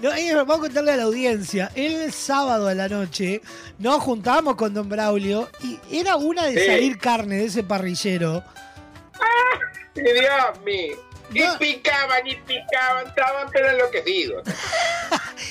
No, 0.00 0.10
vamos 0.44 0.56
a 0.58 0.60
contarle 0.60 0.92
a 0.92 0.96
la 0.96 1.02
audiencia. 1.04 1.70
El 1.74 2.12
sábado 2.12 2.68
a 2.68 2.74
la 2.74 2.88
noche 2.88 3.40
nos 3.78 4.02
juntábamos 4.02 4.56
con 4.56 4.74
Don 4.74 4.88
Braulio 4.88 5.48
y 5.62 5.78
era 5.90 6.16
una 6.16 6.44
de 6.46 6.58
Sí. 6.60 6.66
salir 6.66 6.98
carne 6.98 7.36
de 7.36 7.44
ese 7.46 7.62
parrillero. 7.62 8.42
y 9.94 10.00
Dios 10.02 10.60
mío. 10.64 10.96
Y 11.32 11.42
picaban 11.58 12.26
y 12.26 12.36
picaban, 12.36 13.06
estaban 13.08 13.48
pero 13.52 13.70
enloquecidos. 13.70 14.44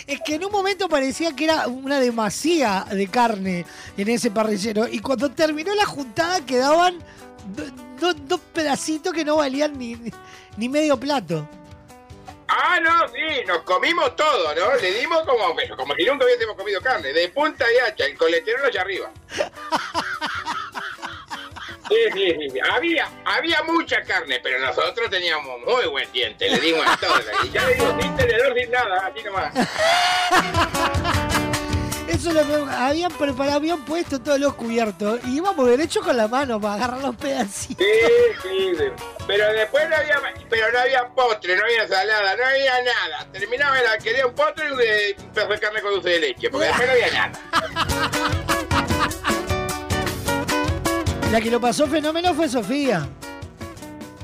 Es 0.07 0.19
que 0.26 0.35
en 0.35 0.45
un 0.45 0.52
momento 0.52 0.88
parecía 0.89 1.35
que 1.35 1.43
era 1.45 1.68
una 1.68 1.99
demasía 1.99 2.85
de 2.89 3.07
carne 3.07 3.65
en 3.97 4.07
ese 4.10 4.31
parrillero. 4.31 4.88
Y 4.88 4.99
cuando 4.99 5.30
terminó 5.31 5.73
la 5.76 5.85
juntada 5.85 6.45
quedaban 6.45 6.99
do- 7.47 7.72
do- 7.99 8.14
dos 8.14 8.39
pedacitos 8.53 9.14
que 9.14 9.26
no 9.26 9.38
valían 9.38 9.77
ni, 9.77 9.95
ni 10.57 10.69
medio 10.69 10.97
plato. 10.99 11.47
Ah, 12.47 12.80
no, 12.80 13.07
sí, 13.10 13.43
nos 13.47 13.64
comimos 13.64 14.15
todo, 14.15 14.53
¿no? 14.56 14.76
Le 14.80 14.93
dimos 14.99 15.23
como, 15.26 15.56
pero 15.56 15.76
como 15.76 15.95
si 15.95 16.06
nunca 16.06 16.26
hubiésemos 16.26 16.56
comido 16.56 16.80
carne, 16.80 17.11
de 17.11 17.30
punta 17.30 17.65
y 17.72 17.77
hacha, 17.80 18.06
el 18.06 18.15
colesterol 18.18 18.65
allá 18.65 18.81
arriba. 18.81 19.10
Sí, 21.88 21.95
sí, 22.14 22.49
sí. 22.52 22.60
Había, 22.72 23.10
había 23.26 23.62
mucha 23.64 24.02
carne, 24.02 24.40
pero 24.41 24.60
nosotros 24.60 25.10
teníamos 25.10 25.60
muy 25.66 25.86
buen 25.88 26.12
diente, 26.12 26.49
le 26.49 26.60
dimos 26.60 26.86
a 26.86 26.98
todos. 26.98 27.24
Y 27.44 27.52
ya 27.52 27.66
le 27.66 27.76
digo, 27.76 27.95
sin 28.02 28.16
tenedor, 28.16 28.53
sin 28.57 28.72
nada, 28.72 29.07
así 29.07 29.24
nomás. 29.24 29.53
Eso 32.07 32.32
lo 32.32 32.48
que 32.48 32.72
habían 32.72 33.12
preparado, 33.12 33.57
habían 33.57 33.84
puesto 33.84 34.20
todos 34.22 34.40
los 34.40 34.53
cubiertos 34.56 35.20
y 35.26 35.38
íbamos 35.38 35.68
derecho 35.68 36.02
con 36.02 36.16
la 36.16 36.28
mano 36.28 36.62
para 36.62 36.76
agarrar 36.76 37.02
los 37.02 37.16
pedacitos. 37.16 37.86
Sí, 37.86 37.94
sí, 38.41 38.76
sí. 38.78 38.86
Pero 39.28 39.52
después 39.52 39.90
no 39.90 39.95
había, 39.95 40.22
pero 40.49 40.72
no 40.72 40.80
había 40.80 41.07
postre, 41.10 41.57
no 41.57 41.64
había 41.64 41.84
ensalada, 41.84 42.36
no 42.36 42.45
había 42.45 42.74
nada. 42.84 43.28
Terminaba, 43.32 43.80
era, 43.80 43.98
quería 43.98 44.28
un 44.28 44.34
postre 44.34 44.68
y 44.70 44.72
un, 44.72 44.80
eh, 44.82 45.16
un 45.20 45.34
pedazo 45.34 45.52
de 45.52 45.60
carne 45.60 45.82
con 45.82 45.94
dulce 45.94 46.10
de 46.10 46.20
leche, 46.20 46.49
porque 46.49 46.68
después 46.68 46.88
no 46.88 46.94
había 46.94 47.12
nada. 47.12 48.45
La 51.31 51.41
que 51.41 51.52
lo 51.52 51.60
pasó 51.60 51.88
fenómeno 51.88 52.34
fue 52.34 52.47
Sofía. 52.47 53.07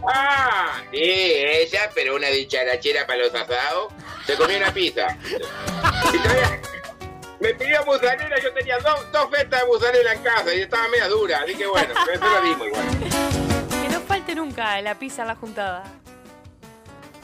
Ah, 0.07 0.81
sí, 0.91 0.99
ella, 0.99 1.89
pero 1.93 2.15
una 2.15 2.27
dicharachera 2.27 3.05
para 3.05 3.19
los 3.19 3.35
asados. 3.35 3.93
Se 4.25 4.35
comió 4.35 4.57
una 4.57 4.73
pizza. 4.73 5.17
Y 6.13 6.17
todavía 6.17 6.61
me 7.39 7.53
pidió 7.55 7.83
mozzarella, 7.85 8.39
yo 8.41 8.53
tenía 8.53 8.77
dos, 8.79 9.11
dos 9.11 9.29
fetas 9.31 9.61
de 9.61 9.67
mozzarella 9.67 10.13
en 10.13 10.21
casa 10.21 10.53
y 10.53 10.61
estaba 10.61 10.87
media 10.89 11.07
dura, 11.07 11.41
así 11.43 11.55
que 11.55 11.65
bueno, 11.65 11.93
pero 12.05 12.17
eso 12.17 12.29
lo 12.29 12.41
dimos 12.43 12.67
igual. 12.67 12.85
Que 13.81 13.89
no 13.89 13.99
falte 14.01 14.35
nunca 14.35 14.79
la 14.81 14.97
pizza 14.97 15.23
en 15.23 15.27
la 15.27 15.35
juntada. 15.35 15.83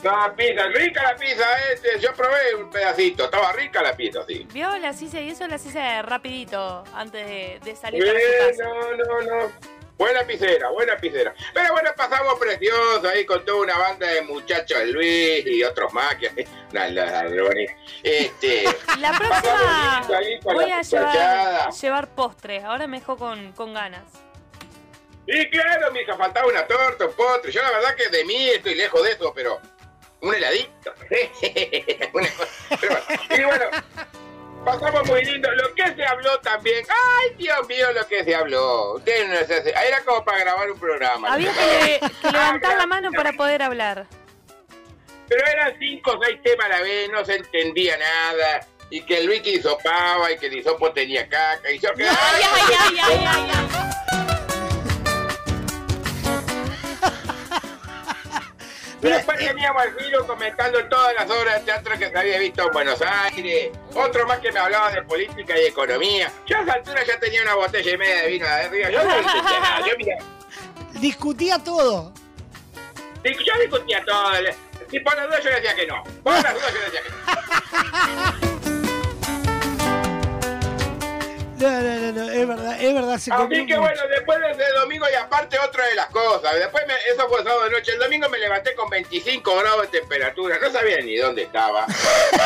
No, 0.03 0.35
pizza, 0.35 0.67
rica 0.67 1.03
la 1.03 1.15
pizza, 1.15 1.45
este, 1.73 1.99
yo 1.99 2.13
probé 2.13 2.55
un 2.55 2.69
pedacito, 2.69 3.25
estaba 3.25 3.51
rica 3.53 3.81
la 3.81 3.95
pizza, 3.95 4.23
sí. 4.27 4.47
¿Vio? 4.53 4.77
Las 4.77 5.01
hice, 5.01 5.23
y 5.23 5.29
eso 5.29 5.47
las 5.47 5.65
hice 5.65 6.01
rapidito 6.03 6.83
antes 6.93 7.25
de, 7.25 7.59
de 7.63 7.75
salir 7.75 8.03
Eh, 8.05 8.55
no, 8.59 8.95
no, 8.95 9.21
no. 9.21 9.51
Buena 9.97 10.23
pizera, 10.23 10.69
buena 10.69 10.95
pizera. 10.97 11.33
Pero 11.55 11.73
bueno, 11.73 11.89
pasamos 11.97 12.37
precioso 12.37 13.09
ahí 13.09 13.25
con 13.25 13.43
toda 13.43 13.63
una 13.63 13.77
banda 13.79 14.05
de 14.05 14.21
muchachos, 14.21 14.77
Luis 14.85 15.43
y 15.47 15.63
otros 15.63 15.91
más 15.91 16.15
que... 16.15 16.29
No, 16.71 17.45
bonito. 17.45 17.73
Este... 18.03 18.65
La 18.99 19.17
próxima 19.17 20.07
voy 20.43 20.69
la 20.69 20.77
a 20.77 20.81
llevar, 20.83 21.71
llevar 21.71 22.07
postres. 22.09 22.63
Ahora 22.63 22.85
me 22.85 22.99
dejó 22.99 23.17
con, 23.17 23.53
con 23.53 23.73
ganas. 23.73 24.03
Y 25.25 25.49
claro, 25.49 25.91
mi 25.91 26.01
hija, 26.01 26.15
faltaba 26.15 26.47
una 26.47 26.67
torta, 26.67 27.07
un 27.07 27.13
postre. 27.13 27.51
Yo 27.51 27.61
la 27.63 27.71
verdad 27.71 27.95
que 27.95 28.09
de 28.09 28.23
mí 28.23 28.49
estoy 28.49 28.75
lejos 28.75 29.03
de 29.03 29.11
eso, 29.11 29.33
pero 29.33 29.59
un 30.21 30.33
heladito. 30.35 30.93
Una 32.13 32.27
cosa- 32.29 32.77
pero 32.79 32.97
bueno, 33.07 33.17
y 33.29 33.43
bueno, 33.43 33.65
pasamos 34.65 35.07
muy 35.07 35.23
lindo. 35.25 35.49
Lo 35.51 35.73
que 35.75 35.95
se 35.95 36.05
habló 36.05 36.39
también. 36.39 36.85
¡Ay, 36.89 37.35
Dios 37.37 37.67
mío, 37.67 37.91
lo 37.93 38.07
que 38.07 38.23
se 38.23 38.35
habló! 38.35 38.93
Ustedes 38.95 39.27
no 39.29 39.35
se 39.47 39.55
hace- 39.55 39.69
Era 39.87 40.01
como 40.03 40.23
para 40.25 40.39
grabar 40.39 40.71
un 40.71 40.79
programa. 40.79 41.33
Había 41.33 41.51
que, 41.53 41.99
que 42.21 42.31
levantar 42.31 42.77
la 42.77 42.85
mano 42.85 43.11
para 43.11 43.33
poder 43.33 43.61
hablar. 43.61 44.05
Pero 45.29 45.45
eran 45.45 45.75
cinco 45.77 46.11
o 46.11 46.23
seis 46.23 46.41
temas 46.41 46.65
a 46.67 46.69
la 46.69 46.81
vez, 46.81 47.09
no 47.11 47.23
se 47.25 47.35
entendía 47.35 47.97
nada. 47.97 48.65
Y 48.89 49.01
que 49.01 49.17
el 49.17 49.25
Luis 49.25 49.45
hisopaba 49.45 50.31
y 50.31 50.37
que 50.37 50.45
el 50.47 50.57
hisopo 50.59 50.93
tenía 50.93 51.27
caca. 51.27 51.69
Y 51.69 51.79
yo 51.79 51.93
que. 51.93 52.03
Ay, 52.07 52.15
ay, 52.41 52.61
ay, 52.79 52.97
ay, 53.01 53.25
ay, 53.27 53.51
ay. 53.53 53.67
Pero 59.01 59.15
después 59.15 59.37
teníamos 59.37 59.81
al 59.81 59.95
Giro 59.99 60.25
comentando 60.25 60.83
todas 60.85 61.13
las 61.13 61.29
obras 61.29 61.59
de 61.59 61.65
teatro 61.65 61.97
que 61.99 62.09
se 62.09 62.17
había 62.17 62.39
visto 62.39 62.63
en 62.63 62.71
Buenos 62.71 62.99
Aires. 63.01 63.69
Otro 63.93 64.25
más 64.27 64.39
que 64.39 64.51
me 64.51 64.59
hablaba 64.59 64.91
de 64.91 65.01
política 65.03 65.57
y 65.59 65.65
economía. 65.67 66.31
Yo 66.45 66.57
a 66.57 66.61
esa 66.61 66.73
altura 66.73 67.03
ya 67.05 67.19
tenía 67.19 67.41
una 67.43 67.55
botella 67.55 67.91
y 67.91 67.97
media 67.97 68.21
de 68.23 68.27
vino 68.29 68.45
de 68.45 68.51
arriba. 68.51 68.89
Yo 68.89 69.03
no 69.03 69.15
entendía 69.15 69.59
nada. 69.61 69.79
Yo, 69.87 69.93
mira, 69.97 70.17
Discutía 70.93 71.59
todo. 71.63 72.11
yo 73.23 73.59
discutía 73.61 74.03
todo. 74.05 74.31
Si 74.89 74.99
por 75.01 75.15
las 75.15 75.27
dudas 75.27 75.43
yo 75.43 75.49
le 75.51 75.55
decía 75.57 75.75
que 75.75 75.85
no. 75.87 76.03
Por 76.23 76.33
las 76.33 76.53
dudas 76.53 76.73
yo 76.73 76.79
le 76.79 76.85
decía 76.85 77.01
que 77.03 77.09
no. 77.09 78.56
No, 81.59 81.67
no, 81.69 81.81
no, 81.81 82.11
no, 82.11 82.31
es 82.31 82.47
verdad, 82.47 82.81
es 82.81 82.93
verdad, 82.93 83.17
se 83.17 83.33
Así 83.33 83.47
que 83.49 83.61
mucho. 83.63 83.79
bueno, 83.81 84.01
después 84.11 84.39
de 84.39 84.51
ese 84.51 84.71
domingo 84.73 85.05
y 85.11 85.15
aparte 85.15 85.57
otra 85.57 85.87
de 85.87 85.95
las 85.95 86.05
cosas. 86.07 86.53
Después 86.53 86.83
me- 86.85 86.93
eso 87.11 87.27
fue 87.27 87.43
sábado 87.43 87.63
de 87.63 87.71
noche. 87.71 87.93
El 87.93 87.99
domingo 87.99 88.29
me 88.29 88.37
levanté 88.37 88.75
con 88.75 88.87
25 88.91 89.57
grados 89.57 89.81
de 89.89 89.99
temperatura. 89.99 90.59
No 90.61 90.71
sabía 90.71 90.97
ni 90.97 91.15
dónde 91.17 91.43
estaba. 91.43 91.87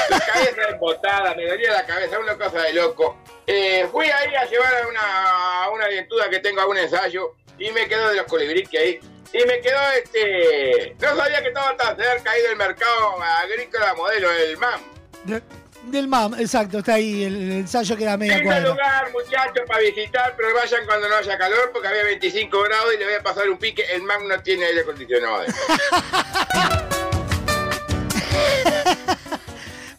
La 0.10 0.20
cabeza 0.20 0.62
embotada, 0.70 1.36
me 1.36 1.46
dolía 1.46 1.72
la 1.74 1.86
cabeza, 1.86 2.20
una 2.20 2.38
cosa 2.38 2.62
de 2.62 2.72
loco. 2.74 3.18
Eh, 3.46 3.86
fui 3.92 4.06
ahí 4.10 4.34
a 4.34 4.46
llevar 4.46 4.74
a 4.82 4.88
una, 4.88 5.64
a 5.66 5.70
una 5.72 5.88
dientuda 5.88 6.30
que 6.30 6.40
tengo 6.40 6.62
a 6.62 6.68
un 6.68 6.78
ensayo 6.78 7.36
y 7.60 7.70
me 7.72 7.88
quedó 7.90 8.08
de 8.10 8.16
los 8.16 8.26
colibrí 8.28 8.66
que 8.66 8.78
hay. 8.80 9.00
Y 9.34 9.46
me 9.46 9.60
quedó 9.60 9.80
este. 9.98 10.96
No 11.02 11.18
sabía 11.18 11.42
que 11.42 11.50
estaba 11.50 11.76
tan 11.76 11.98
cerca 11.98 12.32
ahí 12.32 12.42
del 12.44 12.56
mercado 12.56 13.22
agrícola 13.22 13.94
modelo, 13.94 14.32
el 14.32 14.58
MAM. 14.58 14.82
De- 15.84 15.92
del 15.98 16.08
MAM, 16.08 16.36
exacto, 16.40 16.80
está 16.80 16.94
ahí, 16.96 17.24
el, 17.24 17.52
ensayo 17.52 17.98
queda 17.98 18.16
media 18.18 18.36
Lindo 18.38 18.50
cuadra. 18.52 18.70
lugar, 18.70 19.12
muchachos, 19.12 19.64
para 19.68 19.80
visitar, 19.82 20.34
pero 20.38 20.54
vayan 20.54 20.86
cuando 20.86 21.10
no 21.10 21.16
haya 21.16 21.38
calor 21.38 21.70
porque 21.74 21.88
había 21.88 22.04
25 22.04 22.62
grados 22.64 22.94
y 22.94 22.98
le 22.98 23.06
voy 23.06 23.14
a 23.16 23.24
pasar 23.24 23.50
un 23.50 23.58
pique. 23.58 23.84
El 23.94 24.04
MAM 24.04 24.28
no 24.28 24.40
tiene 24.42 24.66
aire 24.66 24.82
acondicionado. 24.82 25.44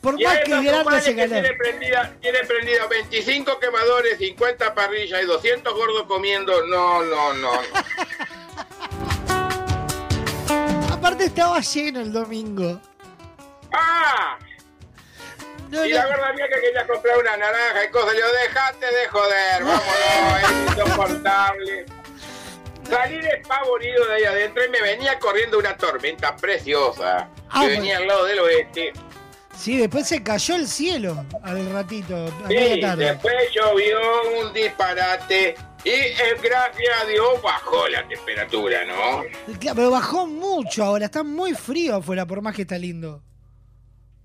Por 0.00 0.20
Y 0.20 0.24
más 0.24 0.38
que 0.40 0.50
grande 0.50 1.00
que 1.04 1.14
calor. 1.14 1.28
tiene 1.42 1.52
prendida, 1.54 2.12
tiene 2.20 2.38
prendido 2.40 2.88
25 2.88 3.60
quemadores, 3.60 4.18
50 4.18 4.74
parrillas 4.74 5.22
y 5.22 5.26
200 5.26 5.72
gordos 5.74 6.04
comiendo. 6.08 6.66
No, 6.66 7.04
no, 7.04 7.32
no. 7.34 7.54
no. 7.54 7.60
Aparte 10.92 11.24
estaba 11.26 11.60
lleno 11.60 12.00
el 12.00 12.12
domingo. 12.12 12.80
¡Ah! 13.72 14.36
No, 15.72 15.84
y 15.86 15.90
la 15.90 16.06
gorda 16.06 16.32
mía 16.34 16.46
que 16.54 16.60
quería 16.60 16.86
comprar 16.86 17.18
una 17.18 17.36
naranja 17.36 17.84
y 17.84 17.90
cosas, 17.90 18.12
digo, 18.14 18.26
dejate 18.46 18.86
de 18.86 19.08
joder, 19.08 19.64
vámonos, 19.64 20.42
es 20.42 20.76
insoportable. 20.76 21.86
Salí 22.88 23.18
despavorido 23.20 24.04
de 24.06 24.14
ahí 24.16 24.24
adentro 24.24 24.64
y 24.64 24.68
me 24.68 24.82
venía 24.82 25.18
corriendo 25.18 25.58
una 25.58 25.76
tormenta 25.76 26.36
preciosa 26.36 27.28
Ah, 27.48 27.60
que 27.60 27.66
bueno. 27.66 27.80
venía 27.80 27.96
al 27.98 28.06
lado 28.06 28.24
del 28.26 28.38
oeste. 28.40 28.92
Sí, 29.56 29.76
después 29.78 30.06
se 30.08 30.22
cayó 30.22 30.56
el 30.56 30.66
cielo 30.66 31.24
al 31.42 31.70
ratito, 31.72 32.16
a 32.44 32.48
Sí, 32.48 32.80
tarde. 32.80 33.04
después 33.06 33.34
llovió 33.54 33.98
un 34.42 34.52
disparate 34.52 35.54
y 35.84 35.90
eh, 35.90 36.14
gracias 36.42 37.02
a 37.02 37.06
Dios 37.06 37.40
bajó 37.42 37.86
la 37.88 38.06
temperatura, 38.08 38.84
¿no? 38.84 39.22
Claro, 39.58 39.76
Pero 39.76 39.90
bajó 39.90 40.26
mucho 40.26 40.84
ahora, 40.84 41.06
está 41.06 41.22
muy 41.22 41.54
frío 41.54 41.96
afuera, 41.96 42.26
por 42.26 42.40
más 42.42 42.54
que 42.56 42.62
está 42.62 42.76
lindo. 42.78 43.22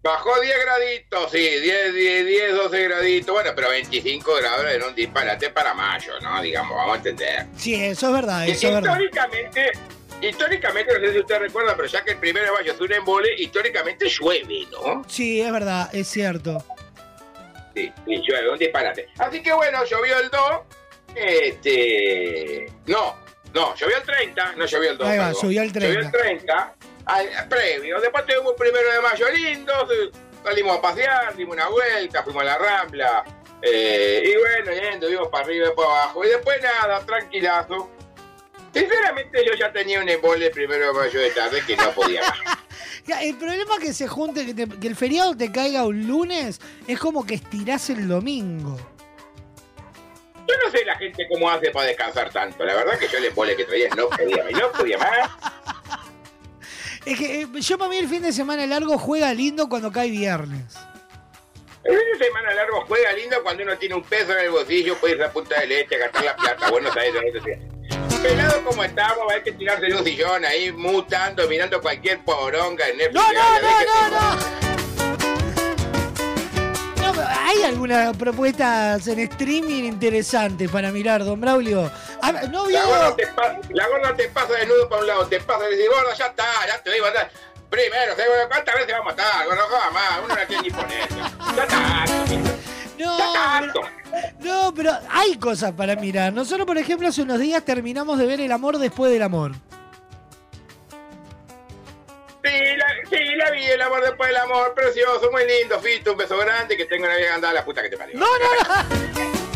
Bajó 0.04 0.40
10 0.40 0.56
graditos, 0.64 1.32
sí, 1.32 1.40
10, 1.40 1.94
10, 1.94 2.26
10, 2.26 2.56
12 2.56 2.84
graditos, 2.84 3.34
bueno, 3.34 3.52
pero 3.56 3.70
25 3.70 4.36
grados 4.36 4.66
era 4.72 4.88
un 4.88 4.96
disparate 4.96 5.50
para 5.50 5.74
mayo, 5.74 6.14
¿no? 6.22 6.42
Digamos, 6.42 6.78
vamos 6.78 6.94
a 6.94 6.98
entender. 6.98 7.46
Sí, 7.58 7.76
eso 7.76 8.08
es 8.08 8.14
verdad, 8.14 8.48
eso 8.48 8.68
es 8.68 8.74
verdad. 8.76 8.92
históricamente, 8.92 9.72
históricamente, 10.22 10.94
no 10.94 11.08
sé 11.08 11.14
si 11.14 11.20
usted 11.20 11.40
recuerda, 11.40 11.76
pero 11.76 11.88
ya 11.88 12.04
que 12.04 12.12
el 12.12 12.18
primero 12.18 12.46
de 12.46 12.52
mayo 12.52 12.74
es 12.74 12.80
un 12.80 12.94
embole, 12.94 13.34
históricamente 13.38 14.08
llueve, 14.08 14.68
¿no? 14.72 15.04
Sí, 15.10 15.42
es 15.42 15.52
verdad, 15.52 15.90
es 15.94 16.08
cierto. 16.08 16.64
Sí, 17.76 17.92
sí, 18.06 18.22
llueve, 18.28 18.52
un 18.52 18.60
disparate. 18.60 19.10
Así 19.18 19.42
que 19.42 19.52
bueno, 19.52 19.84
llovió 19.84 20.20
el 20.20 20.30
2, 20.30 20.42
este... 21.16 22.72
No, 22.86 23.16
no, 23.54 23.76
llovió 23.76 23.98
el 23.98 24.04
30, 24.04 24.54
no 24.56 24.66
llovió 24.66 24.92
el 24.92 24.98
2. 24.98 25.08
Ahí 25.08 25.18
va, 25.18 25.32
llovió 25.34 25.62
el 25.64 25.74
30. 25.74 25.88
Llovió 25.88 26.06
el 26.06 26.12
30, 26.12 26.76
al- 27.08 27.48
previo. 27.50 28.00
Después 28.02 28.26
tuvimos 28.26 28.52
un 28.52 28.58
primero 28.58 28.92
de 28.92 29.02
mayo 29.02 29.30
lindo, 29.32 29.74
salimos 30.44 30.78
a 30.78 30.82
pasear, 30.82 31.36
dimos 31.36 31.56
una 31.56 31.68
vuelta, 31.70 32.24
fuimos 32.24 32.42
a 32.44 32.46
la 32.46 32.58
Rambla, 32.58 33.24
eh, 33.62 34.24
y 34.26 34.38
bueno, 34.38 34.72
yendo, 34.72 35.08
vimos 35.08 35.28
para 35.30 35.46
arriba 35.46 35.68
y 35.72 35.76
para 35.76 35.88
abajo. 35.90 36.24
Y 36.26 36.28
después 36.30 36.62
nada, 36.62 37.00
tranquilazo. 37.06 37.90
Sinceramente 38.74 39.44
yo 39.46 39.54
ya 39.56 39.72
tenía 39.72 40.00
un 40.02 40.08
embole 40.10 40.46
el 40.48 40.52
primero 40.52 40.88
de 40.88 40.94
mayo 40.94 41.20
de 41.20 41.32
tarde 41.32 41.64
que 41.66 41.76
no 41.78 41.92
podía 41.92 42.22
más. 42.22 42.40
El 43.22 43.38
problema 43.38 43.80
que 43.80 43.94
se 43.94 44.06
junte, 44.06 44.46
que, 44.46 44.54
te- 44.54 44.68
que 44.80 44.88
el 44.88 44.96
feriado 44.98 45.34
te 45.36 45.50
caiga 45.50 45.86
un 45.86 46.06
lunes, 46.08 46.60
es 46.90 47.00
como 47.00 47.26
que 47.26 47.36
estirás 47.36 47.90
el 47.90 48.06
domingo. 48.06 48.76
Yo 50.46 50.56
no 50.64 50.70
sé 50.72 50.84
la 50.84 50.96
gente 50.98 51.26
cómo 51.32 51.50
hace 51.50 51.72
para 51.72 51.88
descansar 51.88 52.30
tanto. 52.32 52.66
La 52.66 52.74
verdad 52.76 53.00
que 53.00 53.08
yo 53.08 53.18
el 53.18 53.26
embole 53.26 53.56
que 53.56 53.64
traía 53.64 53.88
no 53.96 54.10
podía 54.10 54.44
no 54.52 54.72
podía 54.74 54.98
más. 54.98 55.30
Es 57.08 57.18
que 57.18 57.42
eh, 57.42 57.48
yo 57.62 57.78
para 57.78 57.90
mí 57.90 57.96
el 57.96 58.10
fin 58.10 58.22
de 58.22 58.34
semana 58.34 58.66
largo 58.66 58.98
juega 58.98 59.34
lindo 59.34 59.70
cuando 59.70 59.94
cae 59.94 60.10
viernes. 60.10 60.76
El 61.86 61.98
fin 61.98 62.06
de 62.20 62.26
semana 62.26 62.54
largo 62.54 62.84
juega 62.86 63.14
lindo 63.14 63.42
cuando 63.44 63.64
uno 63.64 63.78
tiene 63.78 63.96
un 63.96 64.04
peso 64.04 64.34
en 64.34 64.40
el 64.40 64.52
bolsillo, 64.52 64.98
puede 64.98 65.16
ir 65.16 65.24
a 65.24 65.32
Punta 65.32 65.58
del 65.62 65.72
Este 65.72 65.96
a 65.96 66.00
gastar 66.00 66.26
la 66.26 66.36
plata. 66.36 66.70
Bueno, 66.70 66.92
sea. 66.92 67.04
Pelado 68.22 68.62
como 68.66 68.84
estamos, 68.84 69.32
hay 69.32 69.42
que 69.42 69.54
tirarse 69.54 69.86
en 69.86 69.96
un 69.96 70.04
sillón 70.04 70.44
ahí, 70.44 70.70
mutando, 70.74 71.48
mirando 71.48 71.80
cualquier 71.82 72.26
poronga 72.26 72.90
en 72.90 72.98
Netflix. 72.98 73.14
No, 73.14 73.32
no, 73.32 73.62
no, 73.62 74.10
no, 74.10 74.36
No, 74.36 74.67
¿Hay 77.46 77.64
algunas 77.64 78.16
propuestas 78.18 79.08
en 79.08 79.20
streaming 79.20 79.84
interesantes 79.84 80.70
para 80.70 80.92
mirar, 80.92 81.24
don 81.24 81.40
Braulio? 81.40 81.90
A 82.22 82.32
¿No 82.32 82.66
vio? 82.66 82.80
La 82.80 82.86
gorda, 82.86 83.16
te 83.16 83.28
pa- 83.28 83.60
la 83.70 83.88
gorda 83.88 84.16
te 84.16 84.28
pasa 84.30 84.54
desnudo 84.54 84.90
para 84.90 85.02
un 85.02 85.08
lado, 85.08 85.26
te 85.28 85.40
pasa 85.42 85.66
y 85.70 85.76
dice, 85.76 85.88
gorda, 85.88 86.14
ya 86.16 86.26
está, 86.28 86.46
ya 86.68 86.82
te 86.84 86.90
voy 86.90 87.00
a 87.00 87.04
matar. 87.04 87.32
Primero, 87.70 88.14
¿cuántas 88.50 88.76
veces 88.76 88.92
vamos 88.92 89.14
a 89.14 89.16
matar? 89.16 89.46
Gorda, 89.46 89.62
no 89.62 89.68
jodas 89.68 89.94
más, 89.94 90.20
uno 90.26 90.36
no 90.36 90.48
quiere 90.48 90.64
ni. 90.64 91.56
Ya 91.56 91.64
está, 91.64 92.06
No, 92.98 93.18
pero, 93.62 93.82
no, 94.40 94.74
pero 94.74 94.92
hay 95.12 95.38
cosas 95.38 95.72
para 95.74 95.96
mirar. 95.96 96.34
Nosotros, 96.34 96.66
por 96.66 96.78
ejemplo, 96.80 97.08
hace 97.08 97.22
unos 97.22 97.40
días 97.40 97.64
terminamos 97.64 98.18
de 98.18 98.26
ver 98.26 98.42
El 98.42 98.52
amor 98.52 98.80
después 98.80 99.12
del 99.12 99.22
amor. 99.22 99.52
Sí 102.48 102.76
la, 102.78 102.88
sí, 103.10 103.36
la 103.36 103.52
vi, 103.52 103.66
el 103.66 103.82
amor 103.82 104.02
después 104.02 104.30
del 104.30 104.38
amor, 104.38 104.74
precioso, 104.74 105.30
muy 105.32 105.46
lindo, 105.46 105.78
Fito, 105.82 106.12
un 106.14 106.18
beso 106.18 106.38
grande, 106.38 106.78
que 106.78 106.86
tenga 106.86 107.08
una 107.08 107.18
vieja 107.18 107.36
andada 107.36 107.56
la 107.56 107.66
puta 107.66 107.82
que 107.82 107.90
te 107.90 107.98
parió. 107.98 108.18
No, 108.18 108.26
no, 108.26 108.46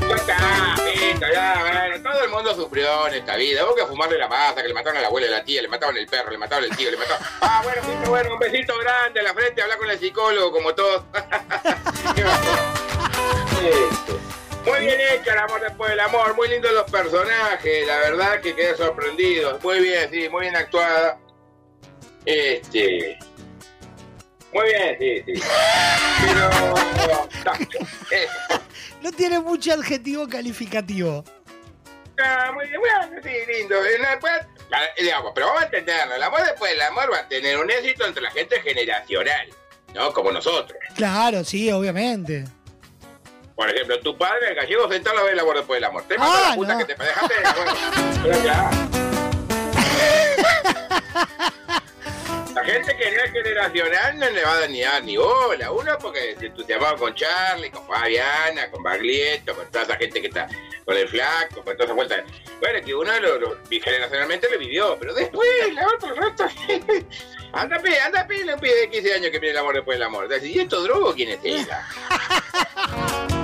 Ya 0.10 0.16
está, 0.16 0.76
Fito, 0.76 1.26
ya, 1.32 1.58
bueno, 1.62 2.12
todo 2.12 2.24
el 2.24 2.30
mundo 2.30 2.54
sufrió 2.54 3.08
en 3.08 3.14
esta 3.14 3.38
vida. 3.38 3.64
Hubo 3.66 3.76
que 3.76 3.86
fumarle 3.86 4.18
la 4.18 4.28
masa, 4.28 4.62
que 4.62 4.68
le 4.68 4.74
mataron 4.74 4.98
a 4.98 5.02
la 5.02 5.08
abuela 5.08 5.28
y 5.28 5.30
a 5.30 5.38
la 5.38 5.44
tía, 5.46 5.62
le 5.62 5.70
mataron 5.70 5.96
el 5.96 6.08
perro, 6.08 6.32
le 6.32 6.38
mataron 6.38 6.66
el 6.66 6.76
tío, 6.76 6.92
le 6.92 6.98
mataron... 6.98 7.26
Ah, 7.40 7.62
bueno, 7.64 7.82
Fito, 7.82 8.10
bueno, 8.10 8.34
un 8.34 8.40
besito 8.40 8.78
grande 8.80 9.22
a 9.22 9.24
la 9.24 9.34
frente, 9.34 9.62
habla 9.62 9.78
con 9.78 9.90
el 9.90 9.98
psicólogo, 9.98 10.52
como 10.52 10.76
todos. 10.76 11.04
Este, 13.62 14.14
Muy 14.66 14.80
bien 14.80 15.00
hecho 15.00 15.32
el 15.32 15.38
amor 15.38 15.62
después 15.62 15.92
del 15.92 16.00
amor, 16.00 16.36
muy 16.36 16.48
lindos 16.48 16.72
los 16.72 16.90
personajes, 16.90 17.86
la 17.86 17.98
verdad 18.00 18.42
que 18.42 18.56
quedé 18.56 18.76
sorprendido. 18.76 19.60
Muy 19.62 19.80
bien, 19.82 20.10
sí, 20.10 20.28
muy 20.30 20.42
bien 20.42 20.56
actuada. 20.56 21.20
Este. 22.26 23.18
Muy 24.54 24.66
bien, 24.66 24.98
sí, 25.00 25.24
sí. 25.26 25.42
Pero. 26.26 26.50
No 29.02 29.12
tiene 29.18 29.40
mucho 29.40 29.74
adjetivo 29.74 30.28
calificativo. 30.28 31.24
ah, 32.24 32.52
muy 32.54 32.68
bien, 32.68 32.80
bueno, 32.80 33.22
sí, 33.24 33.30
lindo. 33.60 33.76
Eh, 33.86 33.98
no, 34.00 34.08
ah, 34.74 34.82
digamos, 35.00 35.32
pero 35.34 35.48
vamos 35.48 35.62
a 35.64 35.66
entenderlo. 35.66 36.16
El 36.16 36.24
amor 36.24 36.44
después 36.44 36.72
del 36.72 36.82
amor 36.82 37.12
va 37.14 37.20
a 37.20 37.28
tener 37.28 37.58
un 37.58 37.72
éxito 37.72 38.06
entre 38.06 38.22
la 38.24 38.32
gente 38.32 38.62
generacional, 38.62 39.48
¿no? 39.96 40.14
Como 40.14 40.32
nosotros. 40.32 40.78
Claro, 40.96 41.44
sí, 41.46 41.72
obviamente. 41.72 42.44
Por 43.56 43.70
ejemplo, 43.70 44.00
tu 44.02 44.18
padre, 44.18 44.50
el 44.50 44.56
gallego, 44.56 44.90
sentado 44.92 45.20
a 45.20 45.24
ver 45.24 45.34
el 45.34 45.40
amor 45.40 45.56
después 45.58 45.78
del 45.78 45.86
amor. 45.86 46.04
Te 46.08 46.18
mando 46.18 46.36
Ah, 46.36 46.50
la 46.50 46.56
puta 46.56 46.74
no. 46.74 46.80
que 46.80 46.94
te 46.96 47.04
dejaste 47.04 47.34
de 47.40 47.46
amor. 47.48 47.66
Pero 48.24 48.44
ya. 48.44 48.70
La 52.56 52.64
gente 52.66 52.96
que 52.98 53.12
no 53.12 53.24
es 53.24 53.32
generacional 53.32 54.20
no 54.20 54.30
le 54.30 54.44
va 54.44 54.52
a 54.54 54.60
dar 54.62 54.70
ni, 54.70 54.82
dar 54.82 55.04
ni 55.04 55.16
bola. 55.18 55.72
Uno 55.72 55.98
porque 56.02 56.36
se 56.38 56.48
entusiasmaba 56.48 56.98
con 56.98 57.16
Charlie, 57.16 57.72
con 57.72 57.86
Fabiana, 57.88 58.70
con 58.70 58.84
Baglietto, 58.84 59.56
con 59.56 59.70
toda 59.72 59.86
esa 59.86 59.96
gente 59.96 60.22
que 60.22 60.28
está 60.28 60.48
con 60.84 60.98
el 60.98 61.08
flaco, 61.08 61.64
con 61.64 61.74
toda 61.76 61.86
esa 61.86 61.94
vuelta. 61.94 62.24
Bueno, 62.60 62.86
que 62.86 62.94
uno 62.94 63.20
lo, 63.20 63.40
lo- 63.40 63.58
generacionalmente 63.70 64.50
lo 64.52 64.60
vivió, 64.60 64.98
pero 65.00 65.14
después 65.14 65.48
la 65.74 65.88
otra 65.88 66.10
el 66.10 66.16
resto. 66.18 66.46
anda, 67.54 67.80
pe, 67.80 68.00
anda, 68.00 68.28
pile 68.28 68.54
un 68.54 68.60
pibe 68.60 68.76
de 68.76 68.90
15 68.90 69.14
años 69.14 69.32
que 69.32 69.40
viene 69.40 69.52
el 69.52 69.58
amor 69.58 69.76
después 69.76 69.96
del 69.96 70.04
amor. 70.04 70.28
¿Y 70.44 70.60
esto 70.60 70.82
drogo 70.84 71.14
quién 71.16 71.30
es 71.30 71.40
ella? 71.44 71.88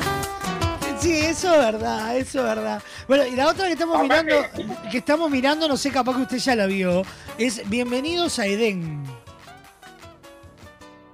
Sí, 1.07 1.13
eso 1.25 1.53
es 1.53 1.57
verdad, 1.59 2.17
eso 2.17 2.39
es 2.39 2.43
verdad. 2.55 2.83
Bueno, 3.07 3.25
y 3.25 3.31
la 3.37 3.47
otra 3.47 3.67
que 3.67 3.73
estamos 3.73 4.01
mirando, 4.01 4.45
que 4.91 4.97
estamos 4.97 5.31
mirando, 5.31 5.65
no 5.69 5.77
sé, 5.77 5.89
capaz 5.89 6.17
que 6.17 6.23
usted 6.23 6.37
ya 6.37 6.53
la 6.55 6.65
vio, 6.65 7.03
es 7.37 7.61
Bienvenidos 7.69 8.39
a 8.39 8.45
Edén. 8.45 9.03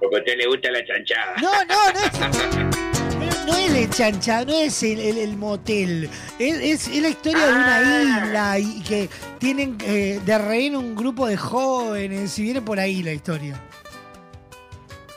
Porque 0.00 0.16
a 0.16 0.18
usted 0.18 0.36
le 0.36 0.46
gusta 0.48 0.70
la 0.72 0.84
chanchada. 0.84 1.34
No, 1.40 1.52
no, 1.64 1.92
no 1.92 2.00
es, 2.00 3.46
no 3.46 3.56
es 3.56 3.72
de 3.72 3.88
chancha, 3.90 4.44
no 4.44 4.52
es 4.54 4.82
el, 4.82 4.98
el- 4.98 5.18
el 5.18 5.36
motel. 5.36 6.10
Es, 6.40 6.56
es- 6.56 6.88
es 6.88 7.00
la 7.00 7.08
historia 7.10 7.46
de 7.46 7.52
una 7.52 7.80
isla 8.26 8.58
y 8.58 8.80
que 8.82 9.08
tienen 9.38 9.78
eh, 9.86 10.20
de 10.26 10.38
rehén 10.38 10.74
un 10.74 10.96
grupo 10.96 11.28
de 11.28 11.36
jóvenes 11.36 12.36
y 12.38 12.42
viene 12.42 12.60
por 12.60 12.80
ahí 12.80 13.00
la 13.04 13.12
historia. 13.12 13.60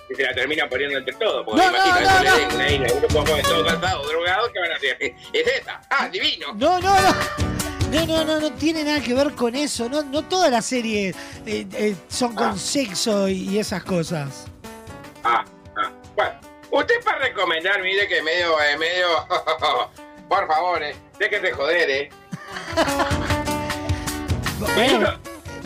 Y 0.10 0.16
se 0.16 0.24
la 0.24 0.34
terminan 0.34 0.70
poniendo 0.70 0.98
entre 0.98 1.14
todos. 1.16 1.44
Porque 1.46 1.62
No, 1.62 1.70
imagina, 1.70 2.00
no, 2.00 2.24
no, 2.24 2.48
no. 2.50 2.56
una 2.56 2.70
isla, 2.70 2.88
un 2.94 3.00
grupo 3.00 3.26
joven 3.26 3.44
todo 3.44 3.66
cansado, 3.66 4.08
drogado, 4.08 4.52
¿qué 4.54 4.60
van 4.60 4.72
a 4.72 4.76
hacer? 4.76 4.98
Es 5.34 5.48
esa. 5.48 5.82
Ah, 5.90 6.08
divino. 6.10 6.48
No, 6.56 6.80
no, 6.80 6.96
no. 7.02 7.16
No, 7.92 8.06
no, 8.06 8.26
no, 8.26 8.40
no 8.42 8.52
tiene 8.54 8.84
nada 8.84 9.02
que 9.02 9.14
ver 9.14 9.32
con 9.34 9.56
eso. 9.56 9.88
No, 9.90 10.04
no 10.04 10.22
todas 10.24 10.52
las 10.52 10.66
series 10.66 11.16
eh, 11.46 11.66
eh, 11.74 11.96
son 12.10 12.36
con 12.36 12.58
sexo 12.60 13.30
y, 13.30 13.50
y 13.50 13.60
esas 13.60 13.84
cosas. 13.84 14.46
Ah, 15.24 15.46
ah. 15.78 15.92
Bueno, 16.16 16.34
usted 16.72 16.96
para 17.04 17.20
recomendar, 17.20 17.82
mire 17.82 18.08
que 18.08 18.22
medio, 18.22 18.60
eh, 18.62 18.78
medio. 18.78 19.08
Por 20.30 20.48
favor, 20.48 20.84
eh, 20.84 20.96
déjese 21.18 21.52
joder, 21.54 21.90
eh. 21.90 22.10
Bueno, 24.60 25.20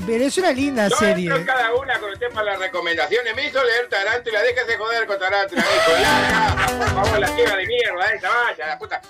pero 0.06 0.24
es 0.26 0.38
una 0.38 0.52
linda 0.52 0.88
Yo 0.88 0.96
serie. 0.98 1.26
entro 1.26 1.38
en 1.38 1.46
cada 1.46 1.74
una 1.76 2.00
con 2.00 2.12
usted 2.12 2.30
para 2.34 2.52
las 2.52 2.60
recomendaciones. 2.60 3.36
Me 3.36 3.48
hizo 3.48 3.64
leer 3.64 3.88
Tarántula, 3.90 4.42
déjese 4.42 4.78
joder 4.78 5.06
con 5.08 5.20
Tarántula, 5.20 5.62
hijo. 5.62 6.78
Por 6.78 6.88
favor, 7.06 7.20
la 7.20 7.36
tierra 7.36 7.56
de 7.58 7.66
mierda 7.68 8.14
esa, 8.14 8.30
vaya, 8.30 8.68
la 8.68 8.78
puta. 8.80 9.02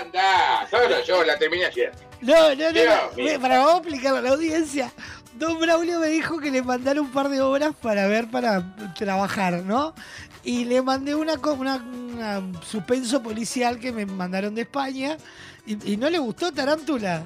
Anda, 0.00 0.66
solo 0.70 1.02
yo, 1.04 1.24
la 1.24 1.38
terminé 1.38 1.66
ayer. 1.66 1.92
No, 2.20 2.54
no, 2.54 2.72
no, 2.72 2.80
no. 2.84 3.40
Para 3.40 3.58
vamos 3.58 3.74
a 3.74 3.78
explicarlo 3.78 4.18
a 4.18 4.22
la 4.22 4.30
audiencia. 4.30 4.92
Don 5.34 5.58
Braulio 5.60 6.00
me 6.00 6.08
dijo 6.08 6.38
que 6.38 6.50
le 6.50 6.62
mandara 6.62 7.00
un 7.00 7.12
par 7.12 7.28
de 7.28 7.42
obras 7.42 7.74
para 7.82 8.06
ver, 8.06 8.30
para 8.30 8.74
trabajar, 8.94 9.62
¿no? 9.64 9.94
Y 10.42 10.64
le 10.64 10.80
mandé 10.80 11.14
una, 11.14 11.34
una, 11.34 11.76
una 11.76 12.42
suspenso 12.62 13.22
policial 13.22 13.78
que 13.78 13.92
me 13.92 14.06
mandaron 14.06 14.54
de 14.54 14.62
España 14.62 15.18
y, 15.66 15.92
y 15.92 15.96
no 15.98 16.08
le 16.08 16.18
gustó 16.18 16.52
Tarántula. 16.52 17.24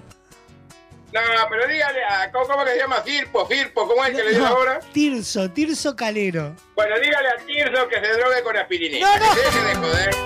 No, 1.12 1.20
pero 1.48 1.66
dígale, 1.66 2.04
a, 2.04 2.30
¿cómo, 2.30 2.46
cómo 2.46 2.64
que 2.64 2.70
se 2.72 2.78
llama? 2.78 2.96
Firpo, 3.02 3.46
Firpo, 3.46 3.88
¿cómo 3.88 4.04
es 4.04 4.10
que 4.14 4.22
le 4.22 4.30
dio 4.30 4.38
No, 4.40 4.46
ahora? 4.46 4.78
Tirso, 4.92 5.50
Tirso 5.50 5.96
Calero. 5.96 6.54
Bueno, 6.76 6.98
dígale 7.00 7.28
a 7.28 7.36
Tirso 7.44 7.88
que 7.88 7.96
se 7.96 8.12
drogue 8.12 8.42
con 8.42 8.56
aspirina. 8.56 8.98
No, 9.18 9.26
no. 9.26 9.34
Que 9.34 9.40
deje 9.40 9.60
de 9.60 9.74
joder. 9.74 10.16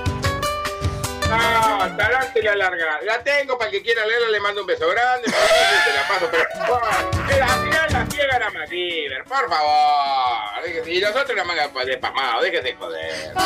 No, 1.31 1.97
tarántula 1.97 2.55
larga. 2.55 3.01
La 3.03 3.23
tengo 3.25 3.57
para 3.57 3.71
el 3.71 3.77
que 3.77 3.83
quiera 3.83 4.05
leerla, 4.05 4.29
le 4.29 4.41
mando 4.41 4.61
un 4.61 4.67
beso 4.67 4.87
grande. 4.91 5.27
la 5.29 6.09
paso, 6.09 6.29
pero. 6.31 6.45
Bueno, 6.69 7.45
al 7.45 7.65
final 7.65 7.93
la 7.93 8.07
ciega 8.07 8.37
era 8.37 8.51
MacGyver, 8.51 9.25
por 9.25 9.49
favor. 9.49 10.87
Y 10.87 11.01
nosotros 11.01 11.35
la 11.37 11.45
manga 11.45 11.69
de 11.69 11.99
pasmado, 11.99 12.43
déjese 12.43 12.63
de 12.63 12.75
joder. 12.77 13.33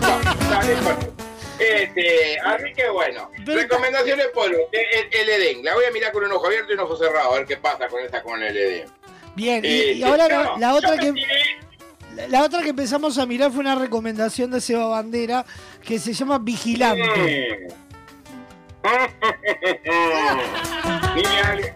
Bueno, 0.00 0.50
dale, 0.50 0.74
bueno. 0.76 1.27
Este, 1.58 2.38
así 2.40 2.72
que 2.74 2.88
bueno, 2.90 3.30
recomendaciones 3.44 4.26
por 4.28 4.46
el, 4.46 4.60
el- 4.72 5.28
Edén. 5.28 5.64
La 5.64 5.74
voy 5.74 5.84
a 5.86 5.90
mirar 5.90 6.12
con 6.12 6.24
un 6.24 6.32
ojo 6.32 6.46
abierto 6.46 6.70
y 6.72 6.74
un 6.74 6.80
ojo 6.80 6.96
cerrado, 6.96 7.32
a 7.32 7.38
ver 7.38 7.46
qué 7.46 7.56
pasa 7.56 7.88
con 7.88 8.02
esta 8.02 8.22
con 8.22 8.42
el 8.42 8.56
Edén. 8.56 8.88
Bien, 9.34 9.64
y, 9.64 9.68
Eh, 9.68 9.92
y 9.94 10.02
ahora 10.02 10.28
la, 10.28 10.42
no, 10.44 10.58
la 10.58 10.74
otra 10.74 10.96
que 10.98 11.12
la, 12.16 12.28
la 12.28 12.42
otra 12.44 12.62
que 12.62 12.70
empezamos 12.70 13.18
a 13.18 13.26
mirar 13.26 13.50
fue 13.50 13.60
una 13.60 13.74
recomendación 13.76 14.50
de 14.50 14.60
Seba 14.60 14.86
Bandera 14.86 15.44
que 15.84 15.98
se 15.98 16.12
llama 16.12 16.38
Vigilante. 16.38 17.68
ni 21.14 21.22
me 21.22 21.40
hable, 21.42 21.74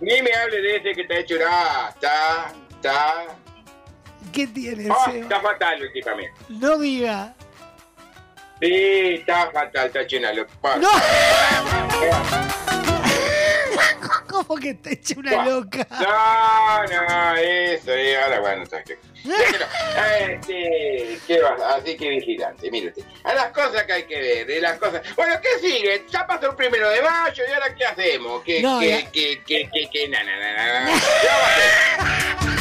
ni 0.00 0.22
me 0.22 0.32
hable 0.34 0.60
de 0.62 0.76
ese 0.76 0.92
que 0.94 1.02
está 1.02 1.18
hecho 1.18 1.36
una. 1.36 1.88
Está, 1.90 2.52
está. 2.70 3.26
¿Qué 4.32 4.46
tiene 4.46 4.88
Ah, 4.90 5.04
Seba? 5.10 5.18
está 5.18 5.40
fatal 5.40 5.82
últimamente. 5.82 6.32
No 6.48 6.78
diga. 6.78 7.34
Sí, 8.60 9.14
está 9.20 9.50
fatal, 9.50 9.86
está 9.86 10.00
hecho 10.02 10.18
una 10.18 10.32
loca. 10.32 10.76
¡No! 10.76 10.90
¿Cómo 14.28 14.56
que 14.56 14.74
te 14.74 14.94
echa 14.94 15.14
una 15.18 15.44
loca? 15.44 15.86
No, 15.90 16.84
no, 16.86 17.36
eso, 17.36 17.92
eh, 17.92 18.16
ahora 18.22 18.40
bueno, 18.40 18.66
¿sabes 18.66 18.84
qué? 18.86 18.98
Este, 20.30 21.18
¿qué 21.26 21.40
vas? 21.40 21.60
Así 21.60 21.96
que 21.96 22.08
vigilante, 22.08 22.68
usted. 22.68 23.04
A 23.24 23.34
las 23.34 23.52
cosas 23.52 23.82
que 23.84 23.92
hay 23.92 24.02
que 24.04 24.18
ver, 24.20 24.46
de 24.46 24.60
las 24.60 24.78
cosas. 24.78 25.02
Bueno, 25.16 25.34
¿qué 25.42 25.58
sigue? 25.66 26.04
Ya 26.10 26.26
pasó 26.26 26.50
el 26.50 26.56
primero 26.56 26.88
de 26.88 27.02
mayo 27.02 27.42
y 27.48 27.52
ahora 27.52 27.74
¿qué 27.74 27.84
hacemos? 27.84 28.42
¿Qué, 28.42 28.62
No, 28.62 28.80
qué, 28.80 28.88
ya. 28.88 29.10
qué, 29.10 29.42
qué, 29.46 29.68
qué, 29.72 29.88
qué, 29.92 30.08
na, 30.08 30.22
na, 30.22 30.38
na, 30.38 30.54
na, 30.54 30.80
na? 30.80 30.86
¿Qué 31.20 31.26
vamos 31.26 31.42
a 31.42 32.46
hacer? 32.46 32.59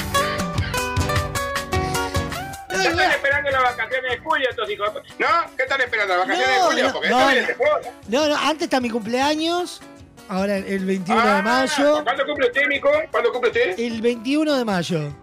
¿Qué 2.81 2.87
están 2.89 3.11
esperando 3.11 3.51
las 3.51 3.61
vacaciones 3.63 4.11
de 4.11 4.17
julio 4.19 4.49
estos 4.49 4.69
hijos? 4.69 4.93
de 4.93 5.01
¿No? 5.19 5.27
¿Qué 5.57 5.63
están 5.63 5.81
esperando 5.81 6.17
las 6.17 6.27
vacaciones 6.27 6.55
de 6.55 6.61
julio? 6.61 6.89
Porque 6.93 7.09
no, 7.09 7.29
esto 7.29 7.53
no. 7.57 7.79
de. 7.79 7.91
No, 8.07 8.27
no, 8.27 8.35
antes 8.37 8.63
está 8.63 8.79
mi 8.79 8.89
cumpleaños. 8.89 9.81
Ahora 10.27 10.57
el 10.57 10.85
21 10.85 11.19
Ah, 11.23 11.35
de 11.37 11.41
mayo. 11.41 12.03
¿Cuándo 12.03 12.25
cumple 12.25 12.47
usted, 12.47 12.61
Mico? 12.67 12.91
¿Cuándo 13.11 13.31
cumple 13.31 13.49
usted? 13.49 13.79
El 13.79 14.01
21 14.01 14.57
de 14.57 14.65
mayo. 14.65 15.15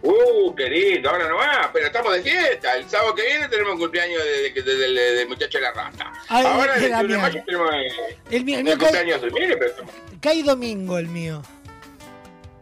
Uh, 0.00 0.54
qué 0.54 0.68
lindo, 0.70 1.10
ahora 1.10 1.28
no 1.28 1.36
va, 1.38 1.70
pero 1.72 1.86
estamos 1.86 2.12
de 2.12 2.22
fiesta. 2.22 2.76
El 2.76 2.88
sábado 2.88 3.14
que 3.16 3.22
viene 3.22 3.48
tenemos 3.48 3.72
un 3.72 3.80
cumpleaños 3.80 4.22
de- 4.22 4.52
de- 4.52 4.62
de- 4.62 4.76
del 4.76 4.94
del 4.94 5.28
muchacho 5.28 5.58
de 5.58 5.62
la 5.64 5.72
rata. 5.72 6.12
Ay, 6.28 6.46
ahora 6.46 6.74
de 6.78 6.84
el 6.84 6.90
la 6.92 6.98
21 7.02 7.14
de 7.16 7.28
mayo 7.32 7.44
tenemos 7.44 7.70
eh, 7.74 8.16
El 8.30 8.44
mío, 8.44 8.54
el 8.54 8.58
el 8.60 8.64
mío 8.64 8.78
cae, 8.78 8.88
cumpleaños 8.90 9.22
de 9.22 9.30
mire, 9.32 9.56
pero 9.56 9.70
estamos- 9.70 9.92
cae 10.20 10.42
domingo 10.44 10.98
el 10.98 11.08
mío. 11.08 11.42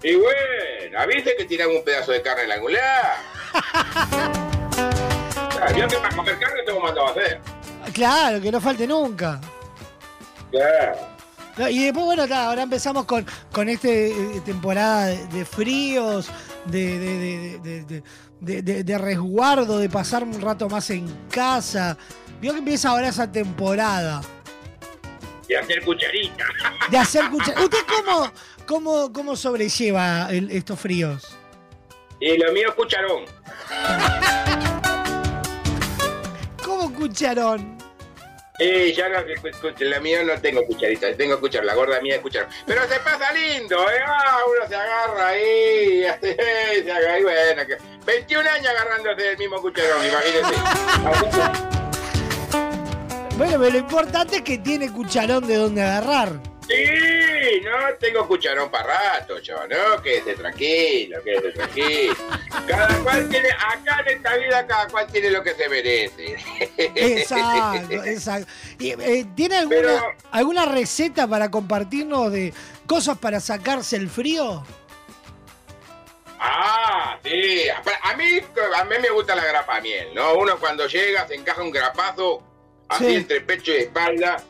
Y 0.02 0.14
bueno, 0.14 0.98
avise 0.98 1.36
que 1.36 1.44
tiran 1.44 1.68
un 1.70 1.84
pedazo 1.84 2.12
de 2.12 2.22
carne 2.22 2.44
en 2.44 2.52
algún 2.52 2.72
lado. 2.72 3.08
Ah, 5.60 5.72
Yo 5.76 5.88
que 5.88 5.96
para 5.96 6.14
comer 6.16 6.38
carne 6.38 6.62
tengo 6.64 6.80
mandado 6.80 7.06
a 7.08 7.10
hacer. 7.10 7.40
Claro, 7.92 8.40
que 8.40 8.50
no 8.52 8.60
falte 8.60 8.86
nunca. 8.86 9.40
Claro. 10.50 10.96
No, 11.56 11.68
y 11.68 11.84
después, 11.84 12.04
bueno, 12.04 12.24
ahora 12.34 12.62
empezamos 12.62 13.06
con, 13.06 13.26
con 13.50 13.68
esta 13.68 13.88
temporada 14.44 15.06
de, 15.06 15.26
de 15.28 15.44
fríos, 15.44 16.28
de, 16.66 16.98
de, 16.98 17.18
de- 17.18 17.58
de- 17.58 17.84
de- 17.84 18.02
de- 18.40 18.62
de- 18.62 18.84
de 18.84 18.98
resguardo, 18.98 19.78
de 19.78 19.88
pasar 19.88 20.22
un 20.22 20.38
rato 20.40 20.68
más 20.68 20.90
en 20.90 21.08
casa. 21.30 21.96
Vio 22.40 22.52
que 22.52 22.58
empieza 22.58 22.90
ahora 22.90 23.08
esa 23.08 23.32
temporada 23.32 24.20
Y 25.48 25.54
hacer 25.54 25.82
cucharita. 25.82 26.44
de 26.90 26.98
hacer 26.98 27.30
cuchara. 27.30 27.62
¿Usted 27.62 27.78
cómo, 27.88 28.30
cómo, 28.66 29.12
cómo 29.12 29.34
sobrelleva 29.36 30.28
el- 30.30 30.50
estos 30.50 30.78
fríos? 30.78 31.38
Y 32.20 32.36
lo 32.36 32.52
mío 32.52 32.68
es 32.68 32.74
cucharón. 32.74 33.24
¿Cómo 36.64 36.92
cucharón? 36.92 37.76
Y 38.58 38.94
ya 38.94 39.08
no, 39.10 39.18
la 39.80 40.00
mía 40.00 40.22
no 40.24 40.32
tengo 40.40 40.64
cucharita, 40.64 41.14
tengo 41.14 41.38
cuchar, 41.38 41.62
la 41.64 41.74
gorda 41.74 42.00
mía 42.00 42.14
es 42.16 42.22
cucharón. 42.22 42.48
Pero 42.66 42.88
se 42.88 42.98
pasa 43.00 43.30
lindo, 43.32 43.76
¿eh? 43.90 44.00
Ah, 44.06 44.38
uno 44.48 44.66
se 44.68 44.74
agarra 44.74 45.28
ahí, 45.28 46.02
se 46.82 46.90
agarra 46.92 47.12
ahí, 47.14 47.22
bueno, 47.22 47.66
que 47.66 47.76
21 48.06 48.48
años 48.50 48.68
agarrándose 48.68 49.22
del 49.22 49.36
mismo 49.38 49.60
cucharón, 49.60 50.00
que- 50.00 50.10
Bueno, 53.36 53.58
pero 53.58 53.70
lo 53.70 53.78
importante 53.78 54.36
es 54.36 54.42
que 54.42 54.56
tiene 54.56 54.90
cucharón 54.90 55.46
de 55.46 55.56
donde 55.56 55.82
agarrar. 55.82 56.40
Sí, 56.68 57.60
no 57.64 57.94
tengo 58.00 58.26
cucharón 58.26 58.70
para 58.70 59.12
rato, 59.12 59.38
yo, 59.38 59.56
¿no? 59.68 60.02
Quédese 60.02 60.34
tranquilo, 60.34 61.18
quédese 61.22 61.52
tranquilo. 61.52 62.16
Cada 62.66 62.98
cual 63.04 63.28
tiene, 63.28 63.50
acá 63.50 64.02
en 64.06 64.16
esta 64.16 64.36
vida 64.36 64.66
cada 64.66 64.88
cual 64.88 65.06
tiene 65.06 65.30
lo 65.30 65.42
que 65.44 65.54
se 65.54 65.68
merece. 65.68 66.36
Exacto, 66.76 67.94
exacto. 68.04 68.52
Y, 68.80 68.90
eh, 69.00 69.26
¿Tiene 69.36 69.58
alguna, 69.58 69.76
Pero- 69.80 70.12
alguna 70.32 70.66
receta 70.66 71.28
para 71.28 71.50
compartirnos 71.50 72.32
de 72.32 72.52
cosas 72.86 73.16
para 73.18 73.38
sacarse 73.38 73.94
el 73.96 74.08
frío? 74.10 74.64
Ah, 76.38 77.18
sí. 77.24 77.62
A 78.02 78.16
mí, 78.16 78.40
a 78.74 78.84
mí 78.84 78.94
me 79.00 79.10
gusta 79.10 79.34
la 79.34 79.44
grapa 79.44 79.80
miel, 79.80 80.08
¿no? 80.14 80.34
Uno 80.34 80.58
cuando 80.58 80.86
llega 80.86 81.26
se 81.26 81.34
encaja 81.34 81.62
un 81.62 81.70
grapazo 81.70 82.42
así 82.88 83.06
Sí. 83.06 83.14
entre 83.14 83.40
pecho 83.40 83.72
y 83.72 83.76
espalda. 83.76 84.42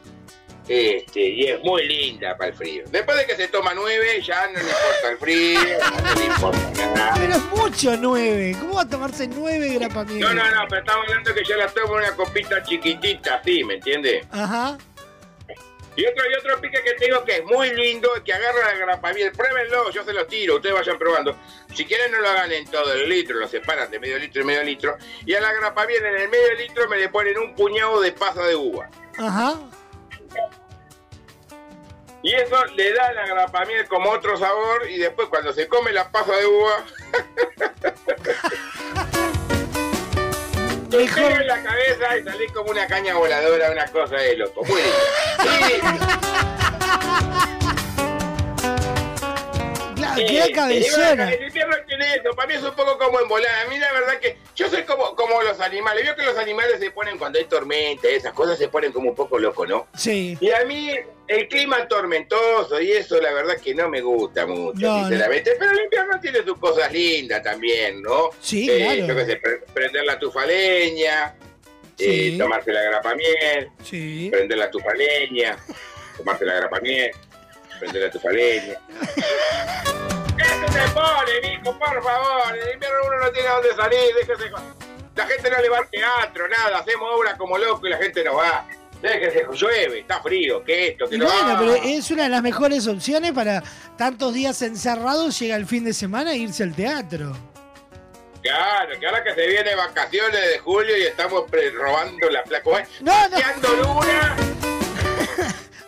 Este, 0.69 1.21
y 1.21 1.47
es 1.47 1.63
muy 1.63 1.87
linda 1.87 2.37
para 2.37 2.51
el 2.51 2.57
frío. 2.57 2.85
Después 2.89 3.17
de 3.19 3.27
que 3.27 3.37
se 3.37 3.49
toma 3.49 3.73
nueve, 3.75 4.21
ya 4.21 4.49
no 4.49 4.55
le 4.55 4.65
importa 4.65 5.11
el 5.11 5.19
frío, 5.19 5.61
no 6.03 6.15
le 6.21 6.27
importa 6.27 6.87
nada. 6.95 7.15
Pero 7.17 7.33
es 7.35 7.45
mucho 7.45 7.97
nueve. 7.97 8.57
¿Cómo 8.59 8.75
va 8.75 8.83
a 8.83 8.89
tomarse 8.89 9.29
nueve 9.29 9.69
grapamiel? 9.79 10.21
No, 10.21 10.35
no, 10.35 10.51
no, 10.51 10.67
pero 10.69 10.81
estamos 10.81 11.07
hablando 11.07 11.35
que 11.35 11.45
yo 11.45 11.57
la 11.57 11.69
tomo 11.69 11.99
en 11.99 12.05
una 12.05 12.17
copita 12.17 12.63
chiquitita, 12.63 13.37
así, 13.37 13.63
¿me 13.63 13.75
entiendes? 13.75 14.27
Ajá. 14.33 14.77
Y 15.99 16.05
otro, 16.05 16.25
y 16.31 16.35
otro 16.35 16.61
pique 16.61 16.83
que 16.83 16.93
tengo 16.95 17.25
que 17.25 17.37
es 17.37 17.45
muy 17.45 17.73
lindo, 17.73 18.11
que 18.23 18.33
agarra 18.33 18.67
la 18.67 18.75
grapamiel. 18.75 19.33
Pruébenlo, 19.33 19.91
yo 19.91 20.05
se 20.05 20.13
los 20.13 20.27
tiro, 20.29 20.57
ustedes 20.57 20.75
vayan 20.75 20.99
probando. 20.99 21.35
Si 21.75 21.87
quieren 21.87 22.13
no 22.13 22.21
lo 22.21 22.29
hagan 22.29 22.53
en 22.53 22.67
todo 22.67 22.93
el 22.93 23.09
litro, 23.09 23.39
lo 23.39 23.49
separan 23.49 23.91
de 23.91 23.99
medio 23.99 24.19
litro 24.19 24.43
y 24.43 24.45
medio 24.45 24.63
litro. 24.63 24.99
Y 25.25 25.33
a 25.33 25.41
la 25.41 25.55
grapamiel 25.55 26.05
en 26.05 26.17
el 26.23 26.29
medio 26.29 26.55
litro 26.59 26.87
me 26.89 26.99
le 26.99 27.09
ponen 27.09 27.39
un 27.39 27.55
puñado 27.55 28.01
de 28.03 28.13
pasa 28.13 28.43
de 28.43 28.57
uva. 28.57 28.91
Ajá. 29.17 29.55
Y 32.23 32.35
eso 32.35 32.65
le 32.75 32.93
da 32.93 33.07
a 33.07 33.13
la 33.13 33.27
grapamiel 33.27 33.87
como 33.87 34.11
otro 34.11 34.37
sabor 34.37 34.91
y 34.91 34.99
después 34.99 35.29
cuando 35.29 35.53
se 35.53 35.69
come 35.69 35.93
la 35.93 36.11
pasa 36.11 36.35
de 36.35 36.47
uva... 36.47 36.85
Te 40.91 41.03
en 41.03 41.47
la 41.47 41.63
cabeza 41.63 42.17
y 42.17 42.25
salís 42.25 42.51
como 42.53 42.71
una 42.71 42.87
caña 42.87 43.15
voladora, 43.15 43.71
una 43.71 43.87
cosa 43.89 44.17
de 44.17 44.37
loco. 44.37 44.65
Muy 44.65 44.81
Claro, 50.17 50.71
Eh, 50.71 50.79
eh, 50.79 50.91
bueno, 50.97 51.23
El 51.29 51.43
invierno 51.47 51.77
tiene 51.87 52.15
eso, 52.15 52.31
para 52.35 52.49
mí 52.49 52.55
es 52.55 52.63
un 52.63 52.75
poco 52.75 52.99
como 52.99 53.21
en 53.21 53.29
volar. 53.29 53.67
A 53.67 53.69
mí 53.69 53.79
la 53.79 53.93
verdad 53.93 54.19
que 54.21 54.37
yo 54.55 54.69
soy 54.69 54.83
como, 54.85 55.15
como 55.15 55.43
los 55.43 55.61
animales. 55.61 56.05
Veo 56.05 56.17
que 56.17 56.23
los 56.25 56.37
animales 56.39 56.79
se 56.81 56.91
ponen 56.91 57.19
cuando 57.19 57.39
hay 57.39 57.45
tormenta, 57.47 58.09
esas 58.09 58.33
cosas 58.33 58.59
se 58.59 58.69
ponen 58.69 58.93
como 58.93 59.11
un 59.11 59.15
poco 59.17 59.39
locos, 59.39 59.69
¿no? 59.69 59.87
Sí. 59.97 60.37
Y 60.41 60.51
a 60.51 60.65
mí 60.65 60.91
el 61.29 61.49
clima 61.49 61.87
tormentoso 61.89 62.81
y 62.81 62.93
eso 62.93 63.21
la 63.21 63.33
verdad 63.33 63.57
que 63.63 63.75
no 63.75 63.89
me 63.89 64.01
gusta 64.01 64.47
mucho, 64.47 64.79
No, 64.87 65.01
sinceramente. 65.01 65.53
Pero 65.59 65.73
el 65.73 65.81
invierno 65.85 66.21
tiene 66.21 66.39
sus 66.45 66.59
cosas 66.59 66.93
lindas 66.93 67.43
también, 67.43 68.01
¿no? 68.03 68.31
Sí, 68.41 68.69
Eh, 68.71 68.77
claro. 68.79 69.07
Yo 69.07 69.17
qué 69.17 69.27
sé, 69.27 69.37
pre- 69.37 69.59
prender 69.75 70.05
la 70.05 70.19
tufaleña, 70.19 71.35
Sí. 71.99 72.37
tomarse 72.39 72.73
la 72.73 72.83
grapamiel, 72.83 73.71
Sí. 73.83 74.29
prender 74.31 74.59
la 74.59 74.71
tufaleña, 74.71 75.57
tomarse 76.17 76.45
la 76.45 76.55
grapamiel, 76.55 77.11
prender 77.79 78.03
la 78.03 78.11
tufaleña. 78.11 78.75
Eso 80.39 80.73
se 80.73 80.89
pone, 80.93 81.41
mijo, 81.59 81.79
por 81.79 82.03
favor. 82.03 82.57
En 82.57 82.63
el 82.69 82.75
invierno 82.75 82.99
uno 83.07 83.19
no 83.25 83.31
tiene 83.33 83.49
a 83.49 83.53
dónde 83.53 83.75
salir, 83.75 84.15
déjese. 84.19 84.51
La 85.15 85.27
gente 85.27 85.51
no 85.51 85.61
le 85.63 85.69
va 85.69 85.79
al 85.79 85.89
teatro, 85.89 86.49
nada. 86.49 86.79
Hacemos 86.79 87.09
obras 87.17 87.35
como 87.37 87.57
loco 87.59 87.87
y 87.87 87.91
la 87.91 87.97
gente 87.99 88.23
no 88.25 88.35
va. 88.37 88.67
Déjese, 89.01 89.47
llueve, 89.53 90.01
está 90.01 90.21
frío, 90.23 90.65
que 90.65 90.89
esto, 90.89 91.09
que 91.09 91.17
Y 91.17 91.19
no 91.19 91.27
bueno, 91.27 91.49
va. 91.55 91.59
pero 91.59 91.75
es 91.75 92.11
una 92.11 92.25
de 92.25 92.29
las 92.31 92.43
mejores 92.43 92.87
opciones 92.89 93.33
para 93.33 93.63
tantos 93.97 94.33
días 94.35 94.61
encerrados, 94.63 95.39
llega 95.39 95.57
el 95.57 95.67
fin 95.67 95.85
de 95.85 95.93
semana 95.93 96.33
e 96.33 96.37
irse 96.39 96.63
al 96.63 96.75
teatro. 96.75 97.33
Claro, 98.43 98.99
que 98.99 99.07
ahora 99.07 99.25
que 99.25 99.35
se 99.35 99.47
viene 99.47 99.75
vacaciones 99.75 100.41
de 100.51 100.59
julio 100.61 100.97
y 100.97 101.03
estamos 101.03 101.45
robando 101.75 102.31
la 102.31 102.43
placa. 102.45 102.87
No, 103.01 103.29
no. 103.29 103.39
Luna. 104.01 104.37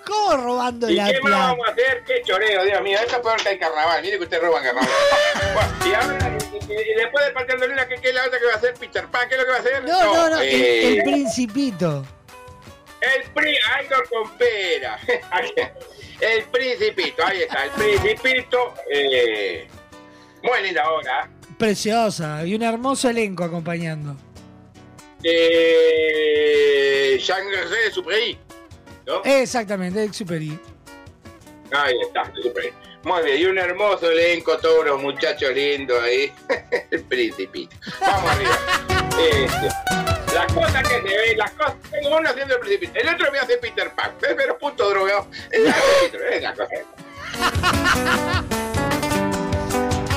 ¿Cómo 0.09 0.37
robando 0.39 0.89
¿Y 0.91 0.95
la 0.95 1.13
qué 1.13 1.21
más 1.21 1.33
vamos 1.33 1.69
a 1.69 1.71
hacer? 1.73 2.03
¡Qué 2.07 2.23
choreo, 2.25 2.65
Dios 2.65 2.81
mío! 2.83 2.99
Esto 3.01 3.17
es 3.17 3.23
peor 3.23 3.43
que 3.43 3.51
el 3.51 3.59
carnaval. 3.59 4.03
Mire 4.03 4.17
que 4.17 4.25
usted 4.25 4.41
roba 4.41 4.59
en 4.59 4.65
carnaval. 4.65 4.89
Bueno, 5.55 5.71
y 5.87 5.95
ahora, 5.95 6.39
y, 6.53 6.57
y- 6.57 6.91
y 6.91 6.95
después 6.95 7.25
de 7.61 7.69
luna, 7.69 7.87
¿qué, 7.89 7.95
¿qué 7.97 8.09
es 8.09 8.15
la 8.15 8.25
otra 8.27 8.39
que 8.39 8.47
va 8.47 8.53
a 8.53 8.57
hacer 8.57 8.75
Peter 8.75 9.07
Pan? 9.09 9.29
¿Qué 9.29 9.35
es 9.35 9.41
lo 9.41 9.45
que 9.47 9.51
va 9.51 9.57
a 9.57 9.61
hacer? 9.61 9.85
No, 9.85 10.05
no, 10.15 10.31
no, 10.31 10.41
el, 10.41 10.49
eh, 10.49 10.97
el 10.99 11.03
principito. 11.05 12.05
El 13.01 13.31
pri, 13.33 13.57
algo 13.77 13.97
con 14.11 14.37
pera. 14.39 14.99
El 16.21 16.43
principito, 16.47 17.25
ahí 17.25 17.43
está, 17.43 17.65
el 17.67 17.71
principito. 17.71 18.75
Eh, 18.93 19.69
muy 20.43 20.63
linda 20.65 20.91
obra. 20.91 21.31
Preciosa. 21.57 22.45
Y 22.45 22.57
un 22.57 22.63
hermoso 22.63 23.09
elenco 23.09 23.45
acompañando. 23.45 24.17
Eh, 25.23 27.19
Jean-José 27.21 27.77
de 27.85 27.91
Superi. 27.93 28.39
¿No? 29.09 29.23
Exactamente, 29.25 30.05
ex 30.05 30.19
superi. 30.19 30.61
Ahí 31.73 31.95
está, 32.01 32.25
de 32.25 32.43
Superi. 32.43 32.73
Muy 33.05 33.23
bien, 33.23 33.41
y 33.41 33.45
un 33.47 33.59
hermoso 33.59 34.11
elenco, 34.11 34.59
todos 34.59 34.85
los 34.85 35.01
muchachos 35.01 35.51
lindos 35.55 36.03
ahí. 36.03 36.33
el 36.91 37.03
principito. 37.05 37.77
Vamos 38.01 38.31
arriba. 38.31 38.59
Este, 39.19 39.69
las 40.33 40.53
cosas 40.53 40.83
que 40.89 40.95
se 40.95 41.17
ven, 41.17 41.39
las 41.39 41.51
cosas. 41.51 41.75
Tengo 41.91 42.17
uno 42.19 42.29
haciendo 42.29 42.55
el 42.55 42.61
principito. 42.61 42.93
El 42.95 43.09
otro 43.09 43.33
me 43.33 43.41
hace 43.41 43.57
Peter 43.57 43.91
Pan. 43.93 44.13
Pero 44.21 44.57
punto 44.57 44.89
drogado. 44.91 45.27
Es 45.51 45.61
la 45.61 45.73
cosa, 45.73 46.29
es 46.31 46.43
la 46.43 46.55
cosa. 46.55 46.75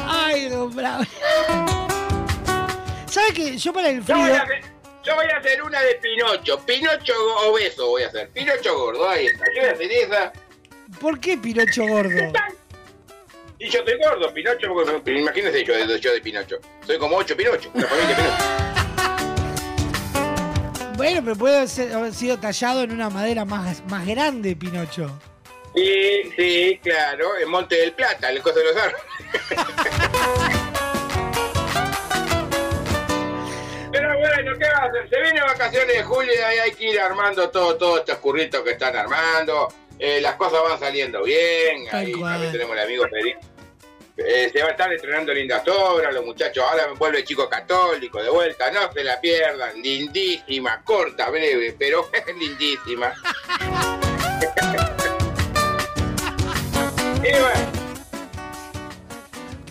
Ay, 0.06 0.50
don 0.50 0.76
Bravo. 0.76 1.04
¿Sabe 3.08 3.34
qué? 3.34 3.58
Yo 3.58 3.74
para 3.74 3.90
el 3.90 4.04
frío. 4.04 4.36
Yo 5.04 5.16
voy 5.16 5.26
a 5.34 5.38
hacer 5.38 5.62
una 5.64 5.82
de 5.82 5.96
Pinocho. 5.96 6.60
Pinocho 6.66 7.14
obeso 7.48 7.88
voy 7.88 8.04
a 8.04 8.08
hacer. 8.08 8.30
Pinocho 8.30 8.78
gordo, 8.78 9.10
ahí 9.10 9.26
está. 9.28 9.46
Yo 9.56 9.62
voy 9.62 9.70
a 9.70 9.74
hacer 9.74 9.92
esa. 9.92 10.34
¿Por 11.00 11.20
qué 11.20 11.38
Pinocho 11.38 11.86
gordo? 11.88 12.32
Y 13.60 13.70
yo 13.70 13.80
estoy 13.80 13.98
gordo, 14.00 14.34
Pinocho. 14.34 14.68
porque- 14.74 15.12
Imagínense 15.20 15.64
yo, 15.64 15.74
de- 15.88 16.00
yo 16.00 16.14
de 16.14 16.22
Pinocho. 16.22 16.58
Soy 16.86 16.98
como 16.98 17.18
ocho 17.18 17.36
Pinocho. 17.38 17.70
Una 17.74 17.88
familia 17.88 18.16
Pinocho. 18.16 18.36
Bueno, 20.98 21.22
pero 21.24 21.36
puede 21.36 21.68
ser- 21.68 21.94
haber 21.94 22.14
sido 22.14 22.38
tallado 22.38 22.84
en 22.84 22.92
una 22.92 23.10
madera 23.10 23.44
más, 23.44 23.82
más 23.90 24.06
grande, 24.06 24.56
Pinocho. 24.56 25.10
Sí, 25.74 26.32
sí, 26.38 26.80
claro. 26.84 27.38
En 27.38 27.50
Monte 27.50 27.76
del 27.76 27.94
Plata, 27.94 28.30
el 28.30 28.40
coso 28.44 28.60
de 28.60 28.66
los 28.66 28.76
árboles. 28.76 29.02
Pero 34.12 34.20
bueno, 34.20 34.58
¿qué 34.58 34.66
va 34.66 34.78
a 34.78 34.86
hacer? 34.86 35.10
Se 35.10 35.22
vienen 35.22 35.44
vacaciones 35.44 35.96
de 35.96 36.04
julio 36.04 36.34
y 36.34 36.38
ahí 36.38 36.58
hay 36.60 36.72
que 36.72 36.90
ir 36.90 37.00
armando 37.00 37.50
todo, 37.50 37.78
todos 37.78 38.00
estos 38.00 38.18
curritos 38.18 38.62
que 38.62 38.72
están 38.72 38.96
armando. 38.96 39.70
Eh, 39.98 40.20
las 40.20 40.36
cosas 40.36 40.62
van 40.64 40.80
saliendo 40.80 41.24
bien. 41.24 41.88
Ahí 41.92 42.12
también 42.12 42.52
tenemos 42.52 42.76
el 42.76 42.84
amigo 42.84 43.06
Federico. 43.08 43.40
Eh, 44.18 44.50
se 44.52 44.62
va 44.62 44.68
a 44.68 44.72
estar 44.72 44.92
estrenando 44.92 45.34
lindas 45.34 45.66
obras, 45.68 46.14
los 46.14 46.26
muchachos. 46.26 46.64
Ahora 46.64 46.88
vuelve 46.98 47.24
Chico 47.24 47.48
Católico 47.48 48.22
de 48.22 48.30
vuelta, 48.30 48.70
no 48.72 48.92
se 48.92 49.04
la 49.04 49.22
pierdan. 49.22 49.82
Lindísima, 49.82 50.84
corta, 50.84 51.30
breve, 51.30 51.76
pero 51.78 52.10
lindísima. 52.38 53.14
y 57.18 57.32
bueno, 57.32 57.81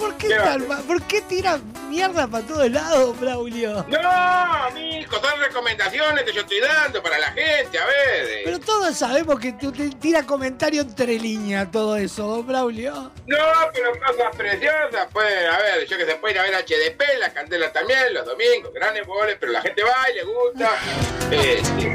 ¿Por 0.01 0.17
qué, 0.17 0.29
¿Qué 0.29 0.37
va 0.39 0.43
a 0.43 0.47
tal 0.47 0.67
ma- 0.67 0.79
¿Por 0.79 1.03
qué 1.03 1.21
tira 1.23 1.59
mierda 1.89 2.27
para 2.27 2.45
todos 2.47 2.71
lados, 2.71 3.21
Braulio? 3.21 3.85
no, 3.89 4.71
mijo, 4.75 5.17
son 5.21 5.41
recomendaciones 5.41 6.25
que 6.25 6.33
yo 6.33 6.41
estoy 6.41 6.61
dando 6.61 7.03
para 7.03 7.19
la 7.19 7.27
gente, 7.33 7.79
a 7.79 7.85
ver. 7.85 8.25
eh. 8.29 8.43
Pero 8.45 8.59
todos 8.61 8.97
sabemos 8.97 9.39
que 9.39 9.53
tú 9.53 9.71
te 9.71 9.91
tira 9.91 10.23
comentario 10.25 10.81
entre 10.83 11.19
líneas 11.19 11.71
todo 11.71 11.97
eso, 11.97 12.27
don 12.27 12.47
Braulio. 12.47 13.13
No, 13.27 13.37
pero 13.75 13.91
cosas 14.01 14.35
preciosas, 14.37 15.07
pues, 15.13 15.27
a 15.47 15.59
ver, 15.59 15.87
yo 15.87 15.97
que 15.99 16.07
se 16.07 16.15
puede 16.17 16.35
ir 16.35 16.41
a 16.41 16.43
ver 16.45 16.55
HDP, 16.55 17.19
la 17.19 17.33
candela 17.33 17.71
también, 17.73 18.15
los 18.15 18.25
domingos, 18.25 18.73
grandes 18.73 19.07
goles, 19.07 19.37
pero 19.39 19.53
la 19.53 19.61
gente 19.61 19.83
va 19.85 20.11
y 20.11 20.15
le 20.15 20.25
gusta. 20.25 20.71
Eh, 21.33 21.63
sí. 21.79 21.89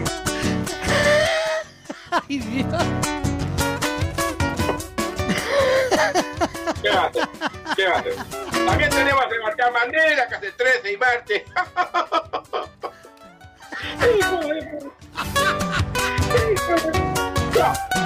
Ay, 2.11 2.38
Dios. 2.40 3.25
¿Qué 6.82 6.90
va? 6.90 7.12
¿Qué? 7.76 7.86
También 8.66 8.90
tenemos 8.90 9.26
a 9.26 9.30
Sebastián 9.30 9.74
Bandera, 9.74 10.28
que 10.28 10.36
hace 10.36 10.52
13 10.52 10.92
y 10.92 10.98
martes. 10.98 11.44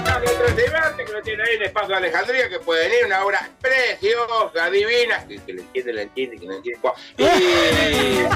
Hace 0.06 0.28
13 0.28 0.66
y 0.66 0.72
martes, 0.72 1.06
que 1.06 1.14
lo 1.14 1.22
tiene 1.22 1.44
ahí 1.44 1.56
en 1.56 1.64
Espacio 1.64 1.90
de 1.90 1.96
Alejandría, 1.96 2.50
que 2.50 2.60
pueden 2.60 2.91
ir, 2.91 3.06
una 3.06 3.24
obra 3.26 3.50
preciosa, 3.62 4.70
divina, 4.70 5.26
que, 5.28 5.38
que 5.44 5.54
le 5.54 5.62
entiende, 5.62 5.94
le 5.94 6.02
entiende, 6.04 6.38
que 6.38 6.46
no 6.46 6.54
entiende. 6.54 6.90
Y... 7.18 8.28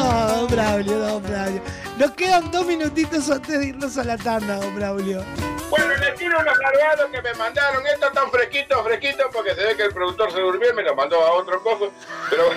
No, 0.08 0.28
don 0.28 0.48
Braulio, 0.48 1.00
don 1.00 1.22
Braulio. 1.24 1.62
Nos 1.98 2.12
quedan 2.12 2.50
dos 2.52 2.66
minutitos 2.66 3.30
antes 3.30 3.60
de 3.60 3.68
irnos 3.68 3.98
a 3.98 4.04
la 4.06 4.18
tanda, 4.18 4.56
don 4.58 4.74
Braulio. 4.76 5.22
Bueno, 5.70 5.88
les 6.00 6.16
tiro 6.16 6.40
unos 6.40 6.58
cargados 6.58 7.08
que 7.12 7.22
me 7.22 7.34
mandaron. 7.34 7.86
Estos 7.86 8.14
tan 8.14 8.32
fresquitos, 8.32 8.82
fresquitos, 8.84 9.26
porque 9.34 9.54
se 9.54 9.66
ve 9.66 9.76
que 9.76 9.84
el 9.84 9.94
productor 9.94 10.32
se 10.32 10.40
durmió 10.40 10.70
y 10.72 10.74
me 10.76 10.84
los 10.84 10.96
mandó 10.96 11.22
a 11.22 11.34
otro 11.34 11.62
coso. 11.62 11.92
Pero 12.30 12.44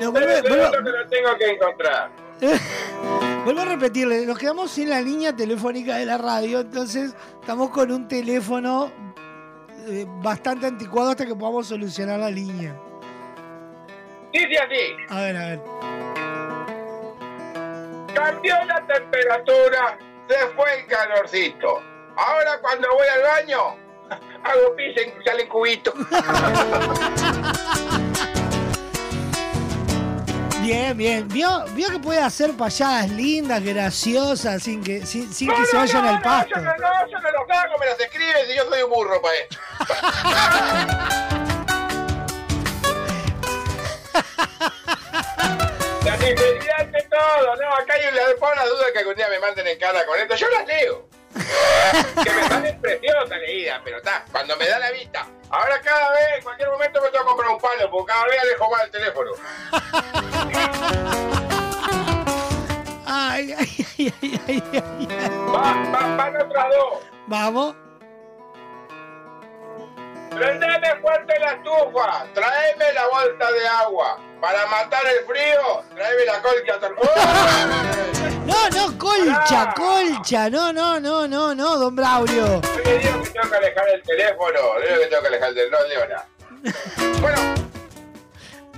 No, 0.00 0.12
vuelve- 0.12 0.42
vuelvo- 0.42 0.70
que 0.72 0.90
lo 0.90 1.06
tengo 1.08 1.36
que 1.38 1.50
encontrar. 1.50 2.10
Vuelvo 3.44 3.60
a 3.60 3.64
repetirle, 3.66 4.24
nos 4.26 4.38
quedamos 4.38 4.70
sin 4.70 4.88
la 4.88 5.00
línea 5.02 5.34
telefónica 5.36 5.96
de 5.96 6.06
la 6.06 6.16
radio, 6.16 6.60
entonces 6.60 7.14
estamos 7.40 7.68
con 7.68 7.92
un 7.92 8.08
teléfono 8.08 8.90
eh, 9.86 10.06
bastante 10.22 10.66
anticuado 10.66 11.10
hasta 11.10 11.26
que 11.26 11.34
podamos 11.34 11.66
solucionar 11.66 12.18
la 12.20 12.30
línea. 12.30 12.74
Dice 14.34 14.58
así. 14.58 14.96
A 15.10 15.20
ver, 15.20 15.36
a 15.36 15.46
ver. 15.46 15.60
Cambió 18.12 18.64
la 18.64 18.84
temperatura, 18.84 19.96
se 20.28 20.46
fue 20.56 20.80
el 20.80 20.86
calorcito. 20.86 21.80
Ahora 22.16 22.58
cuando 22.60 22.88
voy 22.94 23.06
al 23.06 23.22
baño, 23.22 23.76
hago 24.42 24.74
pis 24.76 24.96
y 24.96 25.24
sale 25.24 25.48
cubito. 25.48 25.94
Bien, 30.62 30.96
bien. 30.96 31.28
¿Vio, 31.28 31.66
vio 31.72 31.90
que 31.90 31.98
puede 31.98 32.20
hacer 32.20 32.56
payadas 32.56 33.10
lindas, 33.10 33.62
graciosas, 33.62 34.62
sin 34.62 34.82
que, 34.82 35.04
sin, 35.04 35.30
sin 35.30 35.50
que 35.50 35.66
se 35.66 35.76
vayan 35.76 36.06
al 36.06 36.22
pasto. 36.22 36.54
Yo 36.54 36.62
no, 36.62 36.74
no, 36.78 37.06
yo 37.06 37.18
no 37.20 37.32
los 37.32 37.50
hago, 37.50 37.78
me 37.78 37.84
las 37.84 38.00
escribes 38.00 38.48
y 38.50 38.56
yo 38.56 38.64
soy 38.70 38.82
un 38.82 38.90
burro 38.90 39.20
para 39.20 39.34
esto. 39.36 39.58
La 46.04 46.16
sinceridad 46.18 46.80
ante 46.80 47.02
todo, 47.02 47.56
no, 47.56 47.74
acá 47.74 47.94
hay 47.94 48.06
una, 48.06 48.20
por 48.38 48.54
la 48.56 48.64
duda 48.66 48.92
que 48.92 48.98
algún 48.98 49.14
día 49.14 49.26
me 49.28 49.38
manden 49.40 49.66
en 49.66 49.78
cara 49.78 50.04
con 50.06 50.18
esto, 50.18 50.34
yo 50.36 50.48
las 50.50 50.66
leo. 50.66 51.08
que 52.22 52.30
me 52.30 52.48
salen 52.48 52.80
preciosas 52.80 53.38
leídas, 53.38 53.80
pero 53.82 53.96
está, 53.96 54.24
cuando 54.30 54.56
me 54.56 54.68
da 54.68 54.78
la 54.78 54.92
vista. 54.92 55.26
Ahora 55.50 55.80
cada 55.80 56.12
vez, 56.12 56.38
en 56.38 56.44
cualquier 56.44 56.70
momento 56.70 57.00
me 57.00 57.10
tengo 57.10 57.24
que 57.24 57.28
comprar 57.28 57.50
un 57.50 57.60
palo, 57.60 57.90
porque 57.90 58.12
cada 58.12 58.24
vez 58.26 58.40
alejo 58.40 58.70
más 58.70 58.82
el 58.84 58.90
teléfono. 58.90 59.30
Ay, 63.06 63.52
ay, 63.56 63.86
ay, 63.98 64.14
ay, 64.22 64.40
ay, 64.48 64.62
ay. 64.72 64.82
Va, 65.52 65.74
va, 65.92 66.16
van 66.16 66.36
otras 66.40 66.66
dos. 66.70 67.00
Vamos. 67.26 67.74
Prendeme 70.34 70.96
fuerte 71.00 71.38
la 71.40 71.52
estufa, 71.52 72.26
tráeme 72.34 72.92
la 72.92 73.06
bolsa 73.08 73.52
de 73.52 73.66
agua. 73.68 74.18
Para 74.40 74.66
matar 74.66 75.02
el 75.06 75.24
frío, 75.26 75.82
tráeme 75.94 76.24
la 76.24 76.42
colcha. 76.42 76.78
No, 78.44 78.68
no, 78.68 78.98
colcha, 78.98 79.72
colcha. 79.74 80.50
No, 80.50 80.70
no, 80.70 81.00
no, 81.00 81.26
no, 81.26 81.54
no, 81.54 81.78
don 81.78 81.96
Braulio. 81.96 82.60
Yo 82.60 82.82
le 82.84 82.98
digo 82.98 83.22
que 83.22 83.30
tengo 83.30 83.48
que 83.50 83.56
alejar 83.56 83.88
el 83.88 84.02
teléfono, 84.02 84.78
le 84.80 84.86
digo 84.88 85.00
que 85.00 85.06
tengo 85.06 85.22
que 85.22 85.28
alejar 85.28 85.48
el 85.48 85.54
teléfono, 85.54 86.14
no. 86.14 87.20
Bueno, 87.20 87.54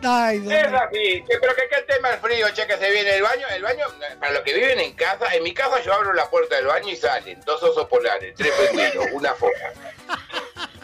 Ay, 0.04 0.38
don 0.38 0.52
es 0.52 0.66
así, 0.72 1.24
que- 1.28 1.38
pero 1.40 1.52
que 1.56 1.68
qué 1.68 1.82
tema 1.82 2.10
el 2.10 2.20
frío, 2.20 2.48
che, 2.50 2.64
que 2.66 2.76
se 2.76 2.90
viene 2.92 3.16
el 3.16 3.22
baño. 3.24 3.46
El 3.48 3.62
baño, 3.62 3.86
para 4.20 4.32
los 4.34 4.42
que 4.42 4.54
viven 4.54 4.78
en 4.78 4.92
casa, 4.94 5.34
en 5.34 5.42
mi 5.42 5.52
casa 5.52 5.80
yo 5.80 5.92
abro 5.94 6.12
la 6.12 6.30
puerta 6.30 6.54
del 6.56 6.66
baño 6.66 6.88
y 6.88 6.96
salen 6.96 7.40
dos 7.44 7.60
osos 7.64 7.86
polares, 7.88 8.34
tres 8.36 8.52
pingüinos, 8.52 9.06
una 9.14 9.34
foca. 9.34 9.72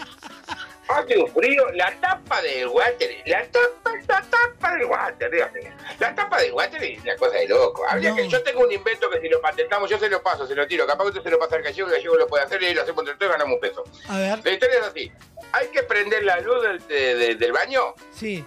Frío, 1.35 1.71
la 1.73 1.93
tapa 2.01 2.43
del 2.43 2.69
water, 2.69 3.11
la 3.27 3.45
tapa, 3.47 3.91
la 4.09 4.23
tapa 4.23 4.75
del 4.77 4.85
water, 4.87 5.31
mío. 5.31 5.71
La 5.99 6.15
tapa 6.15 6.41
del 6.41 6.53
water 6.53 6.83
es 6.83 7.01
una 7.03 7.17
cosa 7.17 7.37
de 7.37 7.49
loco. 7.49 7.85
Habría 7.89 8.15
que, 8.15 8.29
yo 8.29 8.43
tengo 8.43 8.61
un 8.61 8.73
invento 8.73 9.09
que 9.11 9.21
si 9.21 9.29
lo 9.29 9.41
patentamos, 9.41 9.89
yo 9.91 9.99
se 9.99 10.09
lo 10.09 10.23
paso, 10.23 10.47
se 10.47 10.55
lo 10.55 10.67
tiro. 10.67 10.87
Capaz 10.87 11.05
que 11.05 11.09
usted 11.11 11.23
se 11.23 11.31
lo 11.31 11.39
pasa 11.39 11.57
al 11.57 11.63
gallego, 11.63 11.89
el 11.89 11.95
gallego 11.95 12.17
lo 12.17 12.27
puede 12.27 12.45
hacer 12.45 12.63
y 12.63 12.75
lo 12.75 12.83
hacemos 12.83 13.01
entre 13.01 13.15
todos 13.17 13.31
y 13.31 13.33
ganamos 13.33 13.55
un 13.55 13.61
peso. 13.61 13.85
A 14.09 14.19
ver. 14.19 14.39
La 14.45 14.51
historia 14.53 14.79
es 14.81 14.87
así. 14.87 15.13
Hay 15.53 15.69
que 15.69 15.83
prender 15.83 16.25
la 16.25 16.41
luz 16.41 16.63
del, 16.63 16.87
de- 16.89 17.15
de- 17.15 17.35
del 17.37 17.53
baño 17.53 17.95
Sí. 18.13 18.45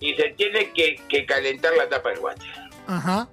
y 0.00 0.14
se 0.14 0.30
tiene 0.30 0.72
que, 0.72 0.96
que 1.08 1.26
calentar 1.26 1.72
la 1.74 1.88
tapa 1.88 2.10
del 2.10 2.18
water. 2.20 2.46
Ajá. 2.86 3.28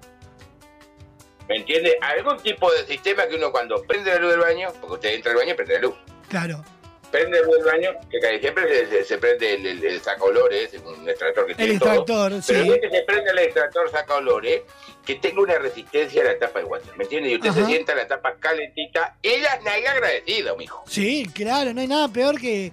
¿Me 1.48 1.56
entiende? 1.58 1.96
Algún 2.00 2.38
tipo 2.38 2.72
de 2.72 2.84
sistema 2.86 3.26
que 3.28 3.36
uno 3.36 3.52
cuando 3.52 3.80
prende 3.84 4.10
la 4.12 4.18
luz 4.18 4.30
del 4.32 4.40
baño, 4.40 4.72
porque 4.80 4.94
usted 4.94 5.14
entra 5.14 5.30
al 5.32 5.38
baño 5.38 5.52
y 5.52 5.54
prende 5.54 5.74
la 5.74 5.80
luz. 5.80 5.94
Claro. 6.28 6.64
Prende 7.10 7.38
del 7.40 7.64
baño, 7.64 7.90
que 8.10 8.18
casi 8.20 8.40
siempre 8.40 8.68
se, 8.68 8.86
se- 8.88 9.04
se 9.04 9.18
prende 9.18 9.54
el, 9.54 9.64
el, 9.66 9.84
el 9.84 10.00
sacaolores, 10.00 10.70
un 10.84 11.08
extractor 11.08 11.46
que 11.46 11.52
El 11.52 11.56
tiene 11.56 11.78
todo. 11.78 11.88
extractor, 11.90 12.32
Pero 12.46 12.62
sí. 12.64 12.68
vez 12.70 12.80
que 12.80 12.90
se 12.90 13.02
prende 13.04 13.30
el 13.30 13.38
extractor 13.38 13.90
sacaolores, 13.90 14.62
que 15.04 15.14
tenga 15.14 15.40
una 15.40 15.58
resistencia 15.58 16.22
a 16.22 16.24
la 16.26 16.38
tapa 16.38 16.58
del 16.58 16.66
water. 16.68 16.96
¿Me 16.96 17.04
entiende? 17.04 17.30
Y 17.30 17.36
usted 17.36 17.50
Ajá. 17.50 17.60
se 17.60 17.66
sienta 17.66 17.94
la 17.94 18.06
tapa 18.08 18.34
calentita 18.40 19.16
y 19.22 19.38
las 19.38 19.62
nalgas 19.62 19.94
agradecido, 19.94 20.56
mijo. 20.56 20.82
Sí, 20.88 21.26
claro, 21.32 21.72
no 21.72 21.80
hay 21.80 21.86
nada 21.86 22.08
peor 22.08 22.40
que 22.40 22.72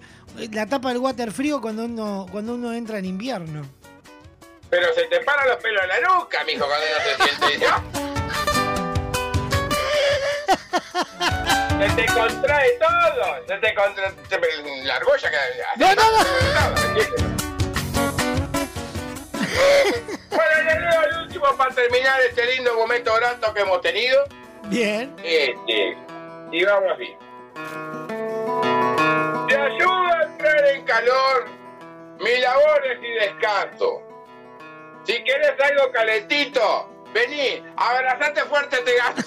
la 0.51 0.65
tapa 0.65 0.89
del 0.89 0.97
water 0.97 1.31
frío 1.31 1.61
cuando 1.61 1.85
uno, 1.85 2.25
cuando 2.31 2.55
uno 2.55 2.73
entra 2.73 2.97
en 2.97 3.05
invierno. 3.05 3.69
Pero 4.69 4.91
se 4.95 5.03
te 5.03 5.19
paran 5.19 5.47
los 5.47 5.57
pelos 5.57 5.83
en 5.83 5.89
la 5.89 5.99
nuca, 6.01 6.43
mijo, 6.45 6.65
cuando 6.65 6.85
uno 6.87 7.27
se 7.27 7.45
siente. 7.47 7.65
Se 11.79 11.89
te 11.95 12.05
contrae 12.05 12.69
todo, 12.79 13.47
se 13.47 13.57
te 13.57 13.73
contrae 13.73 14.13
la 14.83 14.95
argolla 14.95 15.29
que 15.29 15.37
No, 15.77 15.95
no, 15.95 16.03
Bueno, 20.29 20.63
le 20.65 20.79
leo 20.79 21.03
el 21.09 21.17
último 21.23 21.45
para 21.57 21.73
terminar 21.73 22.19
este 22.21 22.45
lindo 22.55 22.73
momento 22.75 23.13
grato 23.15 23.53
que 23.53 23.61
hemos 23.61 23.81
tenido. 23.81 24.23
Bien. 24.63 25.15
Este, 25.23 25.97
y 26.51 26.63
vamos 26.63 26.93
así. 26.93 27.15
Te 29.47 29.55
ayuda 29.55 30.19
a 30.19 30.23
entrar 30.23 30.65
en 30.67 30.85
calor 30.85 31.49
mi 32.19 32.39
labores 32.39 32.99
y 33.01 33.11
descanso. 33.13 34.01
Si 35.03 35.21
quieres 35.23 35.53
algo 35.59 35.91
calentito, 35.91 36.92
vení, 37.13 37.63
abrazate 37.77 38.41
fuerte 38.41 38.77
este 38.77 38.95
gato. 38.97 39.21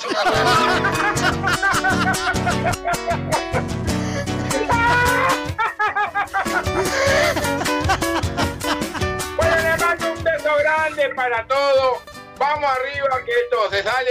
Bueno, 9.36 9.56
le 9.56 10.10
un 10.10 10.24
beso 10.24 10.56
grande 10.58 11.08
para 11.14 11.46
todos. 11.46 11.98
Vamos 12.38 12.70
arriba 12.70 13.24
que 13.24 13.32
esto 13.32 13.70
se 13.70 13.82
sale. 13.82 14.10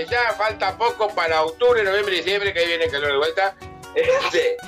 eh, 0.00 0.06
ya 0.10 0.32
falta 0.34 0.76
poco 0.76 1.08
para 1.14 1.42
octubre, 1.42 1.82
noviembre 1.82 2.16
diciembre, 2.16 2.52
que 2.52 2.58
ahí 2.60 2.66
viene 2.66 2.84
el 2.84 2.90
calor 2.90 3.12
de 3.12 3.18
vuelta. 3.18 3.54
Este, 3.96 4.58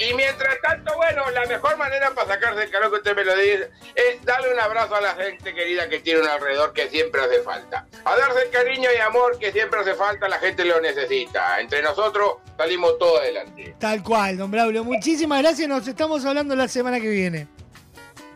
y, 0.00 0.10
y 0.10 0.14
mientras 0.14 0.60
tanto, 0.60 0.92
bueno, 0.96 1.30
la 1.30 1.46
mejor 1.46 1.76
manera 1.76 2.10
para 2.10 2.34
sacarse 2.34 2.64
el 2.64 2.70
calor 2.70 2.90
que 2.90 2.96
usted 2.96 3.14
me 3.14 3.24
lo 3.24 3.36
dice 3.36 3.70
es 3.94 4.24
darle 4.24 4.52
un 4.52 4.58
abrazo 4.58 4.96
a 4.96 5.00
la 5.00 5.14
gente 5.14 5.54
querida 5.54 5.88
que 5.88 6.00
tiene 6.00 6.22
un 6.22 6.26
alrededor 6.26 6.72
que 6.72 6.88
siempre 6.90 7.22
hace 7.22 7.42
falta. 7.42 7.86
A 8.04 8.16
darse 8.16 8.42
el 8.42 8.50
cariño 8.50 8.90
y 8.92 9.00
amor 9.00 9.38
que 9.38 9.52
siempre 9.52 9.80
hace 9.80 9.94
falta, 9.94 10.28
la 10.28 10.38
gente 10.38 10.64
lo 10.64 10.80
necesita. 10.80 11.60
Entre 11.60 11.80
nosotros 11.80 12.38
salimos 12.56 12.98
todos 12.98 13.20
adelante. 13.20 13.76
Tal 13.78 14.02
cual, 14.02 14.36
don 14.36 14.50
Braulio. 14.50 14.82
Muchísimas 14.82 15.42
gracias. 15.42 15.68
Nos 15.68 15.86
estamos 15.86 16.24
hablando 16.24 16.56
la 16.56 16.66
semana 16.66 16.98
que 16.98 17.08
viene. 17.08 17.46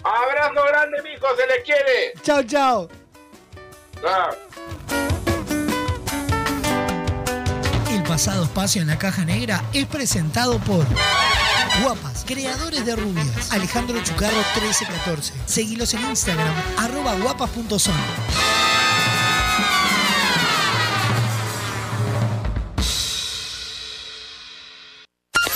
Abrazo 0.04 0.64
grande, 0.68 1.02
mijo, 1.02 1.26
se 1.36 1.46
les 1.46 1.64
quiere. 1.64 2.12
Chao, 2.22 2.42
chao. 2.44 2.88
Chao. 4.00 5.09
Pasado 8.10 8.42
espacio 8.42 8.82
en 8.82 8.88
la 8.88 8.98
caja 8.98 9.24
negra 9.24 9.62
es 9.72 9.86
presentado 9.86 10.58
por 10.58 10.84
Guapas, 11.80 12.24
creadores 12.26 12.84
de 12.84 12.96
rubias. 12.96 13.52
Alejandro 13.52 14.02
Chucarro 14.02 14.36
1314. 14.36 15.32
Seguilos 15.46 15.94
en 15.94 16.00
Instagram, 16.06 16.52
arroba 16.76 17.14
guapas.son. 17.14 17.94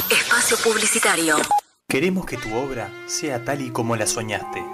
Espacio 0.09 0.57
publicitario. 0.59 1.39
Queremos 1.89 2.25
que 2.25 2.37
tu 2.37 2.55
obra 2.55 2.89
sea 3.09 3.45
tal 3.45 3.63
y 3.63 3.71
como 3.71 3.97
la 3.97 4.07
soñaste. 4.07 4.74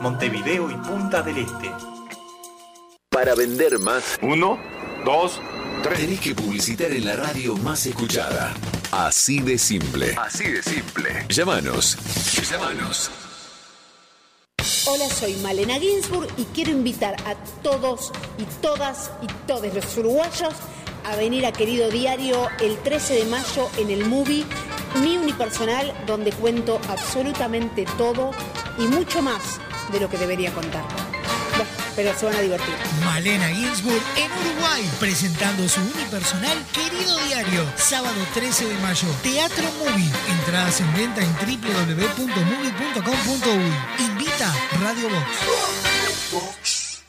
Montevideo 0.00 0.70
y 0.70 0.74
Punta 0.74 1.22
del 1.22 1.38
Este. 1.38 1.70
Para 3.08 3.34
vender 3.34 3.78
más. 3.78 4.18
Uno, 4.22 4.58
dos, 5.04 5.40
tres. 5.82 6.00
Tenés 6.00 6.20
que 6.20 6.34
publicitar 6.34 6.90
en 6.90 7.04
la 7.04 7.16
radio 7.16 7.56
más 7.56 7.86
escuchada. 7.86 8.52
Así 8.90 9.40
de 9.40 9.58
simple. 9.58 10.14
Así 10.18 10.44
de 10.44 10.62
simple. 10.62 11.26
Llámanos. 11.28 11.96
Llámanos. 12.50 13.10
Hola, 14.86 15.08
soy 15.08 15.34
Malena 15.36 15.78
Ginsburg 15.78 16.28
y 16.36 16.44
quiero 16.46 16.70
invitar 16.70 17.16
a 17.26 17.34
todos 17.62 18.12
y 18.38 18.44
todas 18.60 19.10
y 19.22 19.26
todos 19.46 19.72
los 19.72 19.96
uruguayos 19.96 20.54
a 21.04 21.16
venir 21.16 21.46
a 21.46 21.52
Querido 21.52 21.90
Diario 21.90 22.48
el 22.60 22.76
13 22.78 23.14
de 23.14 23.24
mayo 23.26 23.68
en 23.78 23.90
el 23.90 24.04
movie 24.06 24.44
mi 25.00 25.16
unipersonal 25.16 25.92
donde 26.06 26.32
cuento 26.32 26.80
absolutamente 26.88 27.84
todo 27.98 28.30
y 28.78 28.82
mucho 28.86 29.22
más 29.22 29.60
de 29.92 30.00
lo 30.00 30.08
que 30.08 30.16
debería 30.18 30.52
contar. 30.52 30.82
Bueno, 31.56 31.70
pero 31.94 32.12
se 32.18 32.26
van 32.26 32.34
a 32.36 32.40
divertir. 32.40 32.74
Malena 33.04 33.46
Ginsburg 33.48 34.02
en 34.16 34.30
Uruguay, 34.32 34.90
presentando 34.98 35.68
su 35.68 35.80
unipersonal 35.80 36.58
Querido 36.72 37.16
Diario, 37.26 37.64
sábado 37.76 38.16
13 38.34 38.66
de 38.66 38.74
mayo. 38.78 39.06
Teatro 39.22 39.70
Movie, 39.78 40.10
entradas 40.40 40.80
en 40.80 40.92
venta 40.94 41.20
en 41.22 41.32
www.movie.com.uy. 41.34 44.04
Invita 44.04 44.52
Radio 44.80 45.08
Box. 46.32 47.02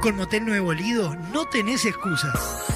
Con 0.00 0.16
Motel 0.16 0.44
Nuevo 0.44 0.72
Lido 0.72 1.14
no 1.32 1.46
tenés 1.46 1.84
excusas. 1.84 2.75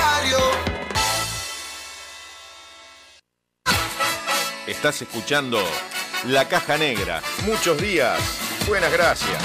Estás 4.71 5.01
escuchando 5.01 5.57
La 6.29 6.47
Caja 6.47 6.77
Negra. 6.77 7.21
Muchos 7.45 7.79
días. 7.81 8.17
Buenas 8.69 8.89
gracias. 8.93 9.37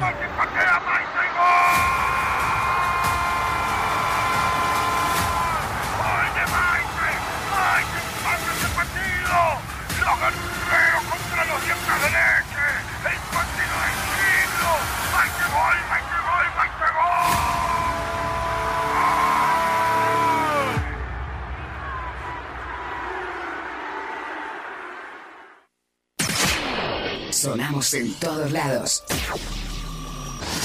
En 27.93 28.13
todos 28.15 28.51
lados. 28.51 29.03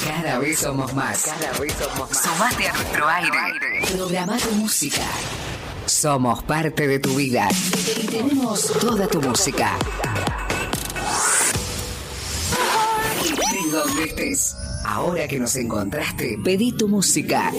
Cada 0.04 0.38
vez 0.40 0.58
somos 0.58 0.92
más. 0.92 1.24
Cada 1.24 1.58
vez 1.60 1.72
somos 1.74 2.10
más. 2.10 2.22
Sumate 2.22 2.68
a 2.68 2.72
nuestro 2.72 3.08
aire. 3.08 3.86
Programa 3.92 4.36
tu 4.38 4.50
música. 4.52 5.06
Somos 5.86 6.42
parte 6.42 6.88
de 6.88 6.98
tu 6.98 7.14
vida. 7.14 7.48
Y 8.02 8.06
tenemos 8.06 8.72
toda 8.80 9.06
tu 9.06 9.22
música. 9.22 9.78
De 13.52 13.70
donde 13.70 14.04
estés. 14.04 14.56
Ahora 14.84 15.28
que 15.28 15.38
nos 15.38 15.54
encontraste, 15.54 16.38
pedí 16.42 16.72
tu 16.72 16.88
música. 16.88 17.52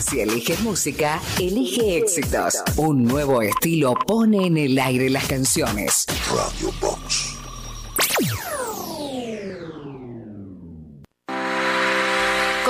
Si 0.00 0.20
eliges 0.20 0.60
música, 0.60 1.20
elige 1.40 1.96
éxitos. 1.98 2.62
Un 2.76 3.04
nuevo 3.04 3.42
estilo 3.42 3.94
pone 3.94 4.46
en 4.46 4.58
el 4.58 4.78
aire 4.78 5.10
las 5.10 5.26
canciones. 5.26 6.06
Radio 6.30 6.72
Box. 6.80 7.31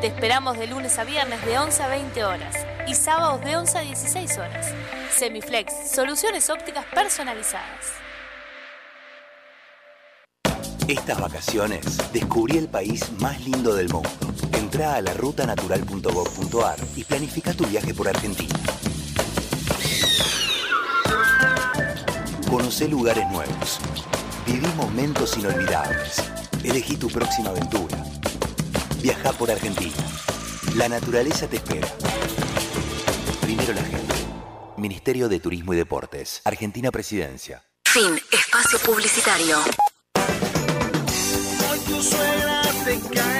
Te 0.00 0.08
esperamos 0.08 0.58
de 0.58 0.66
lunes 0.66 0.98
a 0.98 1.04
viernes 1.04 1.44
de 1.46 1.56
11 1.56 1.82
a 1.84 1.88
20 1.88 2.24
horas 2.24 2.66
y 2.88 2.94
sábados 2.94 3.40
de 3.44 3.56
11 3.56 3.78
a 3.78 3.80
16 3.82 4.38
horas. 4.38 4.74
Semiflex, 5.16 5.72
soluciones 5.94 6.50
ópticas 6.50 6.84
personalizadas. 6.86 7.92
Estas 10.88 11.20
vacaciones 11.20 12.12
descubrí 12.12 12.58
el 12.58 12.66
país 12.66 13.04
más 13.20 13.40
lindo 13.42 13.72
del 13.72 13.88
mundo. 13.88 14.10
Entrá 14.52 14.96
a 14.96 15.00
la 15.00 15.14
rutanatural.gov.ar 15.14 16.78
y 16.96 17.04
planifica 17.04 17.54
tu 17.54 17.64
viaje 17.66 17.94
por 17.94 18.08
Argentina. 18.08 18.58
Conoce 22.50 22.88
lugares 22.88 23.30
nuevos. 23.30 23.78
Viví 24.44 24.66
momentos 24.76 25.38
inolvidables. 25.38 26.20
Elegí 26.64 26.96
tu 26.96 27.06
próxima 27.06 27.50
aventura. 27.50 27.96
Viaja 29.02 29.32
por 29.32 29.50
Argentina. 29.50 29.96
La 30.76 30.88
naturaleza 30.88 31.46
te 31.46 31.56
espera. 31.56 31.88
Primero 33.40 33.72
la 33.72 33.82
gente. 33.82 34.14
Ministerio 34.76 35.28
de 35.28 35.40
Turismo 35.40 35.72
y 35.72 35.76
Deportes. 35.76 36.42
Argentina 36.44 36.90
Presidencia. 36.90 37.62
Fin. 37.86 38.20
Espacio 38.30 38.78
publicitario. 38.80 39.58
Hoy 41.70 41.78
tu 41.86 42.02
suegra 42.02 42.62
te 42.84 43.00
cae 43.14 43.39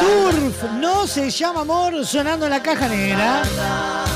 Turf 0.00 0.62
no 0.80 1.06
se 1.06 1.30
llama 1.30 1.62
amor 1.62 2.04
sonando 2.04 2.46
en 2.46 2.50
la 2.50 2.62
caja 2.62 2.88
negra. 2.88 3.42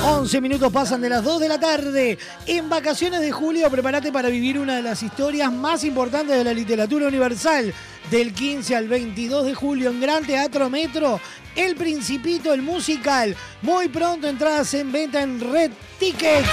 11 0.05 0.41
minutos 0.41 0.73
pasan 0.73 1.01
de 1.01 1.09
las 1.09 1.25
2 1.25 1.41
de 1.41 1.49
la 1.49 1.59
tarde. 1.59 2.19
En 2.47 2.69
vacaciones 2.69 3.21
de 3.21 3.33
julio, 3.33 3.71
prepárate 3.71 4.13
para 4.13 4.29
vivir 4.29 4.59
una 4.59 4.77
de 4.77 4.83
las 4.83 5.03
historias 5.03 5.53
más 5.53 5.85
importantes 5.85 6.37
de 6.37 6.45
la 6.45 6.53
literatura 6.53 7.09
universal. 7.09 7.73
Del 8.11 8.33
15 8.33 8.77
al 8.77 8.89
22 8.89 9.47
de 9.47 9.55
julio 9.55 9.91
en 9.91 10.01
Gran 10.01 10.25
Teatro 10.25 10.71
Metro, 10.71 11.21
El 11.55 11.75
Principito, 11.75 12.53
el 12.53 12.63
musical. 12.63 13.37
Muy 13.63 13.89
pronto 13.89 14.29
entradas 14.29 14.73
en 14.75 14.91
venta 14.93 15.23
en 15.23 15.41
Red 15.41 15.73
Tickets. 15.99 16.49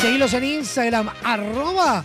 Seguilos 0.00 0.34
en 0.34 0.44
Instagram, 0.44 1.08
arroba 1.22 2.04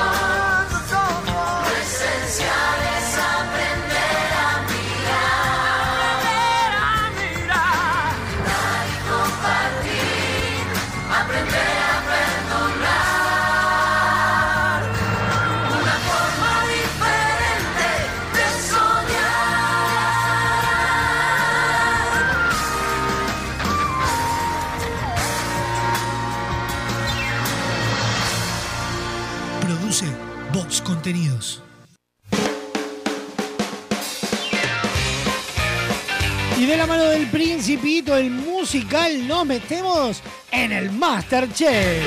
Musical, 38.73 39.27
nos 39.27 39.45
metemos 39.45 40.21
en 40.49 40.71
el 40.71 40.91
Masterchef. 40.91 42.05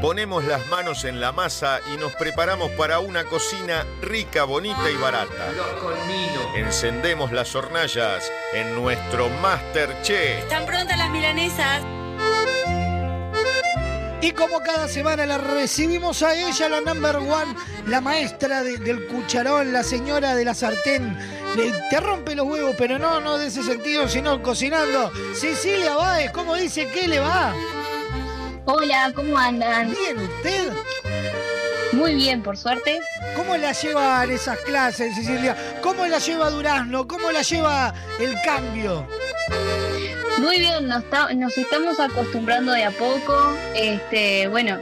Ponemos 0.00 0.42
las 0.44 0.66
manos 0.68 1.04
en 1.04 1.20
la 1.20 1.32
masa 1.32 1.80
y 1.92 1.98
nos 1.98 2.14
preparamos 2.14 2.70
para 2.70 3.00
una 3.00 3.24
cocina 3.24 3.84
rica, 4.00 4.44
bonita 4.44 4.90
y 4.90 4.96
barata. 4.96 5.52
Encendemos 6.56 7.30
las 7.30 7.54
hornallas 7.54 8.24
en 8.54 8.74
nuestro 8.74 9.28
Masterchef. 9.42 10.44
¿Están 10.44 10.64
prontas 10.64 10.96
las 10.96 11.10
milanesas? 11.10 11.82
Y 14.22 14.30
como 14.32 14.60
cada 14.60 14.88
semana 14.88 15.26
la 15.26 15.36
recibimos 15.36 16.22
a 16.22 16.34
ella, 16.34 16.70
la 16.70 16.80
number 16.80 17.16
one, 17.16 17.54
la 17.86 18.00
maestra 18.00 18.62
de- 18.62 18.78
del 18.78 19.06
cucharón, 19.08 19.74
la 19.74 19.82
señora 19.82 20.34
de 20.34 20.46
la 20.46 20.54
sartén. 20.54 21.43
Te 21.90 22.00
rompe 22.00 22.34
los 22.34 22.46
huevos, 22.46 22.74
pero 22.76 22.98
no, 22.98 23.20
no 23.20 23.38
de 23.38 23.46
ese 23.46 23.62
sentido, 23.62 24.08
sino 24.08 24.42
cocinando. 24.42 25.12
Cecilia 25.34 25.94
Báez, 25.94 26.32
¿cómo 26.32 26.56
dice 26.56 26.88
que 26.88 27.06
le 27.06 27.20
va? 27.20 27.54
Hola, 28.64 29.12
¿cómo 29.14 29.38
andan? 29.38 29.90
Bien, 29.90 30.18
¿usted? 30.18 30.72
Muy 31.92 32.14
bien, 32.14 32.42
por 32.42 32.56
suerte. 32.56 32.98
¿Cómo 33.36 33.56
la 33.56 33.72
llevan 33.72 34.30
esas 34.30 34.58
clases, 34.60 35.14
Cecilia? 35.14 35.56
¿Cómo 35.80 36.06
la 36.06 36.18
lleva 36.18 36.50
Durazno? 36.50 37.06
¿Cómo 37.06 37.30
la 37.30 37.42
lleva 37.42 37.94
el 38.18 38.34
cambio? 38.44 39.06
Muy 40.38 40.58
bien, 40.58 40.88
nos, 40.88 41.04
nos 41.36 41.56
estamos 41.56 42.00
acostumbrando 42.00 42.72
de 42.72 42.84
a 42.84 42.90
poco. 42.90 43.56
Este, 43.76 44.48
bueno, 44.48 44.78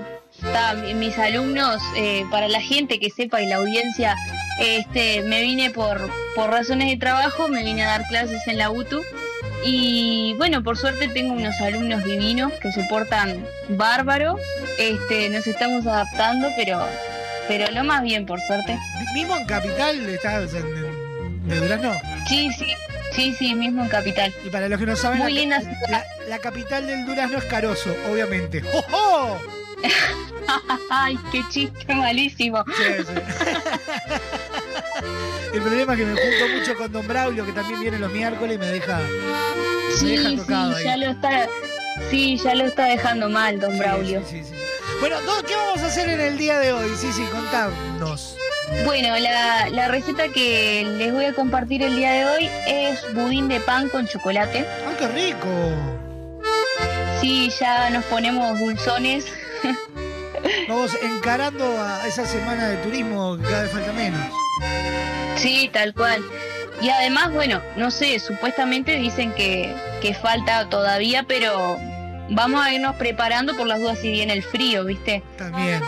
mis 0.94 1.18
alumnos, 1.18 1.82
eh, 1.96 2.24
para 2.30 2.48
la 2.48 2.60
gente 2.60 2.98
que 2.98 3.10
sepa 3.10 3.42
y 3.42 3.46
la 3.46 3.56
audiencia, 3.56 4.16
este, 4.58 5.22
me 5.22 5.40
vine 5.40 5.70
por, 5.70 6.10
por 6.34 6.50
razones 6.50 6.88
de 6.90 6.96
trabajo, 6.96 7.48
me 7.48 7.62
vine 7.64 7.82
a 7.84 7.86
dar 7.98 8.06
clases 8.08 8.46
en 8.46 8.58
la 8.58 8.70
UTU. 8.70 9.02
Y 9.64 10.34
bueno, 10.38 10.62
por 10.64 10.76
suerte 10.76 11.06
tengo 11.08 11.34
unos 11.34 11.60
alumnos 11.60 12.02
divinos 12.04 12.52
que 12.60 12.72
se 12.72 12.82
portan 12.84 13.44
bárbaro. 13.68 14.36
Este, 14.78 15.28
nos 15.28 15.46
estamos 15.46 15.86
adaptando, 15.86 16.48
pero, 16.56 16.84
pero 17.48 17.70
lo 17.70 17.84
más 17.84 18.02
bien, 18.02 18.26
por 18.26 18.40
suerte. 18.40 18.76
¿Mismo 19.14 19.36
en 19.36 19.44
Capital 19.46 20.08
estás 20.08 20.52
en, 20.54 20.66
en- 20.66 21.48
de 21.48 21.56
Durazno? 21.60 21.92
Sí, 22.28 22.50
sí, 22.58 22.66
sí, 23.12 23.34
sí, 23.38 23.54
mismo 23.54 23.82
en 23.84 23.88
Capital. 23.88 24.32
Y 24.44 24.50
para 24.50 24.68
los 24.68 24.78
que 24.80 24.86
no 24.86 24.96
saben, 24.96 25.18
Muy 25.20 25.32
la, 25.32 25.40
linda 25.40 25.62
la- 25.90 26.04
la 26.28 26.38
capital 26.38 26.86
del 26.86 27.04
Durazno 27.06 27.38
es 27.38 27.44
Caroso, 27.44 27.94
obviamente. 28.10 28.62
¡Oh, 28.72 28.84
oh! 28.92 29.38
Ay, 30.90 31.18
qué 31.30 31.42
chiste 31.50 31.94
malísimo. 31.94 32.64
El 35.54 35.60
problema 35.60 35.92
es 35.92 35.98
que 35.98 36.04
me 36.06 36.12
junto 36.14 36.48
mucho 36.58 36.74
con 36.76 36.92
Don 36.92 37.06
Braulio, 37.06 37.44
que 37.44 37.52
también 37.52 37.80
viene 37.80 37.98
los 37.98 38.10
miércoles 38.12 38.56
y 38.56 38.58
me 38.58 38.66
deja, 38.66 38.98
me 38.98 39.94
Sí, 39.96 40.16
sí, 40.16 40.52
ahí. 40.52 40.84
ya 40.84 40.96
lo 40.96 41.10
está, 41.10 41.46
sí, 42.10 42.38
ya 42.38 42.54
lo 42.54 42.64
está 42.64 42.86
dejando 42.86 43.28
mal, 43.28 43.60
don 43.60 43.78
Braulio. 43.78 44.22
Bueno, 45.00 45.16
¿qué 45.46 45.54
vamos 45.54 45.80
a 45.82 45.86
hacer 45.86 46.08
en 46.08 46.20
el 46.20 46.38
día 46.38 46.58
de 46.58 46.72
hoy? 46.72 46.90
Sí, 46.96 47.12
sí, 47.12 47.22
contanos. 47.30 48.36
Bueno, 48.86 49.18
la, 49.18 49.68
la 49.68 49.88
receta 49.88 50.28
que 50.28 50.84
les 50.96 51.12
voy 51.12 51.26
a 51.26 51.34
compartir 51.34 51.82
el 51.82 51.96
día 51.96 52.12
de 52.12 52.24
hoy 52.24 52.48
es 52.66 53.12
budín 53.14 53.48
de 53.48 53.60
pan 53.60 53.90
con 53.90 54.06
chocolate. 54.06 54.64
¡Ay, 54.88 54.94
qué 54.98 55.08
rico! 55.08 55.48
Sí, 57.20 57.50
ya 57.60 57.90
nos 57.90 58.04
ponemos 58.04 58.58
dulzones. 58.58 59.26
Vamos 60.68 60.96
encarando 61.02 61.64
a 61.80 62.06
esa 62.06 62.26
semana 62.26 62.68
de 62.68 62.76
turismo 62.78 63.36
que 63.36 63.44
cada 63.44 63.62
vez 63.62 63.72
falta 63.72 63.92
menos. 63.92 64.20
Sí, 65.36 65.70
tal 65.72 65.94
cual. 65.94 66.24
Y 66.80 66.88
además, 66.88 67.32
bueno, 67.32 67.60
no 67.76 67.90
sé, 67.90 68.18
supuestamente 68.18 68.96
dicen 68.96 69.32
que, 69.32 69.74
que 70.00 70.14
falta 70.14 70.68
todavía, 70.68 71.22
pero 71.22 71.78
vamos 72.30 72.64
a 72.64 72.72
irnos 72.72 72.96
preparando 72.96 73.56
por 73.56 73.66
las 73.66 73.80
dudas 73.80 73.98
si 73.98 74.10
viene 74.10 74.32
el 74.32 74.42
frío, 74.42 74.84
¿viste? 74.84 75.22
También. 75.36 75.82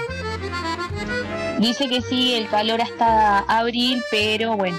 Dice 1.58 1.88
que 1.88 2.00
sí, 2.00 2.34
el 2.34 2.48
calor 2.48 2.80
hasta 2.80 3.40
abril, 3.40 4.02
pero 4.10 4.56
bueno. 4.56 4.78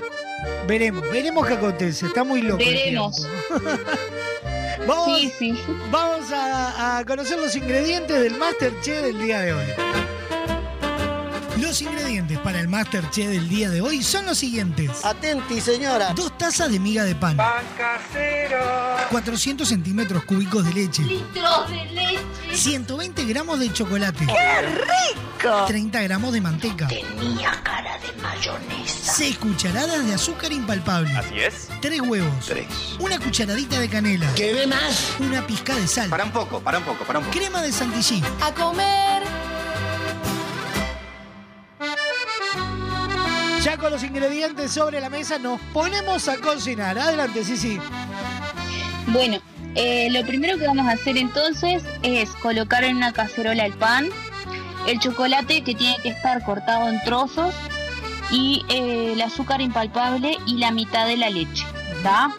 Veremos, 0.67 1.03
veremos 1.11 1.47
qué 1.47 1.53
acontece. 1.53 2.07
Está 2.07 2.23
muy 2.23 2.41
loco. 2.41 2.61
el 2.63 2.99
Vamos 4.87 5.21
vamos 5.89 6.31
a, 6.31 6.97
a 6.97 7.05
conocer 7.05 7.39
los 7.39 7.55
ingredientes 7.55 8.21
del 8.21 8.37
Masterchef 8.37 9.03
del 9.03 9.19
día 9.19 9.41
de 9.41 9.53
hoy. 9.53 9.65
Los 11.59 11.81
ingredientes 11.81 12.37
para 12.39 12.59
el 12.59 12.67
Masterchef 12.67 13.29
del 13.29 13.47
día 13.47 13.69
de 13.69 13.81
hoy 13.81 14.03
son 14.03 14.25
los 14.25 14.37
siguientes. 14.37 15.05
Atenti, 15.05 15.61
señora. 15.61 16.13
Dos 16.13 16.37
tazas 16.37 16.69
de 16.69 16.79
miga 16.79 17.03
de 17.05 17.15
pan. 17.15 17.37
400 19.09 19.67
centímetros 19.67 20.25
cúbicos 20.25 20.65
de 20.65 20.73
leche. 20.73 21.01
Litros 21.03 21.69
de 21.69 21.85
leche. 21.85 22.57
120 22.57 23.25
gramos 23.25 23.59
de 23.59 23.71
chocolate. 23.71 24.25
¡Qué 24.25 24.61
rico! 24.61 25.65
30 25.65 26.01
gramos 26.01 26.33
de 26.33 26.41
manteca. 26.41 26.87
Tenía 26.87 27.51
cara 27.63 27.97
de 27.99 28.21
mayonesa. 28.21 29.13
6 29.13 29.37
cucharadas 29.37 30.05
de 30.05 30.13
azúcar 30.13 30.51
impalpable. 30.51 31.11
Así 31.15 31.39
es. 31.39 31.69
3 31.79 32.01
huevos. 32.01 32.45
Tres. 32.45 32.67
Una 32.99 33.17
cucharadita 33.17 33.79
de 33.79 33.87
canela. 33.89 34.27
¿Qué 34.35 34.53
ve 34.53 34.67
más? 34.67 35.13
Una 35.19 35.45
pizca 35.47 35.73
de 35.75 35.87
sal. 35.87 36.09
Para 36.09 36.25
un 36.25 36.31
poco, 36.31 36.59
para 36.59 36.79
un 36.79 36.83
poco, 36.83 37.05
para 37.05 37.19
un 37.19 37.25
poco. 37.25 37.37
Crema 37.37 37.61
de 37.61 37.71
chantilly. 37.71 38.23
A 38.41 38.51
comer. 38.53 39.23
Ya 43.65 43.77
con 43.79 43.91
los 43.91 44.03
ingredientes 44.03 44.73
sobre 44.73 45.01
la 45.01 45.09
mesa 45.09 45.39
nos 45.39 45.59
ponemos 45.73 46.27
a 46.27 46.37
cocinar. 46.37 46.99
Adelante, 46.99 47.43
sí, 47.43 47.57
sí. 47.57 47.79
Bueno, 49.07 49.39
eh, 49.73 50.07
lo 50.11 50.23
primero 50.23 50.59
que 50.59 50.67
vamos 50.67 50.85
a 50.85 50.91
hacer 50.91 51.17
entonces 51.17 51.83
es 52.03 52.29
colocar 52.43 52.83
en 52.83 52.97
una 52.97 53.11
cacerola 53.11 53.65
el 53.65 53.73
pan, 53.73 54.09
el 54.85 54.99
chocolate 54.99 55.63
que 55.63 55.73
tiene 55.73 55.97
que 56.03 56.09
estar 56.09 56.43
cortado 56.43 56.87
en 56.89 57.01
trozos 57.05 57.55
y 58.29 58.63
eh, 58.69 59.13
el 59.13 59.21
azúcar 59.23 59.61
impalpable 59.61 60.37
y 60.45 60.57
la 60.57 60.69
mitad 60.69 61.07
de 61.07 61.17
la 61.17 61.31
leche. 61.31 61.65
¿tá? 62.03 62.35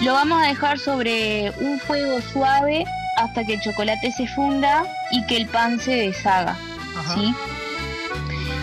Lo 0.00 0.14
vamos 0.14 0.42
a 0.42 0.46
dejar 0.46 0.78
sobre 0.78 1.52
un 1.60 1.78
fuego 1.78 2.22
suave 2.22 2.86
hasta 3.18 3.44
que 3.44 3.52
el 3.52 3.60
chocolate 3.60 4.12
se 4.12 4.26
funda 4.28 4.86
y 5.10 5.26
que 5.26 5.36
el 5.36 5.46
pan 5.46 5.78
se 5.78 5.94
deshaga. 5.94 6.56
¿sí? 7.14 7.34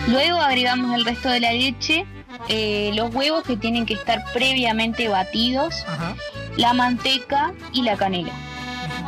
Luego 0.08 0.40
agregamos 0.40 0.94
el 0.94 1.04
resto 1.04 1.28
de 1.28 1.40
la 1.40 1.52
leche, 1.52 2.06
eh, 2.48 2.92
los 2.94 3.14
huevos 3.14 3.42
que 3.44 3.56
tienen 3.56 3.86
que 3.86 3.94
estar 3.94 4.24
previamente 4.32 5.08
batidos, 5.08 5.84
la 6.56 6.72
manteca 6.72 7.52
y 7.72 7.82
la 7.82 7.96
canela. 7.96 8.32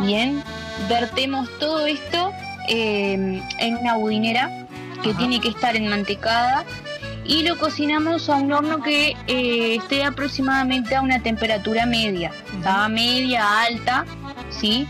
Bien, 0.00 0.42
vertemos 0.88 1.48
todo 1.58 1.86
esto 1.86 2.32
eh, 2.68 3.40
en 3.58 3.76
una 3.76 3.96
budinera 3.96 4.66
que 5.02 5.14
tiene 5.14 5.40
que 5.40 5.48
estar 5.48 5.76
enmantecada 5.76 6.64
y 7.24 7.42
lo 7.42 7.58
cocinamos 7.58 8.28
a 8.28 8.36
un 8.36 8.52
horno 8.52 8.82
que 8.82 9.14
eh, 9.26 9.76
esté 9.76 10.02
aproximadamente 10.02 10.96
a 10.96 11.02
una 11.02 11.22
temperatura 11.22 11.86
media, 11.86 12.32
¿tá? 12.62 12.88
media, 12.88 13.62
alta, 13.62 14.04
¿sí? 14.50 14.88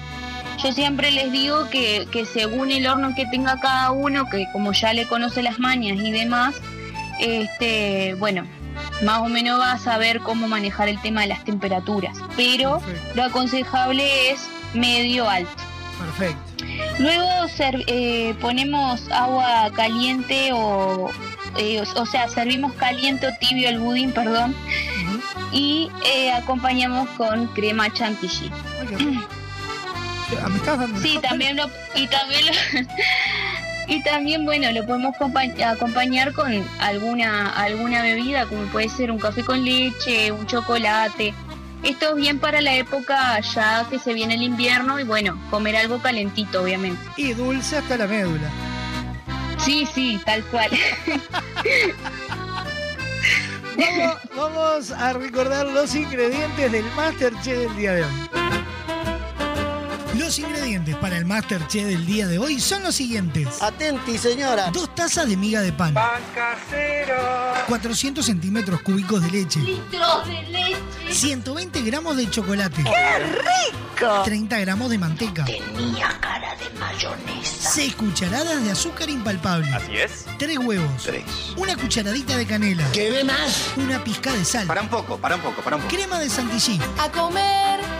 Yo 0.62 0.72
siempre 0.72 1.10
les 1.12 1.30
digo 1.30 1.68
que, 1.70 2.08
que 2.10 2.26
según 2.26 2.72
el 2.72 2.86
horno 2.86 3.14
que 3.14 3.26
tenga 3.26 3.60
cada 3.60 3.92
uno, 3.92 4.28
que 4.28 4.46
como 4.52 4.72
ya 4.72 4.92
le 4.92 5.06
conoce 5.06 5.42
las 5.42 5.58
mañas 5.58 5.98
y 6.00 6.10
demás, 6.10 6.56
este, 7.20 8.14
bueno, 8.14 8.44
más 9.02 9.18
o 9.18 9.28
menos 9.28 9.60
va 9.60 9.72
a 9.72 9.78
saber 9.78 10.20
cómo 10.20 10.48
manejar 10.48 10.88
el 10.88 11.00
tema 11.00 11.22
de 11.22 11.28
las 11.28 11.44
temperaturas. 11.44 12.18
Pero 12.36 12.82
lo 13.14 13.24
aconsejable 13.24 14.30
es 14.30 14.48
medio 14.74 15.28
alto. 15.28 15.62
Perfecto. 15.98 16.64
Luego 16.98 17.24
eh, 17.86 18.34
ponemos 18.40 19.10
agua 19.10 19.70
caliente 19.74 20.50
o, 20.52 21.10
eh, 21.56 21.80
o, 21.80 22.02
o 22.02 22.06
sea, 22.06 22.28
servimos 22.28 22.72
caliente 22.74 23.26
o 23.26 23.30
tibio 23.40 23.68
el 23.68 23.78
budín, 23.78 24.12
perdón, 24.12 24.54
y 25.52 25.90
eh, 26.04 26.32
acompañamos 26.32 27.08
con 27.10 27.46
crema 27.48 27.92
chantilly. 27.92 28.50
¿Me 30.48 30.56
estás 30.56 30.78
dando 30.78 31.00
Sí, 31.00 31.18
también 31.22 31.56
lo, 31.56 31.68
y 31.94 32.06
también 32.06 32.46
lo- 32.46 32.80
y 33.94 34.02
también 34.02 34.44
bueno 34.44 34.70
lo 34.72 34.84
podemos 34.86 35.16
compa- 35.16 35.64
acompañar 35.64 36.32
con 36.32 36.52
alguna 36.80 37.50
alguna 37.50 38.02
bebida 38.02 38.44
como 38.46 38.62
puede 38.66 38.88
ser 38.88 39.10
un 39.10 39.18
café 39.18 39.42
con 39.44 39.64
leche, 39.64 40.30
un 40.32 40.46
chocolate. 40.46 41.32
Esto 41.82 42.10
es 42.10 42.16
bien 42.16 42.38
para 42.40 42.60
la 42.60 42.74
época 42.74 43.38
ya 43.40 43.86
que 43.88 43.98
se 43.98 44.12
viene 44.12 44.34
el 44.34 44.42
invierno 44.42 44.98
y 44.98 45.04
bueno, 45.04 45.40
comer 45.50 45.76
algo 45.76 45.98
calentito 46.02 46.62
obviamente. 46.62 47.00
Y 47.16 47.32
dulce 47.34 47.76
hasta 47.78 47.96
la 47.96 48.06
médula. 48.06 48.50
Sí, 49.58 49.86
sí, 49.94 50.20
tal 50.24 50.42
cual. 50.44 50.70
Vamos, 53.76 54.16
vamos 54.36 54.90
a 54.90 55.12
recordar 55.12 55.66
los 55.66 55.94
ingredientes 55.94 56.72
del 56.72 56.84
Masterchef 56.96 57.58
del 57.58 57.76
día 57.76 57.92
de 57.92 58.02
hoy. 58.04 58.10
Los 60.18 60.36
ingredientes 60.40 60.96
para 60.96 61.16
el 61.16 61.24
Masterchef 61.24 61.86
del 61.86 62.04
día 62.04 62.26
de 62.26 62.38
hoy 62.40 62.58
son 62.58 62.82
los 62.82 62.96
siguientes. 62.96 63.62
Atenti, 63.62 64.18
señora. 64.18 64.70
Dos 64.72 64.92
tazas 64.92 65.28
de 65.28 65.36
miga 65.36 65.60
de 65.60 65.72
pan. 65.72 65.94
400 67.68 68.26
centímetros 68.26 68.82
cúbicos 68.82 69.22
de 69.22 69.30
leche. 69.30 69.60
Litros 69.60 70.26
de 70.26 70.42
leche. 70.42 71.14
120 71.14 71.82
gramos 71.82 72.16
de 72.16 72.28
chocolate. 72.28 72.82
¡Qué 72.82 73.18
rico! 73.18 74.22
30 74.24 74.58
gramos 74.58 74.90
de 74.90 74.98
manteca. 74.98 75.44
Tenía 75.44 76.18
cara 76.20 76.56
de 76.56 76.78
mayonesa. 76.80 77.70
6 77.70 77.94
cucharadas 77.94 78.64
de 78.64 78.72
azúcar 78.72 79.08
impalpable. 79.08 79.72
Así 79.72 79.96
es. 79.96 80.26
3 80.36 80.58
huevos. 80.58 81.04
Tres. 81.04 81.24
Una 81.56 81.76
cucharadita 81.76 82.36
de 82.36 82.44
canela. 82.44 82.84
¿Qué 82.92 83.10
ve 83.10 83.22
más? 83.22 83.70
Una 83.76 84.02
pizca 84.02 84.32
de 84.32 84.44
sal. 84.44 84.66
Para 84.66 84.82
un 84.82 84.88
poco, 84.88 85.16
para 85.16 85.36
un 85.36 85.42
poco, 85.42 85.62
para 85.62 85.76
un 85.76 85.82
poco. 85.82 85.94
Crema 85.94 86.18
de 86.18 86.28
chantilly. 86.28 86.80
A 86.98 87.08
comer. 87.08 87.97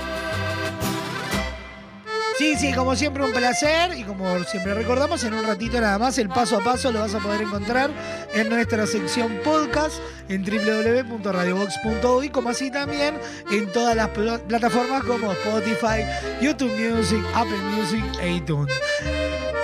Sí, 2.39 2.55
sí, 2.57 2.73
como 2.73 2.95
siempre 2.95 3.25
un 3.25 3.33
placer 3.33 3.99
y 3.99 4.05
como 4.05 4.45
siempre 4.45 4.73
recordamos, 4.73 5.25
en 5.25 5.35
un 5.35 5.45
ratito 5.45 5.81
nada 5.81 5.99
más 5.99 6.17
el 6.19 6.29
paso 6.29 6.59
a 6.59 6.61
paso 6.63 6.93
lo 6.93 7.01
vas 7.01 7.13
a 7.13 7.19
poder 7.19 7.43
encontrar 7.43 7.91
en 8.33 8.49
nuestra 8.49 8.87
sección 8.87 9.41
podcast 9.43 9.97
en 10.29 10.45
www.radiobox.uy, 10.45 12.29
como 12.29 12.51
así 12.51 12.71
también 12.71 13.19
en 13.51 13.73
todas 13.73 13.97
las 13.97 14.11
pl- 14.11 14.39
plataformas 14.47 15.03
como 15.03 15.33
Spotify, 15.33 16.05
YouTube 16.41 16.71
Music, 16.79 17.25
Apple 17.35 17.59
Music 17.77 18.05
e 18.21 18.31
iTunes. 18.35 18.73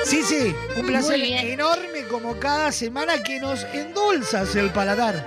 Sí, 0.05 0.23
sí, 0.25 0.53
un 0.77 0.85
placer 0.87 1.21
enorme 1.23 2.03
como 2.11 2.37
cada 2.41 2.73
semana 2.73 3.23
que 3.23 3.39
nos 3.39 3.65
endulzas 3.73 4.57
el 4.57 4.71
paladar. 4.71 5.25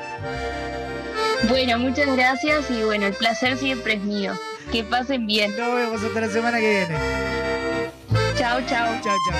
Bueno, 1.47 1.79
muchas 1.79 2.13
gracias 2.13 2.69
y 2.69 2.83
bueno, 2.83 3.05
el 3.07 3.13
placer 3.13 3.57
siempre 3.57 3.93
es 3.93 4.01
mío. 4.01 4.33
Que 4.71 4.83
pasen 4.83 5.25
bien. 5.27 5.55
Nos 5.57 5.75
vemos 5.75 6.03
hasta 6.03 6.21
la 6.21 6.29
semana 6.29 6.59
que 6.59 6.69
viene. 6.69 6.97
Chao, 8.37 8.59
chao. 8.67 8.95
Chao, 9.01 9.15
chao. 9.29 9.37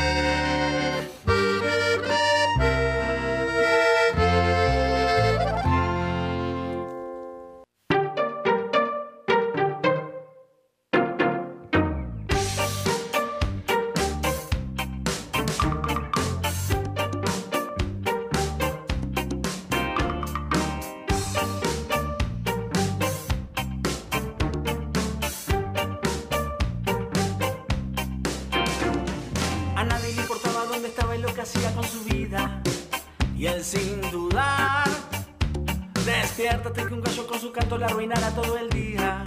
Arruinará 38.08 38.32
todo 38.32 38.58
el 38.58 38.70
día. 38.70 39.24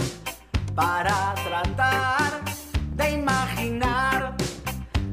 Para 0.75 1.35
tratar 1.35 2.41
de 2.95 3.11
imaginar 3.11 4.37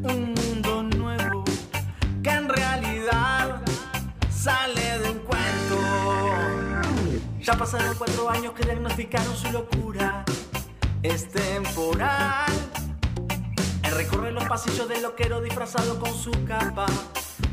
un 0.03 0.33
mundo 0.33 0.83
nuevo 0.83 1.43
que 2.23 2.29
en 2.29 2.47
realidad 2.47 3.61
sale 4.29 4.99
de 4.99 5.09
un 5.09 5.19
cuento. 5.19 5.77
Ya 7.41 7.53
pasaron 7.53 7.95
cuatro 7.97 8.29
años 8.29 8.53
que 8.53 8.63
diagnosticaron 8.63 9.35
su 9.35 9.51
locura. 9.51 10.23
Es 11.03 11.29
temporal. 11.29 12.51
Él 13.83 13.91
recorre 13.95 14.31
los 14.31 14.45
pasillos 14.45 14.87
del 14.87 15.01
loquero 15.01 15.41
disfrazado 15.41 15.99
con 15.99 16.13
su 16.13 16.31
capa 16.45 16.85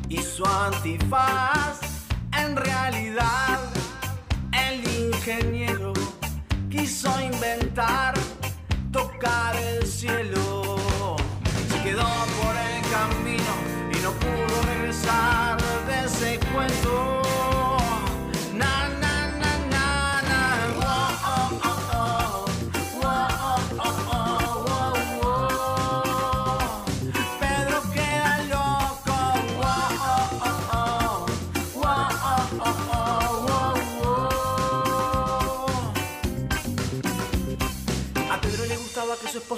y 0.08 0.18
su 0.18 0.44
antifaz. 0.44 1.83
Inventar 7.74 8.13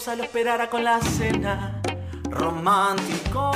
esposa 0.06 0.16
lo 0.16 0.22
esperara 0.24 0.70
con 0.70 0.84
la 0.84 1.00
cena 1.00 1.80
romántico. 2.30 3.50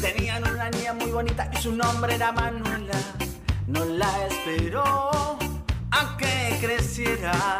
Tenían 0.00 0.48
una 0.48 0.70
niña 0.70 0.94
muy 0.94 1.10
bonita 1.10 1.50
y 1.52 1.56
su 1.56 1.72
nombre 1.72 2.14
era 2.14 2.30
Manuela. 2.30 2.94
No 3.66 3.84
la 3.84 4.08
esperó 4.26 5.10
a 5.90 6.16
que 6.16 6.58
creciera, 6.60 7.58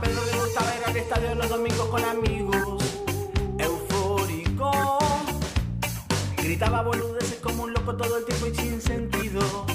Pedro 0.02 0.20
le 0.32 0.38
gustaba 0.38 0.74
ir 0.76 0.84
al 0.86 0.96
estadio 0.96 1.34
los 1.34 1.48
domingos 1.48 1.88
con 1.88 2.04
amigos, 2.04 2.84
eufórico. 3.58 4.98
Gritaba 6.36 6.82
boludeces 6.82 7.40
como 7.42 7.62
un 7.62 7.72
loco 7.72 7.96
todo 7.96 8.18
el 8.18 8.24
tiempo 8.26 8.46
y 8.48 8.54
sin 8.54 8.82
sentido. 8.82 9.13
olvido. 9.36 9.73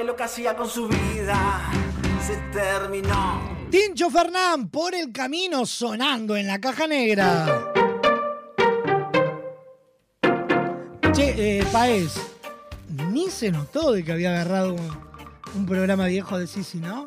Y 0.00 0.04
lo 0.04 0.16
que 0.16 0.24
hacía 0.24 0.56
con 0.56 0.68
su 0.68 0.88
vida. 0.88 1.70
Se 2.26 2.36
terminó. 2.52 3.40
Tincho 3.70 4.10
Fernán 4.10 4.68
por 4.68 4.94
el 4.94 5.12
camino 5.12 5.64
sonando 5.64 6.36
en 6.36 6.46
la 6.46 6.60
caja 6.60 6.86
negra. 6.86 7.72
Che, 11.12 11.58
eh, 11.58 11.64
Paez, 11.72 12.14
ni 13.10 13.30
se 13.30 13.50
notó 13.50 13.92
de 13.92 14.04
que 14.04 14.12
había 14.12 14.30
agarrado 14.30 14.74
un, 14.74 14.98
un 15.54 15.66
programa 15.66 16.06
viejo 16.06 16.38
de 16.38 16.46
Sisi, 16.46 16.78
¿no? 16.78 17.06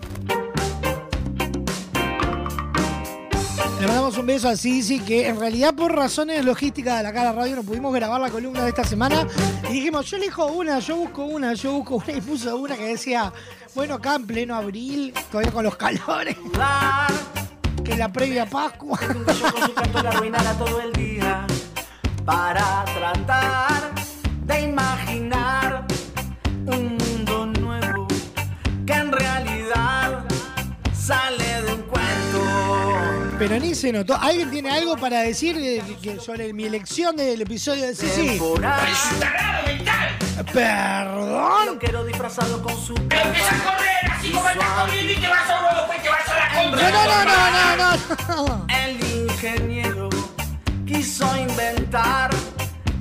Le 3.80 3.88
mandamos 3.88 4.18
un 4.18 4.26
beso 4.26 4.50
a 4.50 4.58
Sisi, 4.58 5.00
que 5.00 5.26
en 5.28 5.40
realidad 5.40 5.74
por 5.74 5.96
razones 5.96 6.44
logísticas 6.44 6.98
de 6.98 7.04
la 7.04 7.14
cara 7.14 7.32
radio 7.32 7.56
no 7.56 7.64
pudimos 7.64 7.94
grabar 7.94 8.20
la 8.20 8.30
columna 8.30 8.64
de 8.64 8.70
esta 8.70 8.84
semana. 8.84 9.26
Y 9.70 9.74
dijimos, 9.74 10.06
yo 10.08 10.18
elijo 10.18 10.48
una, 10.48 10.80
yo 10.80 10.98
busco 10.98 11.24
una, 11.24 11.54
yo 11.54 11.72
busco 11.72 11.96
una. 11.96 12.12
Y 12.12 12.20
puso 12.20 12.58
una 12.58 12.76
que 12.76 12.88
decía, 12.88 13.32
bueno, 13.74 13.94
acá 13.94 14.16
en 14.16 14.28
pleno 14.28 14.54
abril, 14.56 15.14
todavía 15.32 15.54
con 15.54 15.64
los 15.64 15.78
calores, 15.78 16.36
que 17.86 17.96
la 17.96 18.12
previa 18.12 18.46
Pascua. 18.46 19.00
Todo 20.58 20.82
el 20.82 20.92
día. 20.92 21.48
Para 22.26 22.84
tratar 22.84 23.92
de 24.46 24.62
imaginar 24.62 25.86
un 26.66 26.98
mundo 26.98 27.46
nuevo 27.46 28.08
que 28.86 28.94
en 28.94 29.12
realidad 29.12 30.26
sale. 30.94 31.39
Pero 33.40 33.58
ni 33.60 33.74
se 33.74 33.92
notó. 33.94 34.16
¿Alguien 34.20 34.52
tiene 34.52 34.70
algo 34.70 34.98
para 34.98 35.22
decir 35.22 35.56
eh, 35.58 35.82
que 36.02 36.20
sobre 36.20 36.54
mi 36.54 36.66
elección 36.66 37.16
del 37.16 37.42
episodio 37.42 37.86
de 37.88 37.96
Sisi? 37.96 38.40
¿Perdón? 40.54 41.66
Loquero 41.68 42.04
disfrazado 42.06 42.62
con 42.62 42.76
su 42.78 42.94
Empieza 42.96 43.56
a 43.56 43.64
correr 43.76 44.12
así 44.12 44.30
como 44.32 44.50
estás 44.50 44.70
corriendo 44.82 45.12
y 45.14 45.16
te 45.16 45.28
vas 45.28 45.50
a 45.50 45.60
un 45.60 45.66
huevo, 45.66 45.88
pues 45.88 46.04
te 46.04 46.10
vas 46.10 46.30
a 46.30 46.36
la 46.36 46.64
No, 46.64 46.70
contra. 46.70 46.90
no, 46.92 47.06
no, 47.06 47.26
no, 47.26 48.46
no, 48.46 48.48
no. 48.48 48.68
El 48.76 49.24
ingeniero 49.30 50.10
quiso 50.86 51.38
inventar 51.38 52.30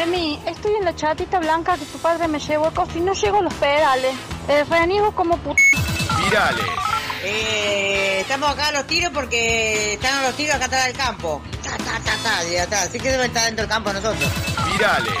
Emi, 0.00 0.40
estoy 0.46 0.74
en 0.76 0.84
la 0.84 0.96
chatita 0.96 1.38
blanca 1.38 1.76
que 1.76 1.84
tu 1.84 1.98
padre 1.98 2.26
me 2.26 2.38
llevó 2.38 2.66
a 2.66 2.72
y 2.94 3.00
no 3.00 3.12
llego 3.12 3.38
a 3.38 3.42
los 3.42 3.54
pedales. 3.54 4.14
Eh, 4.48 4.64
reniego 4.68 5.12
como 5.12 5.36
puta. 5.36 5.60
Virales. 6.24 6.66
Eh, 7.24 8.20
estamos 8.20 8.50
acá 8.50 8.68
a 8.68 8.72
los 8.72 8.86
tiros 8.86 9.12
porque 9.12 9.94
están 9.94 10.14
a 10.18 10.22
los 10.22 10.34
tiros 10.34 10.56
acá 10.56 10.64
atrás 10.64 10.86
del 10.86 10.96
campo. 10.96 11.42
Ta, 11.62 11.76
ta, 11.76 12.00
ta, 12.04 12.16
ta, 12.22 12.44
y 12.44 12.56
atrás. 12.56 12.88
Así 12.88 12.98
que 12.98 13.10
deben 13.10 13.26
estar 13.26 13.44
dentro 13.44 13.64
del 13.64 13.70
campo 13.70 13.92
nosotros. 13.92 14.30
Virales. 14.72 15.14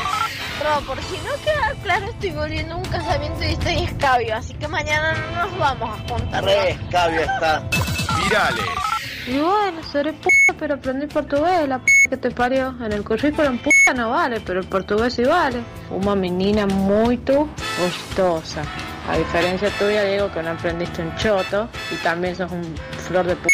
Bro, 0.58 0.80
por 0.86 0.98
si 1.02 1.16
no 1.18 1.34
queda 1.44 1.74
claro, 1.82 2.06
estoy 2.06 2.30
volviendo 2.30 2.74
a 2.74 2.76
un 2.78 2.84
casamiento 2.84 3.42
y 3.44 3.52
estoy 3.52 3.84
escabio, 3.84 4.36
así 4.36 4.54
que 4.54 4.68
mañana 4.68 5.12
no 5.12 5.46
nos 5.46 5.58
vamos 5.58 5.90
a 5.98 6.08
juntar. 6.08 6.48
escabio 6.48 7.20
está. 7.20 7.68
Virales. 8.22 8.64
Y 9.26 9.38
bueno, 9.38 9.82
seré 9.90 10.12
puta, 10.12 10.36
pero 10.58 10.74
aprendí 10.74 11.06
portugués, 11.06 11.68
la 11.68 11.78
p 11.78 11.84
que 12.10 12.16
te 12.16 12.30
parió. 12.30 12.74
En 12.80 12.92
el 12.92 13.04
currículum 13.04 13.58
puta 13.58 13.94
no 13.94 14.10
vale, 14.10 14.40
pero 14.40 14.60
el 14.60 14.66
portugués 14.66 15.14
sí 15.14 15.24
vale. 15.24 15.60
Una 15.90 16.14
menina 16.14 16.66
muy 16.66 17.16
gustosa. 17.18 18.62
A 19.10 19.16
diferencia 19.16 19.68
tuya, 19.78 20.04
digo 20.04 20.30
que 20.32 20.42
no 20.42 20.50
aprendiste 20.50 21.02
un 21.02 21.14
choto 21.16 21.68
y 21.90 21.96
también 21.96 22.36
sos 22.36 22.50
un 22.52 22.74
flor 23.08 23.26
de 23.26 23.36
p. 23.36 23.48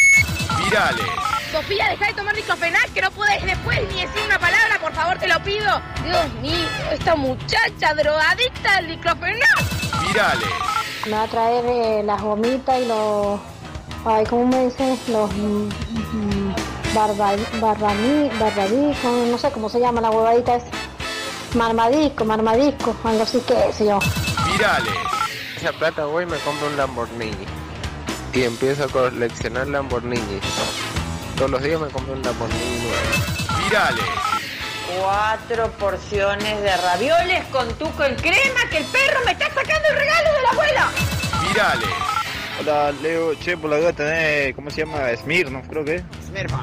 Virales. 0.65 1.07
Sofía, 1.51 1.89
deja 1.89 2.07
de 2.09 2.13
tomar 2.13 2.37
diclofenac, 2.37 2.93
que 2.93 3.01
no 3.01 3.11
puedes 3.13 3.43
después 3.43 3.81
ni 3.95 4.03
decir 4.03 4.23
una 4.27 4.39
palabra, 4.39 4.79
por 4.81 4.93
favor, 4.93 5.17
te 5.19 5.27
lo 5.27 5.43
pido. 5.43 5.81
Dios 6.05 6.35
mío, 6.43 6.69
esta 6.93 7.17
muchacha 7.17 7.95
drogadicta 7.95 8.77
al 8.77 8.89
diclofenac. 8.89 10.07
Virales. 10.07 10.49
Me 11.07 11.13
va 11.13 11.23
a 11.23 11.29
traer 11.29 11.65
eh, 11.67 12.03
las 12.05 12.21
gomitas 12.21 12.83
y 12.83 12.87
los... 12.87 13.41
Ay, 14.05 14.27
¿cómo 14.27 14.47
me 14.47 14.67
dicen? 14.67 14.99
Los... 15.09 15.33
mm, 15.33 15.69
mm, 15.69 16.38
barba, 16.95 17.33
barbaní, 17.61 18.31
barbadisco, 18.39 19.11
no 19.31 19.39
sé 19.39 19.51
cómo 19.51 19.69
se 19.69 19.81
llama 19.81 20.01
la 20.01 20.11
huevadita 20.11 20.57
esa. 20.57 20.67
Marmadisco, 21.55 22.25
marmadisco, 22.25 22.95
algo 23.05 23.23
así 23.23 23.41
que 23.41 23.73
sé 23.73 23.87
yo. 23.87 23.99
Virales. 24.53 24.95
Esa 25.57 25.73
plata 25.73 26.05
voy 26.05 26.25
y 26.25 26.27
me 26.27 26.37
compro 26.39 26.67
un 26.67 26.77
Lamborghini. 26.77 27.47
Y 28.35 28.43
empiezo 28.45 28.85
a 28.85 28.89
coleccionar 28.89 29.67
Lamborghini. 29.67 30.41
Todos 31.37 31.51
los 31.51 31.63
días 31.63 31.81
me 31.81 31.89
compro 31.89 32.13
un 32.13 32.23
Lamborghini 32.23 32.81
nuevo. 32.81 33.65
Virales. 33.65 34.05
Cuatro 35.01 35.71
porciones 35.73 36.63
de 36.63 36.77
ravioles 36.77 37.45
con 37.47 37.69
tuco 37.75 38.05
en 38.05 38.15
crema 38.17 38.61
que 38.71 38.79
el 38.79 38.85
perro 38.85 39.21
me 39.25 39.33
está 39.33 39.47
sacando 39.47 39.89
el 39.91 39.97
regalo 39.97 40.33
de 40.33 40.43
la 40.43 40.51
abuela. 40.51 40.89
Virales. 41.49 41.89
Hola, 42.61 42.93
Leo. 43.03 43.35
Che, 43.35 43.57
por 43.57 43.71
la 43.71 43.79
duda 43.79 43.93
tenés, 43.93 44.55
¿cómo 44.55 44.71
se 44.71 44.85
llama? 44.85 44.99
Smirnoff, 45.17 45.67
creo 45.69 45.85
que 45.85 45.97
es. 45.97 46.03
Smirnoff. 46.27 46.61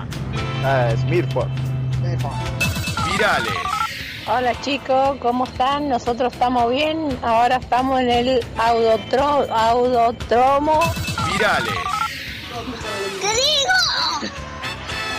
Ah, 0.63 0.89
Smirnoff. 1.01 1.47
Virales. 3.11 3.53
Hola 4.27 4.59
chicos, 4.61 5.17
¿cómo 5.21 5.45
están? 5.45 5.87
Nosotros 5.87 6.33
estamos 6.33 6.71
bien. 6.71 7.17
Ahora 7.23 7.57
estamos 7.57 7.99
en 8.01 8.09
el 8.09 8.45
audotro, 8.57 9.45
audotromo. 9.53 10.79
Virales. 11.31 11.73
¡Te 13.21 13.27
digo! 13.27 14.33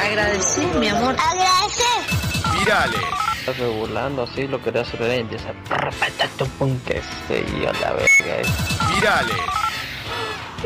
Agradecí, 0.02 0.66
mi 0.78 0.88
amor. 0.88 1.16
¡Agradecer! 1.18 2.58
Virales. 2.58 3.00
Estás 3.40 3.58
regulando 3.58 4.24
así 4.24 4.48
lo 4.48 4.60
que 4.60 4.70
hacer 4.70 5.00
y 5.02 5.20
empieza 5.20 5.50
a 5.50 6.28
tu 6.36 6.46
punto 6.58 6.92
se 7.28 7.44
yo 7.60 7.72
la 7.80 7.92
verga. 7.92 8.40
eh. 8.40 8.44
Virales. 8.92 9.36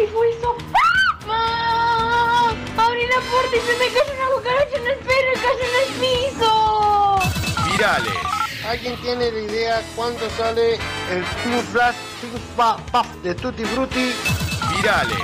¿Qué 0.00 0.06
fue 0.06 0.30
eso? 0.30 0.56
¡Papá! 0.72 2.54
Abrí 2.78 3.06
la 3.06 3.20
puerta 3.30 3.54
y 3.54 3.60
se 3.60 3.72
me 3.76 3.86
cayó 3.92 4.14
una 4.16 4.28
cucaracha 4.34 4.76
en 4.76 4.86
el 4.86 4.96
pelo 4.96 5.30
y 5.30 5.36
cayó 5.36 5.64
en 5.68 5.74
el 5.84 5.88
piso. 6.00 6.52
Virales. 7.70 8.18
¿Alguien 8.66 8.96
tiene 9.02 9.30
la 9.30 9.40
idea 9.40 9.82
cuánto 9.94 10.30
sale 10.38 10.76
el 10.76 11.22
Two 11.42 11.62
Flash 11.72 11.96
de 13.22 13.34
Tutti 13.34 13.64
Frutti? 13.66 14.14
Virales. 14.74 15.18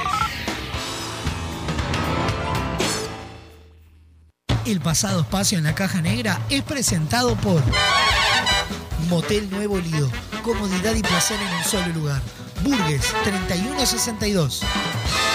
El 4.67 4.81
pasado 4.83 5.23
espacio 5.23 5.57
en 5.57 5.65
la 5.65 5.75
caja 5.75 6.03
negra 6.03 6.39
es 6.51 6.63
presentado 6.63 7.35
por 7.37 7.63
Motel 9.09 9.49
Nuevo 9.49 9.79
Lido. 9.79 10.11
Comodidad 10.43 10.95
y 10.95 11.01
placer 11.01 11.41
en 11.41 11.55
un 11.55 11.65
solo 11.65 11.87
lugar. 11.95 12.21
Burgues 12.63 13.13
3162. 13.25 15.26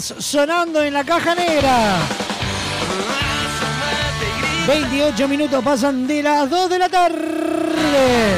Sonando 0.00 0.82
en 0.82 0.94
la 0.94 1.04
caja 1.04 1.34
negra. 1.34 1.98
28 4.66 5.28
minutos 5.28 5.62
pasan 5.62 6.06
de 6.06 6.22
las 6.22 6.48
2 6.48 6.70
de 6.70 6.78
la 6.78 6.88
tarde. 6.88 8.36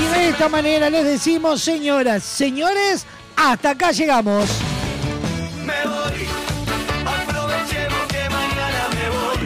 Y 0.00 0.14
de 0.14 0.28
esta 0.28 0.48
manera 0.48 0.90
les 0.90 1.04
decimos, 1.04 1.62
señoras, 1.62 2.24
señores, 2.24 3.06
hasta 3.36 3.70
acá 3.70 3.92
llegamos. 3.92 4.48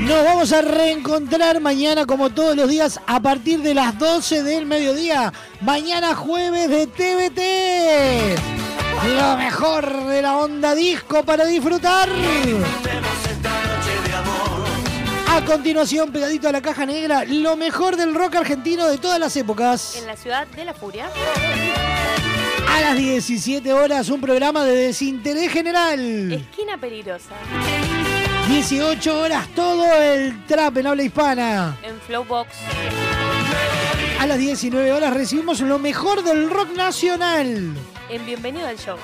Nos 0.07 0.25
vamos 0.25 0.53
a 0.53 0.63
reencontrar 0.63 1.61
mañana 1.61 2.07
como 2.07 2.31
todos 2.31 2.55
los 2.55 2.69
días 2.69 3.01
a 3.09 3.19
partir 3.19 3.61
de 3.63 3.75
las 3.75 3.99
12 3.99 4.45
del 4.45 4.65
mediodía. 4.65 5.33
Mañana 5.63 6.15
jueves 6.15 6.71
de 6.71 6.87
TVT. 6.87 7.41
Lo 9.17 9.37
mejor 9.37 10.07
de 10.07 10.23
la 10.23 10.37
onda 10.39 10.75
disco 10.75 11.23
para 11.23 11.45
disfrutar. 11.45 12.09
A 15.29 15.45
continuación, 15.45 16.11
pegadito 16.11 16.49
a 16.49 16.53
la 16.53 16.63
caja 16.63 16.87
negra, 16.87 17.25
lo 17.25 17.57
mejor 17.57 17.97
del 17.97 18.15
rock 18.15 18.37
argentino 18.37 18.89
de 18.89 18.99
todas 18.99 19.21
las 19.21 19.37
épocas. 19.37 19.97
En 19.97 20.07
la 20.07 20.17
ciudad 20.17 20.47
de 20.49 20.65
la 20.65 20.75
furia. 20.75 21.09
A 22.69 22.81
las 22.81 22.97
17 22.97 23.73
horas, 23.73 24.09
un 24.09 24.21
programa 24.21 24.65
de 24.65 24.75
desinterés 24.75 25.53
general. 25.53 26.33
Esquina 26.33 26.79
peligrosa. 26.79 27.35
18 28.49 29.21
horas, 29.21 29.49
todo 29.55 29.85
el 30.03 30.45
trap 30.47 30.79
en 30.79 30.87
habla 30.87 31.03
hispana. 31.03 31.77
En 31.83 32.01
Flowbox. 32.01 32.49
A 34.27 34.31
las 34.31 34.39
19 34.39 34.93
horas 34.93 35.15
recibimos 35.15 35.61
lo 35.61 35.79
mejor 35.79 36.25
del 36.25 36.51
rock 36.51 36.75
nacional. 36.75 37.77
En 38.09 38.27
Bienvenido 38.27 38.67
al 38.67 38.77
Show. 38.77 38.97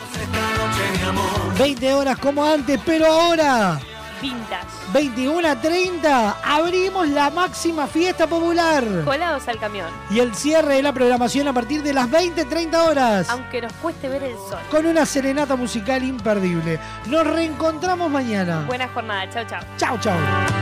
20 1.56 1.94
horas 1.94 2.18
como 2.18 2.44
antes, 2.44 2.80
pero 2.84 3.06
ahora, 3.06 3.78
Vintage. 4.20 4.66
21 4.92 5.48
a 5.48 5.60
30, 5.60 6.38
abrimos 6.42 7.08
la 7.08 7.30
máxima 7.30 7.86
fiesta 7.86 8.26
popular. 8.26 8.84
Colados 9.04 9.46
al 9.46 9.60
camión. 9.60 9.86
Y 10.10 10.18
el 10.18 10.34
cierre 10.34 10.74
de 10.74 10.82
la 10.82 10.92
programación 10.92 11.46
a 11.46 11.52
partir 11.52 11.84
de 11.84 11.92
las 11.92 12.10
20-30 12.10 12.74
horas. 12.84 13.30
Aunque 13.30 13.62
nos 13.62 13.72
cueste 13.74 14.08
ver 14.08 14.24
el 14.24 14.34
sol. 14.34 14.58
Con 14.72 14.86
una 14.86 15.06
serenata 15.06 15.54
musical 15.54 16.02
imperdible. 16.02 16.80
Nos 17.06 17.24
reencontramos 17.24 18.10
mañana. 18.10 18.64
Buena 18.66 18.88
jornada. 18.88 19.30
Chao, 19.30 19.44
chao. 19.46 19.60
Chao, 19.76 20.00
chao. 20.00 20.61